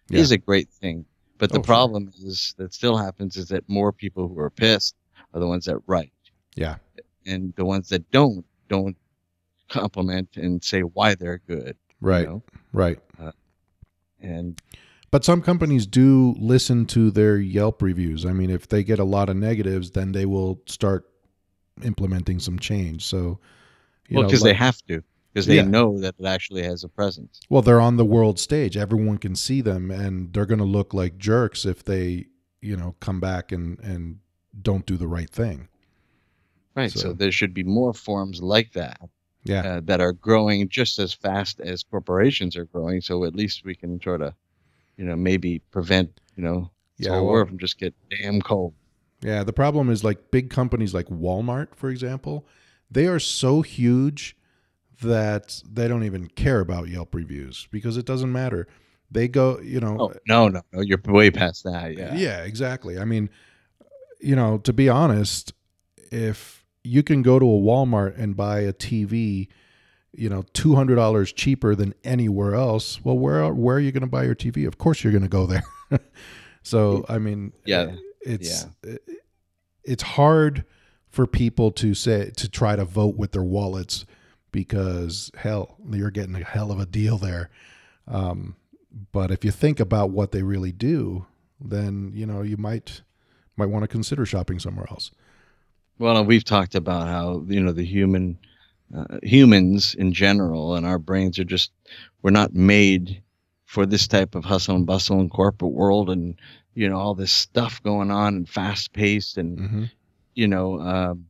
Yeah. 0.09 0.21
is 0.21 0.31
a 0.31 0.39
great 0.39 0.69
thing. 0.71 1.05
But 1.39 1.51
the 1.51 1.59
Oh, 1.59 1.63
sure. 1.63 1.65
problem 1.65 2.11
is 2.23 2.55
that 2.59 2.75
still 2.75 2.97
happens 2.97 3.37
is 3.37 3.49
that 3.49 3.69
more 3.69 3.93
people 3.93 4.29
who 4.29 4.39
are 4.39 4.51
pissed 4.51 4.95
are 5.33 5.41
the 5.41 5.47
ones 5.47 5.65
that 5.67 5.79
write. 5.87 6.13
Yeah. 6.57 6.77
And 7.27 7.55
the 7.57 7.65
ones 7.65 7.89
that 7.91 8.11
don't, 8.11 8.45
don't 8.69 8.97
compliment 9.69 10.37
and 10.37 10.63
say 10.65 10.81
why 10.81 11.15
they're 11.15 11.41
good. 11.47 11.77
you 12.01 12.09
right 12.09 12.27
know? 12.29 12.43
right 12.73 12.99
uh, 13.21 13.33
And 14.21 14.61
But 15.11 15.25
some 15.25 15.43
companies 15.43 15.87
do 15.87 16.35
listen 16.39 16.87
to 16.87 17.11
their 17.11 17.39
Yelp 17.39 17.83
reviews. 17.83 18.25
I 18.27 18.33
mean, 18.33 18.51
if 18.51 18.69
they 18.69 18.83
get 18.85 18.99
a 18.99 19.05
lot 19.05 19.29
of 19.29 19.37
negatives, 19.37 19.91
then 19.93 20.13
they 20.13 20.27
will 20.27 20.61
start 20.67 21.09
implementing 21.83 22.39
some 22.41 22.59
change. 22.59 23.05
So, 23.05 23.39
you 24.09 24.17
well, 24.19 24.27
because 24.27 24.43
like- 24.43 24.51
they 24.51 24.55
have 24.59 24.81
to, 24.89 25.03
because 25.39 25.47
they 25.47 25.57
Yeah. 25.57 25.63
know 25.63 25.99
that 26.01 26.15
it 26.19 26.25
actually 26.27 26.63
has 26.65 26.83
a 26.85 26.89
presence. 26.89 27.41
well, 27.49 27.63
they're 27.63 27.81
on 27.81 27.97
the 27.97 28.05
world 28.05 28.39
stage. 28.39 28.77
Everyone 28.77 29.19
can 29.19 29.35
see 29.37 29.61
them, 29.61 29.91
and 29.91 30.33
they're 30.33 30.47
going 30.47 30.59
to 30.59 30.65
look 30.65 30.93
like 30.93 31.17
jerks 31.19 31.65
if 31.65 31.85
they, 31.85 32.27
you 32.61 32.77
know, 32.77 32.97
come 33.01 33.21
back 33.21 33.53
and 33.53 33.79
and 33.81 34.19
don't 34.61 34.85
do 34.87 34.97
the 34.97 35.07
right 35.07 35.31
thing. 35.31 35.69
Right. 36.75 36.91
So, 36.91 37.01
So- 37.01 37.13
there 37.13 37.31
should 37.33 37.55
be 37.55 37.63
more 37.63 37.93
forms 37.95 38.41
like 38.43 38.73
that 38.73 39.01
Yeah, 39.45 39.61
uh, 39.77 39.81
that 39.85 40.01
are 40.01 40.13
growing 40.13 40.69
just 40.69 40.99
as 40.99 41.13
fast 41.15 41.61
as 41.61 41.83
corporations 41.85 42.57
are 42.57 42.65
growing. 42.65 43.01
So 43.01 43.25
at 43.25 43.35
least 43.37 43.65
we 43.65 43.75
can 43.77 44.01
sort 44.03 44.21
of, 44.23 44.35
you 44.97 45.05
know, 45.05 45.15
maybe 45.17 45.61
prevent, 45.71 46.21
you 46.37 46.43
know, 46.43 46.71
Yeah, 46.99 47.21
well- 47.21 47.47
from 47.47 47.59
just 47.59 47.79
get 47.79 47.95
damn 48.11 48.41
cold. 48.43 48.75
yeah. 49.23 49.45
The 49.45 49.53
problem 49.53 49.89
is 49.91 50.03
like 50.03 50.31
big 50.33 50.51
companies 50.51 50.93
like 50.95 51.07
Walmart, 51.07 51.75
for 51.77 51.91
example, 51.91 52.45
they 52.91 53.07
are 53.07 53.21
so 53.21 53.63
huge 53.63 54.37
that 55.03 55.63
they 55.71 55.89
don't 55.89 56.05
even 56.05 56.27
care 56.29 56.61
about 56.61 56.89
Yelp 56.89 57.15
reviews 57.15 57.69
because 57.71 57.97
it 57.97 58.07
doesn't 58.07 58.33
matter. 58.33 58.67
They 59.11 59.29
go, 59.29 59.59
you 59.61 59.81
know, 59.81 59.97
Oh 59.99 60.13
no, 60.27 60.49
no, 60.49 60.61
no! 60.73 60.81
You're 60.81 61.01
way 61.07 61.31
past 61.31 61.65
that. 61.65 61.97
Yeah. 61.97 62.15
Yeah, 62.15 62.43
exactly. 62.45 62.99
I 62.99 63.05
mean, 63.05 63.31
you 64.21 64.37
know, 64.37 64.59
to 64.59 64.73
be 64.73 64.89
honest, 64.89 65.55
if 66.13 66.65
you 66.85 67.03
can 67.03 67.23
go 67.23 67.39
to 67.39 67.45
a 67.45 67.59
Walmart 67.61 68.19
and 68.19 68.37
buy 68.37 68.61
a 68.61 68.73
TV, 68.73 69.49
you 70.13 70.29
know, 70.29 70.45
two 70.53 70.75
hundred 70.75 70.97
dollars 70.97 71.33
cheaper 71.33 71.75
than 71.75 71.95
anywhere 72.05 72.55
else, 72.55 73.03
well, 73.03 73.19
where 73.19 73.53
where 73.55 73.77
are 73.77 73.81
you 73.81 73.93
going 73.93 74.03
to 74.03 74.07
buy 74.07 74.25
your 74.25 74.35
TV? 74.35 74.67
Of 74.67 74.77
course, 74.77 75.03
you're 75.03 75.13
going 75.13 75.23
to 75.23 75.29
go 75.29 75.47
there. 75.47 75.63
so, 76.63 77.07
I 77.09 77.19
mean, 77.19 77.53
Yeah. 77.65 77.93
it's 78.23 78.67
it's 79.85 80.03
hard 80.03 80.65
for 81.09 81.27
people 81.27 81.71
to 81.73 81.95
say 81.95 82.31
to 82.37 82.49
try 82.49 82.77
to 82.77 82.85
vote 82.85 83.17
with 83.17 83.33
their 83.33 83.43
wallets 83.43 84.05
because 84.53 85.31
hell, 85.37 85.77
you're 85.91 86.11
getting 86.11 86.35
a 86.35 86.45
hell 86.45 86.71
of 86.71 86.79
a 86.79 86.87
deal 86.87 87.19
there. 87.19 87.51
Um, 88.07 88.57
but 89.13 89.31
if 89.31 89.45
you 89.45 89.51
think 89.51 89.81
about 89.81 90.11
what 90.11 90.33
they 90.33 90.43
really 90.43 90.73
do, 90.73 91.27
then 91.61 92.13
you 92.15 92.27
know 92.27 92.43
you 92.43 92.57
might 92.57 93.03
might 93.57 93.67
want 93.67 93.83
to 93.83 93.89
consider 93.89 94.25
shopping 94.25 94.59
somewhere 94.59 94.87
else. 94.91 95.11
Well, 95.99 96.25
we've 96.25 96.45
talked 96.45 96.75
about 96.75 97.07
how 97.07 97.45
you 97.47 97.61
know 97.61 97.73
the 97.73 97.85
human 97.85 98.39
uh, 98.97 99.19
humans 99.23 99.95
in 99.95 100.13
general 100.13 100.75
and 100.75 100.87
our 100.87 100.99
brains 100.99 101.39
are 101.39 101.45
just 101.45 101.73
we're 102.23 102.31
not 102.31 102.55
made 102.55 103.23
for 103.67 103.85
this 103.85 104.09
type 104.09 104.35
of 104.35 104.45
hustle 104.45 104.77
and 104.77 104.87
bustle 104.87 105.21
and 105.21 105.31
corporate 105.31 105.73
world 105.73 106.09
and 106.09 106.41
you 106.75 106.89
know 106.89 106.97
all 106.97 107.15
this 107.15 107.33
stuff 107.33 107.83
going 107.83 108.11
on 108.11 108.35
and 108.35 108.49
fast 108.49 108.93
paced 108.93 109.37
and 109.37 109.59
hmm 109.59 109.85
you 110.39 110.47
know, 110.47 110.79
um, 110.81 111.27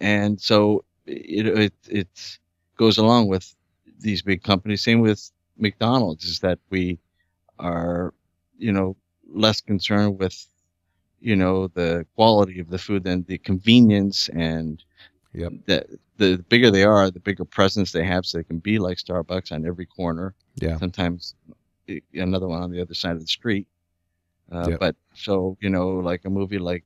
and 0.00 0.40
so 0.40 0.82
it, 1.04 1.46
it 1.46 1.74
it 1.86 2.38
goes 2.78 2.96
along 2.96 3.28
with 3.28 3.54
these 4.00 4.22
big 4.22 4.42
companies. 4.42 4.82
Same 4.82 5.00
with 5.00 5.30
McDonald's 5.58 6.24
is 6.24 6.40
that 6.40 6.58
we 6.70 6.98
are, 7.58 8.14
you 8.56 8.72
know, 8.72 8.96
less 9.30 9.60
concerned 9.60 10.18
with, 10.18 10.46
you 11.20 11.36
know, 11.36 11.68
the 11.68 12.06
quality 12.14 12.60
of 12.60 12.70
the 12.70 12.78
food 12.78 13.04
than 13.04 13.24
the 13.28 13.38
convenience 13.38 14.30
and 14.30 14.82
Yep. 15.34 15.52
that 15.66 15.86
the 16.16 16.42
bigger 16.48 16.70
they 16.70 16.84
are, 16.84 17.10
the 17.10 17.20
bigger 17.20 17.44
presence 17.44 17.92
they 17.92 18.04
have, 18.04 18.24
so 18.24 18.38
they 18.38 18.44
can 18.44 18.58
be 18.60 18.78
like 18.78 18.96
Starbucks 18.96 19.52
on 19.52 19.66
every 19.66 19.84
corner. 19.86 20.34
Yeah. 20.56 20.78
Sometimes 20.78 21.34
another 22.14 22.48
one 22.48 22.62
on 22.62 22.70
the 22.70 22.80
other 22.80 22.94
side 22.94 23.12
of 23.12 23.20
the 23.20 23.26
street. 23.26 23.66
Uh, 24.50 24.68
Yep. 24.70 24.78
But 24.80 24.96
so 25.14 25.56
you 25.60 25.68
know, 25.68 25.90
like 26.10 26.24
a 26.24 26.30
movie 26.30 26.58
like 26.58 26.84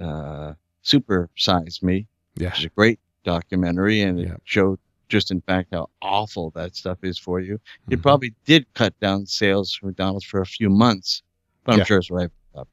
uh, 0.00 0.54
Super 0.82 1.28
Size 1.36 1.82
Me, 1.82 2.06
Yeah. 2.36 2.48
which 2.50 2.60
is 2.60 2.64
a 2.66 2.68
great 2.70 3.00
documentary, 3.26 4.00
and 4.00 4.18
it 4.20 4.40
showed 4.44 4.78
just 5.08 5.30
in 5.30 5.40
fact 5.42 5.68
how 5.72 5.88
awful 6.00 6.50
that 6.52 6.74
stuff 6.74 6.98
is 7.02 7.18
for 7.18 7.40
you. 7.40 7.60
It 7.90 7.98
Mhm. 7.98 8.02
probably 8.02 8.34
did 8.44 8.66
cut 8.74 8.98
down 9.00 9.26
sales 9.26 9.74
for 9.74 9.86
McDonald's 9.86 10.24
for 10.24 10.40
a 10.40 10.46
few 10.46 10.70
months, 10.70 11.22
but 11.64 11.72
I'm 11.72 11.78
Yeah. 11.78 11.84
sure 11.84 11.98
it's 11.98 12.10
right 12.10 12.30
up. 12.54 12.68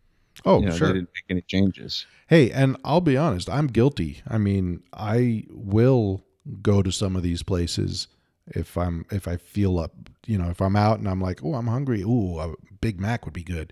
Oh, 0.45 0.59
you 0.61 0.67
know, 0.67 0.75
sure. 0.77 0.87
They 0.87 0.93
didn't 0.95 1.09
make 1.15 1.25
any 1.29 1.41
changes. 1.41 2.05
Hey, 2.27 2.49
and 2.51 2.77
I'll 2.85 3.01
be 3.01 3.17
honest, 3.17 3.49
I'm 3.49 3.67
guilty. 3.67 4.21
I 4.27 4.37
mean, 4.37 4.81
I 4.93 5.45
will 5.49 6.23
go 6.61 6.81
to 6.81 6.91
some 6.91 7.15
of 7.15 7.23
these 7.23 7.43
places 7.43 8.07
if 8.47 8.77
I'm 8.77 9.05
if 9.11 9.27
I 9.27 9.37
feel 9.37 9.79
up, 9.79 9.93
you 10.25 10.37
know, 10.37 10.49
if 10.49 10.61
I'm 10.61 10.75
out 10.75 10.99
and 10.99 11.07
I'm 11.07 11.21
like, 11.21 11.43
oh, 11.43 11.53
I'm 11.55 11.67
hungry. 11.67 12.01
Ooh, 12.01 12.39
a 12.39 12.53
Big 12.81 12.99
Mac 12.99 13.25
would 13.25 13.33
be 13.33 13.43
good. 13.43 13.71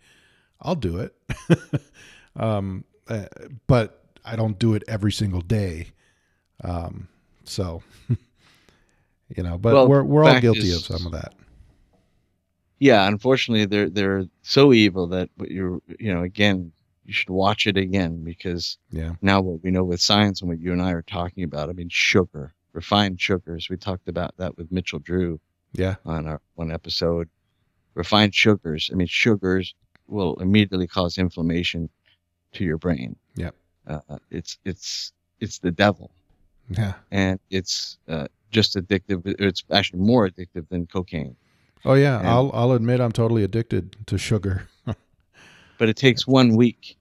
I'll 0.62 0.76
do 0.76 0.98
it. 1.00 1.14
um, 2.36 2.86
uh, 3.08 3.26
but 3.68 4.04
I 4.24 4.36
don't 4.36 4.58
do 4.60 4.74
it 4.76 4.84
every 4.88 5.12
single 5.12 5.42
day. 5.42 5.88
Um, 6.64 7.08
so, 7.44 7.82
you 9.36 9.44
know, 9.44 9.58
but 9.58 9.74
Well, 9.74 9.88
we're 9.88 10.04
we're 10.04 10.24
all 10.26 10.40
guilty 10.40 10.70
is- 10.70 10.90
of 10.90 10.98
some 10.98 11.06
of 11.06 11.12
that. 11.14 11.34
yeah, 12.80 13.08
unfortunately, 13.08 13.66
they're 13.66 13.90
they're 13.90 14.26
so 14.42 14.74
evil 14.74 15.08
that 15.08 15.30
you're 15.40 15.80
you 16.00 16.14
know 16.14 16.24
again 16.24 16.72
you 17.06 17.14
should 17.14 17.30
watch 17.30 17.66
it 17.68 17.78
again 17.78 18.24
because 18.24 18.78
Yeah. 18.92 19.16
now 19.22 19.42
what 19.42 19.64
we 19.64 19.72
know 19.72 19.84
with 19.84 20.00
science 20.02 20.42
and 20.42 20.50
what 20.50 20.60
you 20.60 20.72
and 20.72 20.82
I 20.82 20.92
are 20.92 21.02
talking 21.02 21.44
about. 21.44 21.70
I 21.70 21.74
mean, 21.74 21.90
sugar, 21.90 22.54
refined 22.74 23.20
sugars. 23.20 23.70
We 23.70 23.78
talked 23.78 24.08
about 24.08 24.38
that 24.38 24.56
with 24.56 24.72
Mitchell 24.72 25.00
Drew 25.00 25.40
Yeah. 25.74 25.96
on 26.06 26.28
our 26.28 26.40
one 26.56 26.72
episode. 26.72 27.28
Refined 27.96 28.36
sugars. 28.36 28.90
I 28.94 28.96
mean, 28.96 29.08
sugars 29.08 29.74
will 30.08 30.36
immediately 30.36 30.88
cause 30.88 31.18
inflammation 31.18 31.90
to 32.54 32.64
your 32.64 32.78
brain. 32.78 33.16
Yeah, 33.36 33.50
Uh, 33.88 34.00
it's 34.30 34.58
it's 34.64 35.12
it's 35.40 35.58
the 35.60 35.72
devil, 35.72 36.12
Yeah. 36.78 36.94
and 37.12 37.40
it's 37.50 37.98
uh, 38.08 38.28
just 38.52 38.76
addictive. 38.76 39.22
It's 39.40 39.64
actually 39.72 40.00
more 40.00 40.30
addictive 40.30 40.68
than 40.70 40.86
cocaine. 40.88 41.36
Oh 41.86 41.94
yeah. 41.96 42.20
And- 42.20 42.28
I'll 42.28 42.52
I'll 42.54 42.72
admit 42.74 43.00
I'm 43.00 43.12
totally 43.12 43.44
addicted 43.44 43.96
to 44.08 44.18
sugar. 44.18 44.68
But 45.78 45.90
it 45.90 45.96
takes 45.98 46.28
one 46.28 46.56
week, 46.56 46.96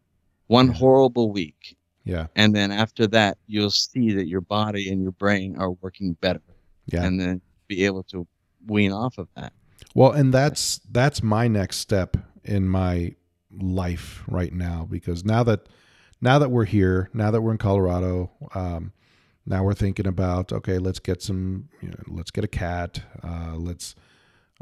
one 0.46 0.68
Yeah. 0.68 0.72
horrible 0.72 1.30
week, 1.32 1.76
yeah. 2.04 2.28
and 2.34 2.56
then 2.56 2.70
after 2.72 3.06
that, 3.08 3.36
you'll 3.46 3.70
see 3.70 4.12
that 4.14 4.26
your 4.26 4.40
body 4.40 4.90
and 4.90 5.02
your 5.02 5.12
brain 5.12 5.54
are 5.58 5.72
working 5.82 6.14
better, 6.22 6.40
Yeah. 6.86 7.04
and 7.04 7.20
then 7.20 7.42
be 7.68 7.84
able 7.84 8.04
to 8.04 8.26
wean 8.66 8.90
off 8.90 9.18
of 9.18 9.28
that. 9.36 9.52
Well, 9.94 10.12
and 10.12 10.32
that's 10.32 10.80
that's 10.90 11.22
my 11.22 11.46
next 11.46 11.76
step 11.76 12.16
in 12.42 12.68
my 12.70 13.16
life 13.60 14.22
right 14.28 14.52
now 14.54 14.86
because 14.90 15.26
now 15.26 15.42
that 15.42 15.68
now 16.22 16.38
that 16.38 16.50
we're 16.50 16.64
here, 16.64 17.10
now 17.12 17.30
that 17.30 17.42
we're 17.42 17.52
in 17.52 17.58
Colorado, 17.58 18.30
um, 18.54 18.92
now 19.46 19.64
we're 19.64 19.74
thinking 19.74 20.06
about 20.06 20.52
okay, 20.52 20.78
let's 20.78 20.98
get 20.98 21.22
some, 21.22 21.68
you 21.80 21.88
know, 21.88 22.02
let's 22.08 22.30
get 22.30 22.44
a 22.44 22.48
cat, 22.48 23.02
uh, 23.22 23.54
let's 23.56 23.94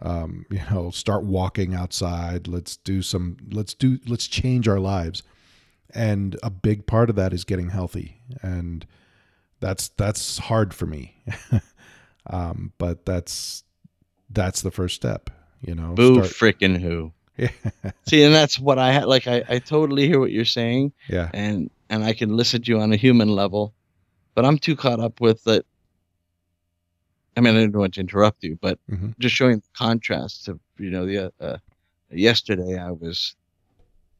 um, 0.00 0.46
you 0.50 0.60
know 0.70 0.90
start 0.90 1.24
walking 1.24 1.74
outside, 1.74 2.48
let's 2.48 2.76
do 2.76 3.02
some, 3.02 3.36
let's 3.50 3.74
do, 3.74 3.98
let's 4.06 4.26
change 4.26 4.68
our 4.68 4.80
lives, 4.80 5.22
and 5.94 6.36
a 6.42 6.50
big 6.50 6.86
part 6.86 7.10
of 7.10 7.16
that 7.16 7.32
is 7.32 7.44
getting 7.44 7.70
healthy, 7.70 8.20
and 8.42 8.86
that's 9.60 9.88
that's 9.90 10.38
hard 10.38 10.72
for 10.74 10.86
me, 10.86 11.16
um, 12.28 12.72
but 12.78 13.04
that's 13.04 13.64
that's 14.30 14.62
the 14.62 14.70
first 14.70 14.94
step, 14.94 15.30
you 15.60 15.74
know. 15.74 15.94
Boo 15.94 16.24
start- 16.24 16.56
frickin' 16.56 16.80
who. 16.80 17.12
Yeah. 17.38 17.50
See, 18.04 18.24
and 18.24 18.34
that's 18.34 18.58
what 18.58 18.80
I 18.80 18.90
had. 18.90 19.04
Like, 19.04 19.28
I, 19.28 19.44
I 19.48 19.58
totally 19.60 20.08
hear 20.08 20.18
what 20.18 20.32
you're 20.32 20.44
saying, 20.44 20.92
yeah. 21.08 21.30
and 21.32 21.70
and 21.88 22.02
I 22.02 22.12
can 22.12 22.36
listen 22.36 22.62
to 22.62 22.72
you 22.72 22.80
on 22.80 22.92
a 22.92 22.96
human 22.96 23.28
level, 23.28 23.74
but 24.38 24.44
I'm 24.44 24.56
too 24.56 24.76
caught 24.76 25.00
up 25.00 25.20
with 25.20 25.44
it. 25.48 25.66
I 27.36 27.40
mean, 27.40 27.56
I 27.56 27.58
didn't 27.58 27.76
want 27.76 27.94
to 27.94 28.00
interrupt 28.00 28.44
you, 28.44 28.56
but 28.62 28.78
Mhm. 28.88 29.18
just 29.18 29.34
showing 29.34 29.56
the 29.56 29.68
contrast 29.76 30.46
of 30.46 30.60
you 30.78 30.90
know 30.90 31.06
the 31.06 31.18
uh, 31.26 31.30
uh, 31.40 31.58
yesterday 32.08 32.78
I 32.78 32.92
was 32.92 33.34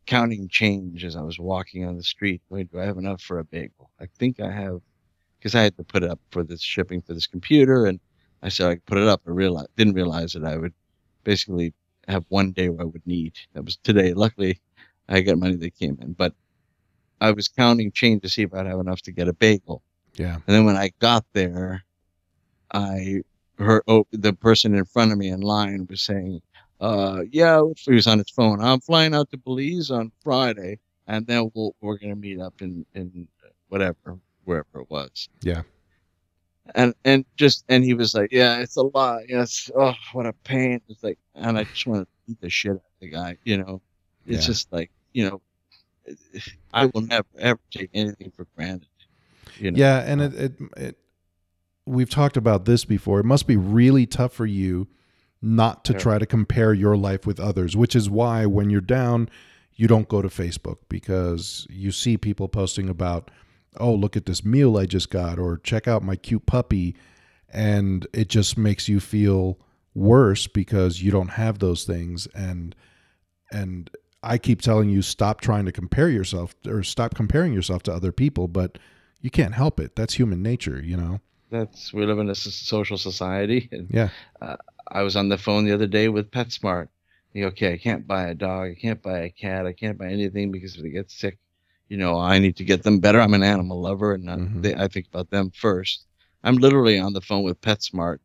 counting 0.07 0.49
change 0.49 1.05
as 1.05 1.15
I 1.15 1.23
was 1.23 1.39
walking 1.39 1.85
on 1.85 1.97
the 1.97 2.03
street. 2.03 2.43
Wait, 2.49 2.69
do 2.73 2.81
I 2.81 2.85
have 2.85 2.99
enough 2.99 3.23
for 3.23 3.39
a 3.39 3.45
bagel? 3.45 3.93
I 4.01 4.07
think 4.07 4.41
I 4.41 4.51
have, 4.51 4.81
because 5.39 5.55
I 5.55 5.63
had 5.63 5.77
to 5.77 5.85
put 5.85 6.03
it 6.03 6.11
up 6.11 6.19
for 6.33 6.43
this 6.43 6.63
shipping 6.63 7.01
for 7.01 7.15
this 7.15 7.29
computer, 7.29 7.87
and 7.87 8.01
I 8.43 8.49
said 8.49 8.71
I 8.71 8.75
could 8.75 8.87
put 8.87 8.99
it 8.99 9.07
up. 9.07 9.23
I 9.25 9.31
realized 9.31 9.69
didn't 9.77 9.95
realize 9.95 10.33
that 10.33 10.45
I 10.45 10.57
would 10.57 10.75
basically 11.23 11.75
have 12.09 12.25
one 12.29 12.51
day 12.51 12.71
where 12.71 12.83
I 12.83 12.91
would 12.91 13.07
need. 13.07 13.37
That 13.53 13.65
was 13.65 13.77
today. 13.77 14.15
Luckily, 14.15 14.61
I 15.09 15.21
got 15.21 15.39
money 15.39 15.55
that 15.55 15.77
came 15.77 15.97
in, 16.01 16.15
but 16.15 16.35
I 17.21 17.31
was 17.31 17.47
counting 17.47 17.93
change 17.93 18.23
to 18.23 18.29
see 18.29 18.43
if 18.43 18.53
I'd 18.53 18.67
have 18.67 18.81
enough 18.81 19.03
to 19.03 19.13
get 19.13 19.29
a 19.29 19.33
bagel. 19.33 19.85
Yeah. 20.19 20.35
And 20.35 20.43
then 20.47 20.65
when 20.65 20.77
I 20.77 20.91
got 20.99 21.25
there, 21.33 21.85
I 22.73 23.23
heard 23.59 23.83
oh, 23.87 24.07
the 24.13 24.33
person 24.33 24.75
in 24.75 24.85
front 24.85 25.13
of 25.13 25.19
me 25.19 25.29
in 25.29 25.41
line 25.41 25.87
was 25.89 26.03
saying, 26.03 26.41
uh, 26.81 27.23
yeah, 27.31 27.61
he 27.77 27.95
was 27.95 28.07
on 28.07 28.19
his 28.19 28.31
phone. 28.31 28.61
I'm 28.61 28.81
flying 28.81 29.15
out 29.15 29.31
to 29.31 29.37
Belize 29.37 29.91
on 29.91 30.13
Friday, 30.23 30.79
and 31.07 31.27
then 31.27 31.51
we'll, 31.55 31.75
we're 31.81 31.99
going 31.99 32.11
to 32.11 32.17
meet 32.17 32.41
up 32.41 32.55
in, 32.61 32.85
in 32.95 33.27
whatever, 33.69 34.19
wherever 34.45 34.81
it 34.81 34.91
was. 34.91 35.29
Yeah. 35.43 35.63
And, 36.75 36.95
and 37.05 37.25
just, 37.37 37.65
and 37.69 37.83
he 37.83 37.95
was 37.95 38.15
like, 38.15 38.31
yeah, 38.31 38.59
it's 38.59 38.77
a 38.77 38.83
lot. 38.83 39.23
Yes. 39.29 39.71
Oh, 39.75 39.95
what 40.13 40.27
a 40.27 40.33
pain. 40.45 40.81
It's 40.89 41.03
like, 41.03 41.19
and 41.35 41.59
I 41.59 41.65
just 41.65 41.87
want 41.87 42.03
to 42.03 42.09
beat 42.27 42.41
the 42.41 42.51
shit 42.51 42.73
out 42.73 42.77
of 42.77 42.83
the 43.01 43.09
guy, 43.09 43.37
you 43.45 43.57
know? 43.57 43.81
It's 44.27 44.43
Yeah. 44.43 44.47
just 44.47 44.73
like, 44.73 44.91
you 45.13 45.29
know, 45.29 45.41
I 46.73 46.87
will 46.87 47.01
never, 47.01 47.27
ever 47.39 47.61
take 47.71 47.91
anything 47.95 48.31
for 48.37 48.47
granted. 48.55 48.89
You 49.59 49.71
know? 49.71 49.79
Yeah, 49.79 49.99
and 50.01 50.21
it, 50.21 50.35
it 50.35 50.53
it 50.77 50.99
we've 51.87 52.11
talked 52.11 52.37
about 52.37 52.65
this 52.65 52.85
before. 52.85 53.21
It 53.21 53.25
must 53.27 53.47
be 53.47 53.57
really 53.57 54.07
tough 54.07 54.33
for 54.33 54.47
you 54.47 54.89
not 55.41 55.85
to 55.87 55.93
Yeah. 55.93 55.99
try 55.99 56.19
to 56.19 56.27
compare 56.27 56.75
your 56.75 56.97
life 56.97 57.27
with 57.27 57.41
others, 57.41 57.77
which 57.77 57.95
is 57.97 58.11
why 58.11 58.45
when 58.45 58.71
you're 58.71 58.81
down, 58.81 59.29
you 59.75 59.87
don't 59.87 60.09
go 60.09 60.21
to 60.21 60.29
Facebook 60.29 60.79
because 60.89 61.67
you 61.71 61.93
see 61.93 62.17
people 62.17 62.49
posting 62.49 62.89
about, 62.89 63.31
"Oh, 63.79 63.95
look 63.95 64.17
at 64.17 64.27
this 64.27 64.45
meal 64.45 64.77
I 64.77 64.87
just 64.87 65.11
got," 65.11 65.39
or 65.39 65.57
"Check 65.59 65.87
out 65.87 66.03
my 66.03 66.17
cute 66.17 66.45
puppy," 66.47 66.97
and 67.49 68.07
it 68.13 68.29
just 68.29 68.59
makes 68.59 68.89
you 68.89 69.01
feel 69.01 69.59
worse 69.95 70.47
because 70.47 71.03
you 71.03 71.11
don't 71.11 71.31
have 71.31 71.59
those 71.59 71.85
things 71.85 72.27
and 72.35 72.75
and 73.51 73.91
I 74.23 74.37
keep 74.37 74.61
telling 74.61 74.91
you 74.91 75.01
stop 75.01 75.41
trying 75.41 75.65
to 75.65 75.73
compare 75.73 76.09
yourself 76.11 76.55
or 76.67 76.83
stop 76.83 77.15
comparing 77.15 77.53
yourself 77.53 77.83
to 77.85 77.93
other 77.95 78.13
people, 78.13 78.49
but 78.49 78.79
you 79.21 79.31
can't 79.31 79.55
help 79.55 79.81
it. 79.81 79.97
That's 79.97 80.15
human 80.15 80.43
nature, 80.43 80.81
you 80.83 80.97
know. 80.97 81.21
That's 81.51 81.93
we 81.93 82.05
live 82.05 82.19
in 82.19 82.29
a 82.29 82.35
social 82.35 82.99
society. 82.99 83.69
And 83.73 83.89
Yeah. 83.91 84.11
I 84.91 85.03
was 85.03 85.17
on 85.17 85.29
the 85.29 85.39
phone 85.39 85.65
the 85.65 85.73
other 85.73 85.87
day 85.87 86.09
with 86.09 86.31
PetSmart. 86.31 86.89
You 87.35 87.47
okay, 87.49 87.75
I 87.75 87.79
can't 87.79 88.07
buy 88.07 88.29
a 88.29 88.35
dog, 88.35 88.71
I 88.71 88.75
can't 88.75 89.03
buy 89.03 89.19
a 89.21 89.31
cat, 89.31 89.67
I 89.67 89.73
can't 89.73 89.99
buy 89.99 90.07
anything 90.07 90.51
because 90.51 90.77
if 90.77 90.83
they 90.83 90.89
get 90.91 91.11
sick, 91.11 91.39
you 91.89 91.97
know, 91.97 92.19
I 92.19 92.39
need 92.39 92.57
to 92.57 92.65
get 92.65 92.83
them 92.83 93.01
better. 93.01 93.21
I'm 93.21 93.35
an 93.35 93.43
animal 93.43 93.81
lover, 93.81 94.15
and 94.15 94.29
uh, 94.31 94.37
Mhm. 94.37 94.63
they, 94.63 94.75
I 94.75 94.89
think 94.89 95.07
about 95.09 95.31
them 95.31 95.51
first. 95.51 96.07
I'm 96.43 96.57
literally 96.57 96.99
on 96.99 97.13
the 97.13 97.21
phone 97.21 97.43
with 97.45 97.61
PetSmart, 97.61 98.19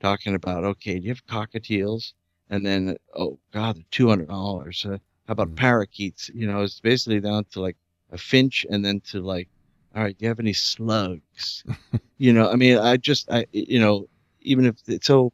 talking 0.00 0.34
about, 0.34 0.64
okay, 0.64 0.98
do 0.98 1.04
you 1.04 1.10
have 1.10 1.26
cockatiels? 1.26 2.12
And 2.50 2.64
then, 2.66 2.96
oh 3.14 3.38
God, 3.52 3.76
they're 3.76 3.84
two 3.90 4.08
hundred 4.08 4.28
dollars. 4.28 4.84
Uh, 4.84 4.98
how 5.26 5.32
about 5.32 5.50
Mhm. 5.52 5.56
parakeets? 5.56 6.30
You 6.34 6.46
know, 6.46 6.62
it's 6.62 6.80
basically 6.80 7.20
down 7.20 7.44
to 7.52 7.60
like 7.62 7.76
a 8.10 8.18
finch, 8.18 8.66
and 8.70 8.84
then 8.84 9.00
to 9.10 9.20
like, 9.22 9.48
all 9.94 10.02
right, 10.04 10.16
do 10.16 10.24
you 10.24 10.28
have 10.28 10.40
any 10.40 10.52
slugs? 10.52 11.64
you 12.18 12.32
know, 12.32 12.50
I 12.50 12.56
mean, 12.56 12.78
I 12.78 12.96
just, 12.96 13.30
I, 13.30 13.46
you 13.52 13.78
know, 13.80 14.06
even 14.42 14.64
if 14.66 14.76
it's 14.86 15.06
so 15.06 15.32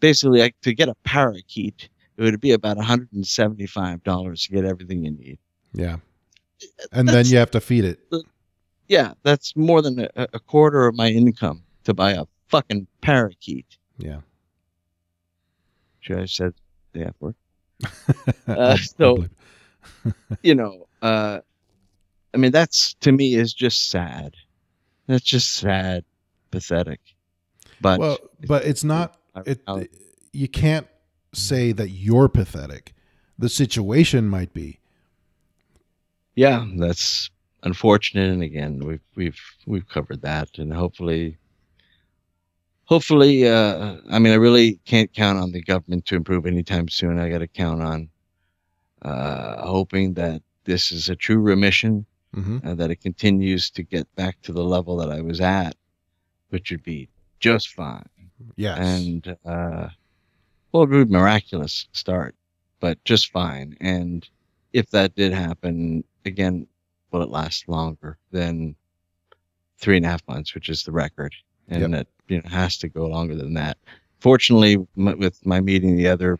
basically 0.00 0.40
like 0.40 0.54
to 0.62 0.74
get 0.74 0.88
a 0.88 0.94
parakeet 1.04 1.88
it 2.16 2.22
would 2.22 2.40
be 2.40 2.52
about 2.52 2.76
$175 2.76 4.42
to 4.46 4.52
get 4.52 4.64
everything 4.64 5.04
you 5.04 5.10
need 5.10 5.38
Yeah. 5.72 5.96
And 6.92 7.08
then 7.08 7.26
you 7.26 7.38
have 7.38 7.50
to 7.52 7.60
feed 7.60 7.84
it. 7.84 7.98
yeah 8.88 9.14
that's 9.22 9.56
more 9.56 9.80
than 9.82 9.98
a, 10.00 10.08
a 10.34 10.38
quarter 10.40 10.86
of 10.86 10.94
my 10.94 11.08
income 11.08 11.62
to 11.84 11.94
buy 11.94 12.12
a 12.12 12.24
fucking 12.48 12.86
parakeet 13.00 13.66
Yeah. 13.98 14.20
should 16.00 16.18
i 16.18 16.26
said 16.26 16.52
the 16.92 17.06
f 17.08 17.14
word 17.20 17.34
Uh, 18.46 18.76
so- 18.76 19.26
you 20.42 20.54
know 20.54 20.86
uh 21.02 21.40
i 22.34 22.36
mean 22.36 22.52
that's 22.52 22.94
to 22.94 23.12
me 23.12 23.34
is 23.34 23.54
just 23.54 23.88
sad 23.88 24.34
that's 25.06 25.24
just 25.24 25.52
sad 25.54 26.04
pathetic 26.50 27.00
but 27.80 27.98
well, 27.98 28.18
but 28.46 28.64
it's 28.64 28.84
not 28.84 29.16
it 29.46 29.60
you 30.32 30.48
can't 30.48 30.86
say 31.32 31.72
that 31.72 31.90
you're 31.90 32.28
pathetic. 32.28 32.92
The 33.38 33.48
situation 33.48 34.28
might 34.28 34.52
be. 34.54 34.78
yeah 36.36 36.64
that's 36.76 37.30
unfortunate 37.62 38.30
and 38.30 38.42
again 38.42 38.78
we've 38.84 39.00
we've 39.16 39.40
we've 39.66 39.88
covered 39.88 40.20
that 40.22 40.58
and 40.58 40.72
hopefully 40.72 41.38
hopefully 42.84 43.48
uh 43.48 43.96
i 44.10 44.18
mean 44.18 44.32
i 44.32 44.36
really 44.36 44.78
can't 44.84 45.12
count 45.14 45.38
on 45.38 45.50
the 45.52 45.62
government 45.62 46.04
to 46.04 46.14
improve 46.14 46.44
anytime 46.46 46.88
soon 46.88 47.18
i 47.18 47.30
got 47.30 47.38
to 47.38 47.48
count 47.48 47.80
on 47.82 48.08
uh 49.02 49.66
hoping 49.66 50.12
that 50.14 50.42
this 50.64 50.92
is 50.92 51.08
a 51.08 51.16
true 51.16 51.38
remission 51.38 52.04
hmm 52.34 52.58
and 52.62 52.78
that 52.78 52.90
it 52.90 53.00
continues 53.00 53.70
to 53.70 53.82
get 53.82 54.06
back 54.16 54.36
to 54.42 54.52
the 54.52 54.64
level 54.64 54.96
that 54.96 55.10
i 55.10 55.20
was 55.20 55.40
at 55.40 55.74
which 56.50 56.70
would 56.70 56.82
be 56.82 57.08
just 57.40 57.68
fine 57.74 58.08
Yes. 58.56 58.78
and 58.78 59.36
uh 59.44 59.88
well 60.72 60.82
it 60.84 60.88
would 60.90 61.08
be 61.08 61.14
a 61.14 61.18
miraculous 61.20 61.88
start 61.92 62.34
but 62.80 63.02
just 63.04 63.30
fine 63.30 63.76
and 63.80 64.28
if 64.72 64.90
that 64.90 65.14
did 65.14 65.32
happen 65.32 66.04
again 66.24 66.66
will 67.10 67.22
it 67.22 67.28
last 67.30 67.68
longer 67.68 68.18
than 68.32 68.74
three 69.78 69.96
and 69.96 70.06
a 70.06 70.08
half 70.08 70.26
months 70.28 70.54
which 70.54 70.68
is 70.68 70.82
the 70.84 70.92
record 70.92 71.34
and 71.68 71.82
Yep. 71.82 71.90
that 71.92 72.06
you 72.28 72.36
know 72.42 72.48
has 72.48 72.76
to 72.78 72.88
go 72.88 73.06
longer 73.06 73.34
than 73.34 73.54
that. 73.54 73.78
Fortunately, 74.20 74.74
m- 74.96 75.18
with 75.18 75.44
my 75.46 75.60
meeting 75.60 75.96
the 75.96 76.08
other, 76.08 76.38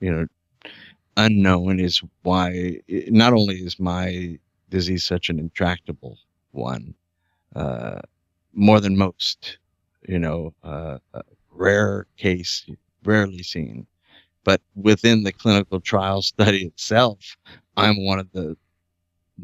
you 0.00 0.10
know, 0.10 0.26
unknown 1.16 1.78
is 1.80 2.02
why 2.22 2.80
not 2.88 3.32
only 3.32 3.56
is 3.56 3.78
my 3.78 4.38
disease 4.72 5.04
such 5.04 5.30
an 5.30 5.38
intractable 5.40 6.18
one, 6.52 6.94
uh, 7.56 8.00
more 8.54 8.80
than 8.80 8.96
most, 8.96 9.58
you 10.08 10.18
know, 10.18 10.54
uh, 10.64 10.98
a 11.14 11.22
rare 11.50 12.06
case, 12.16 12.66
rarely 13.04 13.42
seen. 13.42 13.86
But 14.44 14.62
within 14.74 15.24
the 15.24 15.32
clinical 15.32 15.80
trial 15.80 16.22
study 16.34 16.64
itself, 16.66 17.36
I'm 17.76 18.04
one 18.06 18.20
of 18.20 18.30
the 18.32 18.56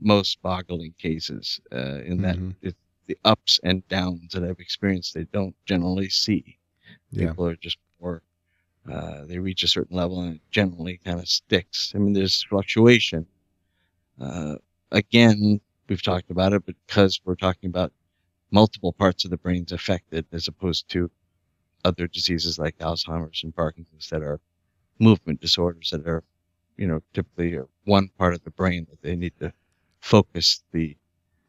most 0.00 0.42
boggling 0.42 0.94
cases 0.98 1.60
uh, 1.72 2.00
in 2.10 2.22
that 2.22 2.38
Mhm. 2.38 2.54
it, 2.62 2.76
the 3.06 3.18
ups 3.24 3.60
and 3.64 3.86
downs 3.88 4.32
that 4.32 4.44
I've 4.44 4.60
experienced, 4.60 5.14
they 5.14 5.24
don't 5.32 5.56
generally 5.66 6.10
see. 6.10 6.58
Yeah. 7.10 7.28
People 7.28 7.46
are 7.48 7.56
just 7.56 7.78
more, 8.00 8.22
uh, 8.90 9.24
they 9.26 9.38
reach 9.38 9.62
a 9.64 9.68
certain 9.68 9.96
level 9.96 10.20
and 10.22 10.36
it 10.36 10.42
generally 10.50 10.98
kind 11.04 11.20
of 11.20 11.28
sticks. 11.28 11.92
I 11.94 11.98
mean, 11.98 12.14
there's 12.14 12.42
fluctuation. 12.44 13.26
Uh, 14.20 14.56
again, 14.93 15.61
we've 15.89 16.03
talked 16.03 16.30
about 16.30 16.53
it 16.53 16.64
because 16.66 17.20
we're 17.24 17.34
talking 17.34 17.68
about 17.68 17.93
multiple 18.51 18.93
parts 18.93 19.24
of 19.24 19.30
the 19.30 19.36
brain's 19.36 19.72
affected 19.72 20.24
as 20.32 20.49
opposed 20.49 20.89
to 20.91 21.11
other 21.84 22.07
diseases 22.07 22.59
like 22.59 22.76
Alzheimer's 22.78 23.43
and 23.45 23.55
Parkinson's 23.55 24.09
that 24.09 24.22
are 24.22 24.41
movement 24.99 25.41
disorders 25.41 25.91
that 25.91 26.07
are, 26.07 26.24
you 26.76 26.86
know, 26.86 27.01
typically 27.14 27.55
are 27.55 27.68
one 27.84 28.09
part 28.18 28.34
of 28.34 28.43
the 28.45 28.51
brain 28.51 28.86
that 28.91 29.01
they 29.03 29.16
need 29.16 29.32
to 29.41 29.53
focus 30.01 30.62
the 30.72 30.97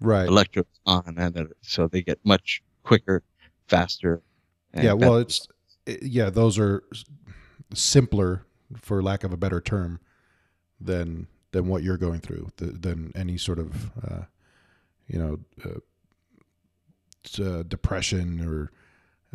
Right. 0.02 0.28
electrodes 0.30 0.80
on, 0.86 1.16
and 1.18 1.34
that, 1.36 1.48
so 1.62 1.88
they 1.88 2.02
get 2.02 2.20
much 2.24 2.64
quicker, 2.84 3.22
faster. 3.68 4.22
yeah. 4.74 4.94
Well, 4.94 5.18
it's 5.18 5.46
yeah. 6.02 6.30
Those 6.30 6.58
are 6.58 6.84
simpler, 7.74 8.46
for 8.82 9.04
lack 9.04 9.26
of 9.26 9.34
a 9.34 9.38
better 9.38 9.60
term, 9.60 10.00
than 10.80 11.28
than 11.52 11.68
what 11.68 11.84
you're 11.84 11.98
going 11.98 12.20
through. 12.22 12.50
th- 12.58 12.74
Than 12.82 13.12
any 13.16 13.38
sort 13.38 13.60
of 13.60 13.92
uh, 14.04 14.24
you 15.08 15.20
know 15.20 15.40
uh, 15.66 15.80
uh, 17.44 17.64
depression 17.64 18.42
or 18.48 18.72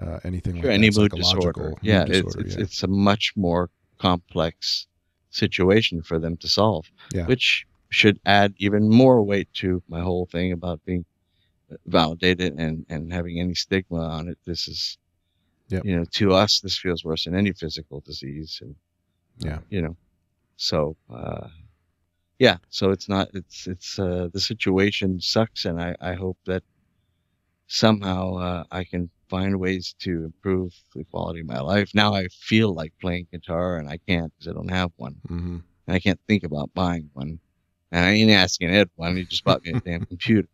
uh, 0.05 0.19
anything 0.25 0.57
Sure, 0.57 0.65
like 0.71 0.75
any 0.75 0.91
that. 0.91 0.99
mood 0.99 1.11
psychological 1.13 1.53
disorder. 1.53 1.69
mood 1.71 1.79
Yeah, 1.83 2.03
it's 2.03 2.11
disorder, 2.11 2.41
it's 2.47 2.57
yeah. 2.57 2.63
it's 2.63 2.83
a 2.83 2.89
much 2.89 3.33
more 3.37 3.71
complex 3.99 4.87
situation 5.31 6.03
for 6.03 6.19
them 6.19 6.37
to 6.39 6.49
solve, 6.49 6.91
Yeah. 7.13 7.27
which 7.27 7.67
should 7.91 8.19
add 8.27 8.55
even 8.59 8.89
more 8.89 9.23
weight 9.23 9.49
to 9.55 9.83
my 9.89 10.01
whole 10.01 10.27
thing 10.27 10.53
about 10.53 10.85
being 10.85 11.05
validated 11.87 12.55
and 12.59 12.85
and 12.89 13.13
having 13.13 13.39
any 13.41 13.55
stigma 13.55 14.01
on 14.01 14.29
it. 14.29 14.39
This 14.45 14.69
is, 14.69 14.99
Yep. 15.69 15.85
you 15.85 15.97
know, 15.97 16.05
to 16.13 16.33
us 16.33 16.61
this 16.61 16.77
feels 16.79 17.05
worse 17.05 17.25
than 17.25 17.35
any 17.35 17.53
physical 17.53 18.01
disease, 18.01 18.61
and 18.63 18.75
uh, 19.45 19.49
Yeah. 19.49 19.59
you 19.71 19.83
know, 19.83 19.97
so 20.57 20.97
uh, 21.11 21.49
yeah, 22.39 22.59
so 22.69 22.91
it's 22.91 23.09
not 23.09 23.29
it's 23.35 23.67
it's 23.67 23.99
uh, 23.99 24.29
the 24.33 24.41
situation 24.41 25.21
sucks, 25.21 25.65
and 25.65 25.81
I 25.81 25.95
I 26.01 26.15
hope 26.15 26.39
that 26.47 26.63
somehow 27.67 28.35
uh, 28.37 28.65
I 28.71 28.85
can 28.85 29.11
find 29.29 29.59
ways 29.59 29.95
to 30.01 30.25
improve 30.25 30.73
the 30.95 31.05
quality 31.05 31.41
of 31.41 31.47
my 31.47 31.61
life. 31.61 31.91
Now 31.95 32.15
I 32.15 32.29
feel 32.29 32.75
like 32.75 32.93
playing 33.01 33.27
guitar 33.33 33.79
and 33.79 33.89
I 33.89 33.99
can't 34.07 34.33
because 34.35 34.49
I 34.49 34.55
don't 34.55 34.71
have 34.71 34.93
one. 34.97 35.17
Mhm. 35.29 35.63
And 35.87 35.97
I 35.97 35.99
can't 35.99 36.21
think 36.27 36.45
about 36.45 36.73
buying 36.75 37.11
one. 37.15 37.41
And 37.91 38.05
I 38.05 38.11
ain't 38.13 38.31
asking 38.31 38.71
Ed 38.71 38.91
one. 38.97 39.17
He 39.17 39.25
just 39.25 39.45
bought 39.45 39.63
me 39.65 39.73
a 39.73 39.81
damn 39.81 40.05
computer. 40.07 40.49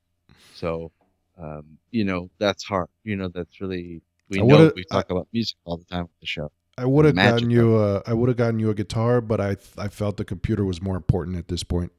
So, 0.54 0.92
um, 1.38 1.78
you 1.90 2.04
know, 2.04 2.30
that's 2.38 2.64
hard. 2.64 2.88
You 3.04 3.16
know, 3.16 3.28
that's 3.28 3.60
really, 3.60 4.02
we 4.28 4.40
I 4.40 4.44
know 4.44 4.72
we 4.74 4.84
talk 4.84 5.10
about 5.10 5.28
music 5.32 5.56
all 5.64 5.76
the 5.76 5.84
time 5.84 6.04
on 6.04 6.10
the 6.20 6.26
show. 6.26 6.50
I 6.80 6.86
would 6.86 7.04
have 7.04 7.14
gotten 7.14 7.50
you 7.50 7.78
a 7.78 8.02
I 8.06 8.14
would 8.14 8.28
have 8.28 8.38
gotten 8.38 8.58
you 8.58 8.70
a 8.70 8.74
guitar, 8.74 9.20
but 9.20 9.38
I 9.40 9.56
I 9.76 9.88
felt 9.88 10.16
the 10.16 10.24
computer 10.24 10.64
was 10.64 10.80
more 10.80 10.96
important 10.96 11.36
at 11.36 11.48
this 11.48 11.62
point. 11.62 11.92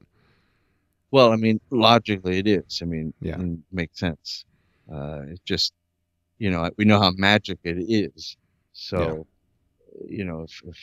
Well, 1.11 1.31
I 1.31 1.35
mean, 1.35 1.59
logically 1.69 2.39
it 2.39 2.47
is. 2.47 2.79
I 2.81 2.85
mean, 2.85 3.13
Yeah. 3.21 3.39
it 3.39 3.59
makes 3.71 3.99
sense. 3.99 4.45
Uh, 4.91 5.23
it 5.27 5.41
just, 5.45 5.73
you 6.39 6.49
know, 6.49 6.69
we 6.77 6.85
know 6.85 6.99
how 6.99 7.11
magic 7.11 7.59
it 7.63 7.77
is. 7.77 8.37
So, 8.73 9.27
you 10.07 10.23
know, 10.23 10.41
if, 10.41 10.61
if 10.65 10.77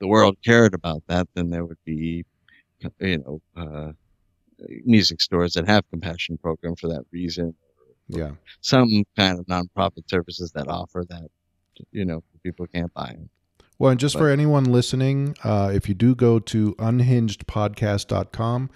the 0.00 0.08
world 0.08 0.36
cared 0.44 0.74
about 0.74 1.02
that, 1.06 1.28
then 1.34 1.48
there 1.48 1.64
would 1.64 1.82
be, 1.84 2.24
you 2.98 3.18
know, 3.18 3.40
uh, 3.56 3.92
music 4.84 5.20
stores 5.20 5.54
that 5.54 5.66
have 5.66 5.88
compassion 5.90 6.36
program 6.36 6.74
for 6.76 6.88
that 6.88 7.04
reason. 7.12 7.54
Yeah. 8.08 8.32
Some 8.60 9.04
kind 9.16 9.38
of 9.38 9.46
nonprofit 9.46 10.10
services 10.10 10.50
that 10.52 10.68
offer 10.68 11.04
that, 11.08 11.28
you 11.92 12.04
know, 12.04 12.22
people 12.42 12.66
can't 12.66 12.92
buy 12.94 13.08
them. 13.08 13.30
Well, 13.78 13.90
and 13.90 14.00
just 14.00 14.14
But- 14.14 14.20
for 14.20 14.28
anyone 14.28 14.64
listening, 14.64 15.36
uh, 15.42 15.70
if 15.72 15.88
you 15.88 15.94
do 15.94 16.14
go 16.14 16.38
to 16.38 16.74
unhingedpodcast.com, 16.74 18.70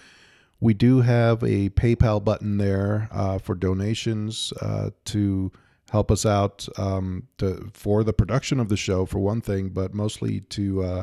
we 0.61 0.73
do 0.75 1.01
have 1.03 1.43
a 1.43 1.69
PayPal 1.71 2.25
button 2.25 2.57
there 2.57 3.09
uh, 3.13 3.39
for 3.39 3.55
donations 3.55 4.53
uh, 4.63 4.91
to 5.07 5.53
help 5.91 6.11
us 6.11 6.25
out 6.25 6.67
um, 6.79 7.29
to, 7.39 7.71
for 7.75 8.03
the 8.03 8.13
production 8.15 8.59
of 8.59 8.69
the 8.69 8.77
show, 8.77 9.05
for 9.05 9.19
one 9.19 9.41
thing, 9.43 9.69
but 9.69 9.93
mostly 9.93 10.41
to 10.41 10.83
uh, 10.83 11.03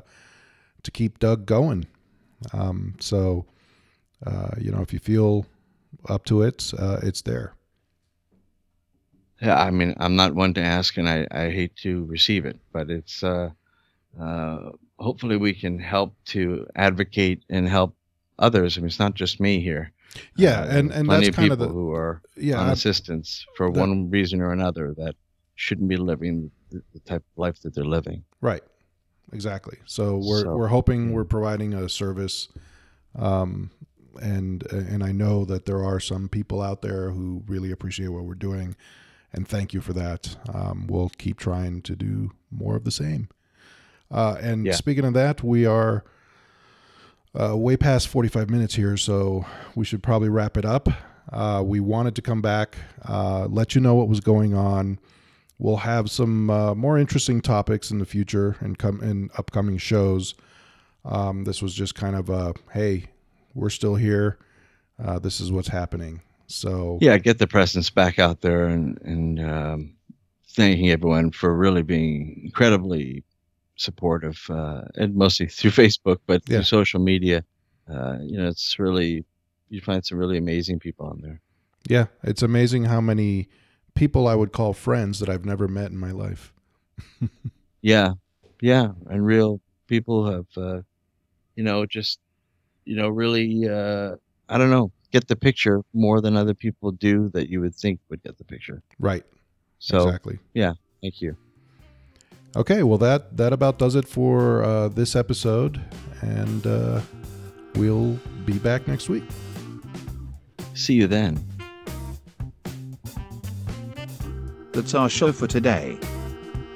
to 0.84 0.91
keep 0.91 1.20
Doug 1.20 1.45
going. 1.45 1.86
Um, 2.53 2.95
so, 2.99 3.45
uh, 4.26 4.49
you 4.57 4.72
know, 4.72 4.82
if 4.82 4.91
you 4.93 4.99
feel 4.99 5.45
up 6.09 6.26
to 6.26 6.41
it, 6.41 6.74
uh, 6.78 6.99
it's 7.03 7.22
there. 7.22 7.53
Yeah, 9.42 9.60
I 9.60 9.72
mean, 9.72 9.96
I'm 9.98 10.16
not 10.16 10.36
one 10.36 10.54
to 10.54 10.62
ask, 10.62 10.98
and 10.98 11.10
I, 11.10 11.28
I 11.32 11.50
hate 11.50 11.76
to 11.78 12.06
receive 12.06 12.46
it, 12.46 12.60
but 12.72 12.89
it's 12.92 13.24
uh, 13.24 13.50
uh, 14.20 14.72
hopefully 15.00 15.38
we 15.38 15.54
can 15.54 15.80
help 15.80 16.16
to 16.26 16.68
advocate 16.76 17.44
and 17.50 17.68
help 17.68 17.96
others. 18.38 18.78
I 18.78 18.82
mean, 18.82 18.88
it's 18.88 19.00
not 19.00 19.16
just 19.16 19.39
me 19.39 19.60
here. 19.62 19.92
Yeah, 20.36 20.62
Uh, 20.62 20.78
and 20.78 20.92
and 20.92 21.08
plenty 21.08 21.26
that's 21.26 21.30
of 21.30 21.36
kind 21.36 21.50
people 21.52 21.64
of 21.64 21.70
the 21.70 21.74
who 21.74 21.92
are 21.94 22.22
yeah. 22.38 22.60
on 22.60 22.70
assistance 22.70 23.46
for 23.56 23.72
that- 23.72 23.80
one 23.80 24.10
reason 24.10 24.42
or 24.42 24.52
another 24.52 24.94
that 24.98 25.16
shouldn't 25.56 25.88
be 25.89 25.98
living 25.98 26.52
the, 26.70 26.82
the 26.94 27.00
type 27.00 27.24
of 27.32 27.38
life 27.38 27.62
that 27.62 27.74
they're 27.74 27.84
living. 27.86 28.24
Right. 28.42 28.64
Exactly. 29.34 29.78
So 29.86 30.18
we're 30.18 30.42
So, 30.42 30.56
we're 30.58 30.68
hoping 30.68 31.14
we're 31.14 31.24
providing 31.24 31.74
a 31.74 31.88
service, 31.88 32.50
um, 33.16 33.72
and 34.22 34.70
and 34.72 35.04
I 35.04 35.12
know 35.14 35.46
that 35.46 35.66
there 35.66 35.84
are 35.84 36.00
some 36.02 36.28
people 36.30 36.62
out 36.62 36.82
there 36.82 37.12
who 37.12 37.44
really 37.48 37.72
appreciate 37.72 38.10
what 38.10 38.26
we're 38.26 38.36
doing, 38.36 38.76
and 39.34 39.47
thank 39.47 39.73
you 39.73 39.82
for 39.82 39.93
that. 39.93 40.36
Um, 40.53 40.88
we'll 40.88 41.09
keep 41.17 41.38
trying 41.38 41.82
to 41.84 41.95
do 41.95 42.32
more 42.51 42.75
of 42.75 42.84
the 42.84 42.91
same. 42.91 43.29
Uh, 44.09 44.38
and 44.41 44.65
Yeah. 44.65 44.73
speaking 44.73 45.05
of 45.05 45.13
that, 45.13 45.43
we 45.43 45.65
are 45.65 46.03
uh, 47.39 47.55
way 47.55 47.77
past 47.77 48.07
forty 48.09 48.27
five 48.29 48.49
minutes 48.49 48.75
here, 48.75 48.97
so 48.97 49.45
we 49.75 49.86
should 49.86 50.03
probably 50.03 50.29
wrap 50.29 50.57
it 50.57 50.65
up. 50.65 50.89
Uh, 51.32 51.63
we 51.65 51.79
wanted 51.79 52.13
to 52.15 52.21
come 52.21 52.41
back, 52.41 52.75
uh, 53.07 53.45
let 53.49 53.73
you 53.73 53.79
know 53.79 53.95
what 53.95 54.09
was 54.09 54.19
going 54.19 54.53
on 54.53 54.99
we'll 55.63 55.77
have 55.77 56.09
some 56.09 56.49
uh, 56.49 56.73
more 56.73 56.97
interesting 56.97 57.39
topics 57.39 57.91
in 57.91 57.99
the 57.99 58.05
future 58.05 58.55
and 58.61 58.79
come 58.79 58.99
in 59.03 59.29
upcoming 59.38 59.77
shows. 59.77 60.34
Um, 61.05 61.43
this 61.43 61.61
was 61.61 61.75
just 61.75 61.93
kind 61.93 62.15
of 62.15 62.32
a 62.32 62.55
hey, 62.73 63.11
we're 63.53 63.69
still 63.69 63.93
here. 63.93 64.39
Uh, 64.97 65.19
this 65.19 65.39
is 65.39 65.51
what's 65.51 65.67
happening. 65.67 66.21
So 66.52 66.97
Yeah, 67.02 67.18
get 67.18 67.38
the 67.39 67.47
presence 67.47 67.89
back 67.89 68.20
out 68.20 68.41
there 68.41 68.68
and 68.68 68.99
and 69.04 69.39
um, 69.39 69.95
thanking 70.49 70.89
everyone 70.91 71.32
for 71.32 71.56
really 71.56 71.82
being 71.82 72.41
incredibly 72.43 73.24
supportive, 73.78 74.39
uh, 74.49 74.82
and 74.95 75.16
mostly 75.16 75.47
through 75.58 75.72
Facebook, 75.72 76.18
but 76.28 76.41
Yeah. 76.47 76.58
through 76.58 76.64
social 76.66 76.99
media. 76.99 77.43
Uh, 77.89 78.18
you 78.22 78.38
know, 78.38 78.47
it's 78.47 78.78
really 78.80 79.26
you 79.70 79.82
find 79.82 80.06
some 80.06 80.18
really 80.18 80.38
amazing 80.38 80.80
people 80.80 81.06
on 81.08 81.22
there. 81.22 81.39
yeah, 81.88 82.08
it's 82.24 82.43
amazing 82.43 82.86
how 82.86 83.02
many 83.02 83.47
people 83.95 84.28
I 84.28 84.36
would 84.36 84.52
call 84.52 84.74
friends 84.74 85.20
that 85.20 85.30
I've 85.30 85.45
never 85.45 85.68
met 85.68 85.91
in 85.91 85.97
my 85.97 86.12
life. 86.12 86.54
Yeah, 87.82 88.14
yeah, 88.62 88.89
and 89.10 89.26
real 89.26 89.60
people 89.88 90.32
have, 90.32 90.45
uh, 90.56 90.82
you 91.56 91.64
know, 91.64 91.86
just 91.88 92.20
you 92.86 92.95
know, 92.95 93.10
really, 93.10 93.68
uh, 93.68 94.16
I 94.49 94.58
don't 94.60 94.70
know, 94.70 94.91
get 95.12 95.28
the 95.28 95.36
picture 95.36 95.82
more 95.93 96.22
than 96.22 96.36
other 96.36 96.53
people 96.53 96.91
do 96.91 97.30
that 97.30 97.49
you 97.49 97.62
would 97.62 97.76
think 97.76 97.99
would 98.09 98.24
get 98.24 98.38
the 98.38 98.43
picture. 98.43 98.82
Right. 98.99 99.24
So, 99.80 100.07
exactly. 100.07 100.39
Yeah. 100.53 100.74
Thank 101.01 101.22
you. 101.22 101.36
Okay. 102.55 102.84
Well, 102.84 102.97
that 102.99 103.38
that 103.38 103.53
about 103.53 103.80
does 103.80 103.95
it 103.95 104.07
for 104.07 104.64
uh, 104.64 104.88
this 104.89 105.16
episode, 105.16 105.82
and 106.22 106.68
uh, 106.68 107.01
we'll 107.76 108.20
be 108.45 108.57
back 108.59 108.88
next 108.88 109.09
week. 109.09 109.24
See 110.74 110.93
you 110.93 111.07
then. 111.07 111.43
That's 114.74 114.93
our 114.93 115.09
show 115.09 115.32
for 115.32 115.47
today. 115.47 115.97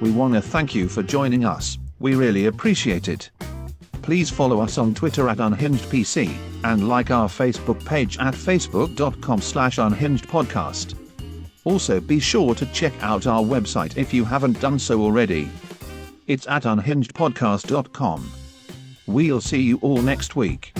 We 0.00 0.10
want 0.10 0.34
to 0.34 0.42
thank 0.42 0.74
you 0.74 0.88
for 0.88 1.02
joining 1.02 1.44
us. 1.44 1.78
We 1.98 2.14
really 2.14 2.46
appreciate 2.46 3.08
it. 3.08 3.30
Please 4.06 4.30
follow 4.30 4.60
us 4.60 4.78
on 4.78 4.94
Twitter 4.94 5.28
at 5.28 5.38
UnhingedPC 5.38 6.32
and 6.62 6.88
like 6.88 7.10
our 7.10 7.28
Facebook 7.28 7.84
page 7.84 8.16
at 8.18 8.34
facebook.com 8.34 9.40
slash 9.40 9.78
unhingedpodcast. 9.78 10.94
Also, 11.64 12.00
be 12.00 12.20
sure 12.20 12.54
to 12.54 12.66
check 12.66 12.92
out 13.00 13.26
our 13.26 13.42
website 13.42 13.96
if 13.96 14.14
you 14.14 14.24
haven't 14.24 14.60
done 14.60 14.78
so 14.78 15.00
already. 15.02 15.50
It's 16.28 16.46
at 16.46 16.62
unhingedpodcast.com. 16.62 18.30
We'll 19.08 19.40
see 19.40 19.62
you 19.62 19.78
all 19.82 20.00
next 20.00 20.36
week. 20.36 20.72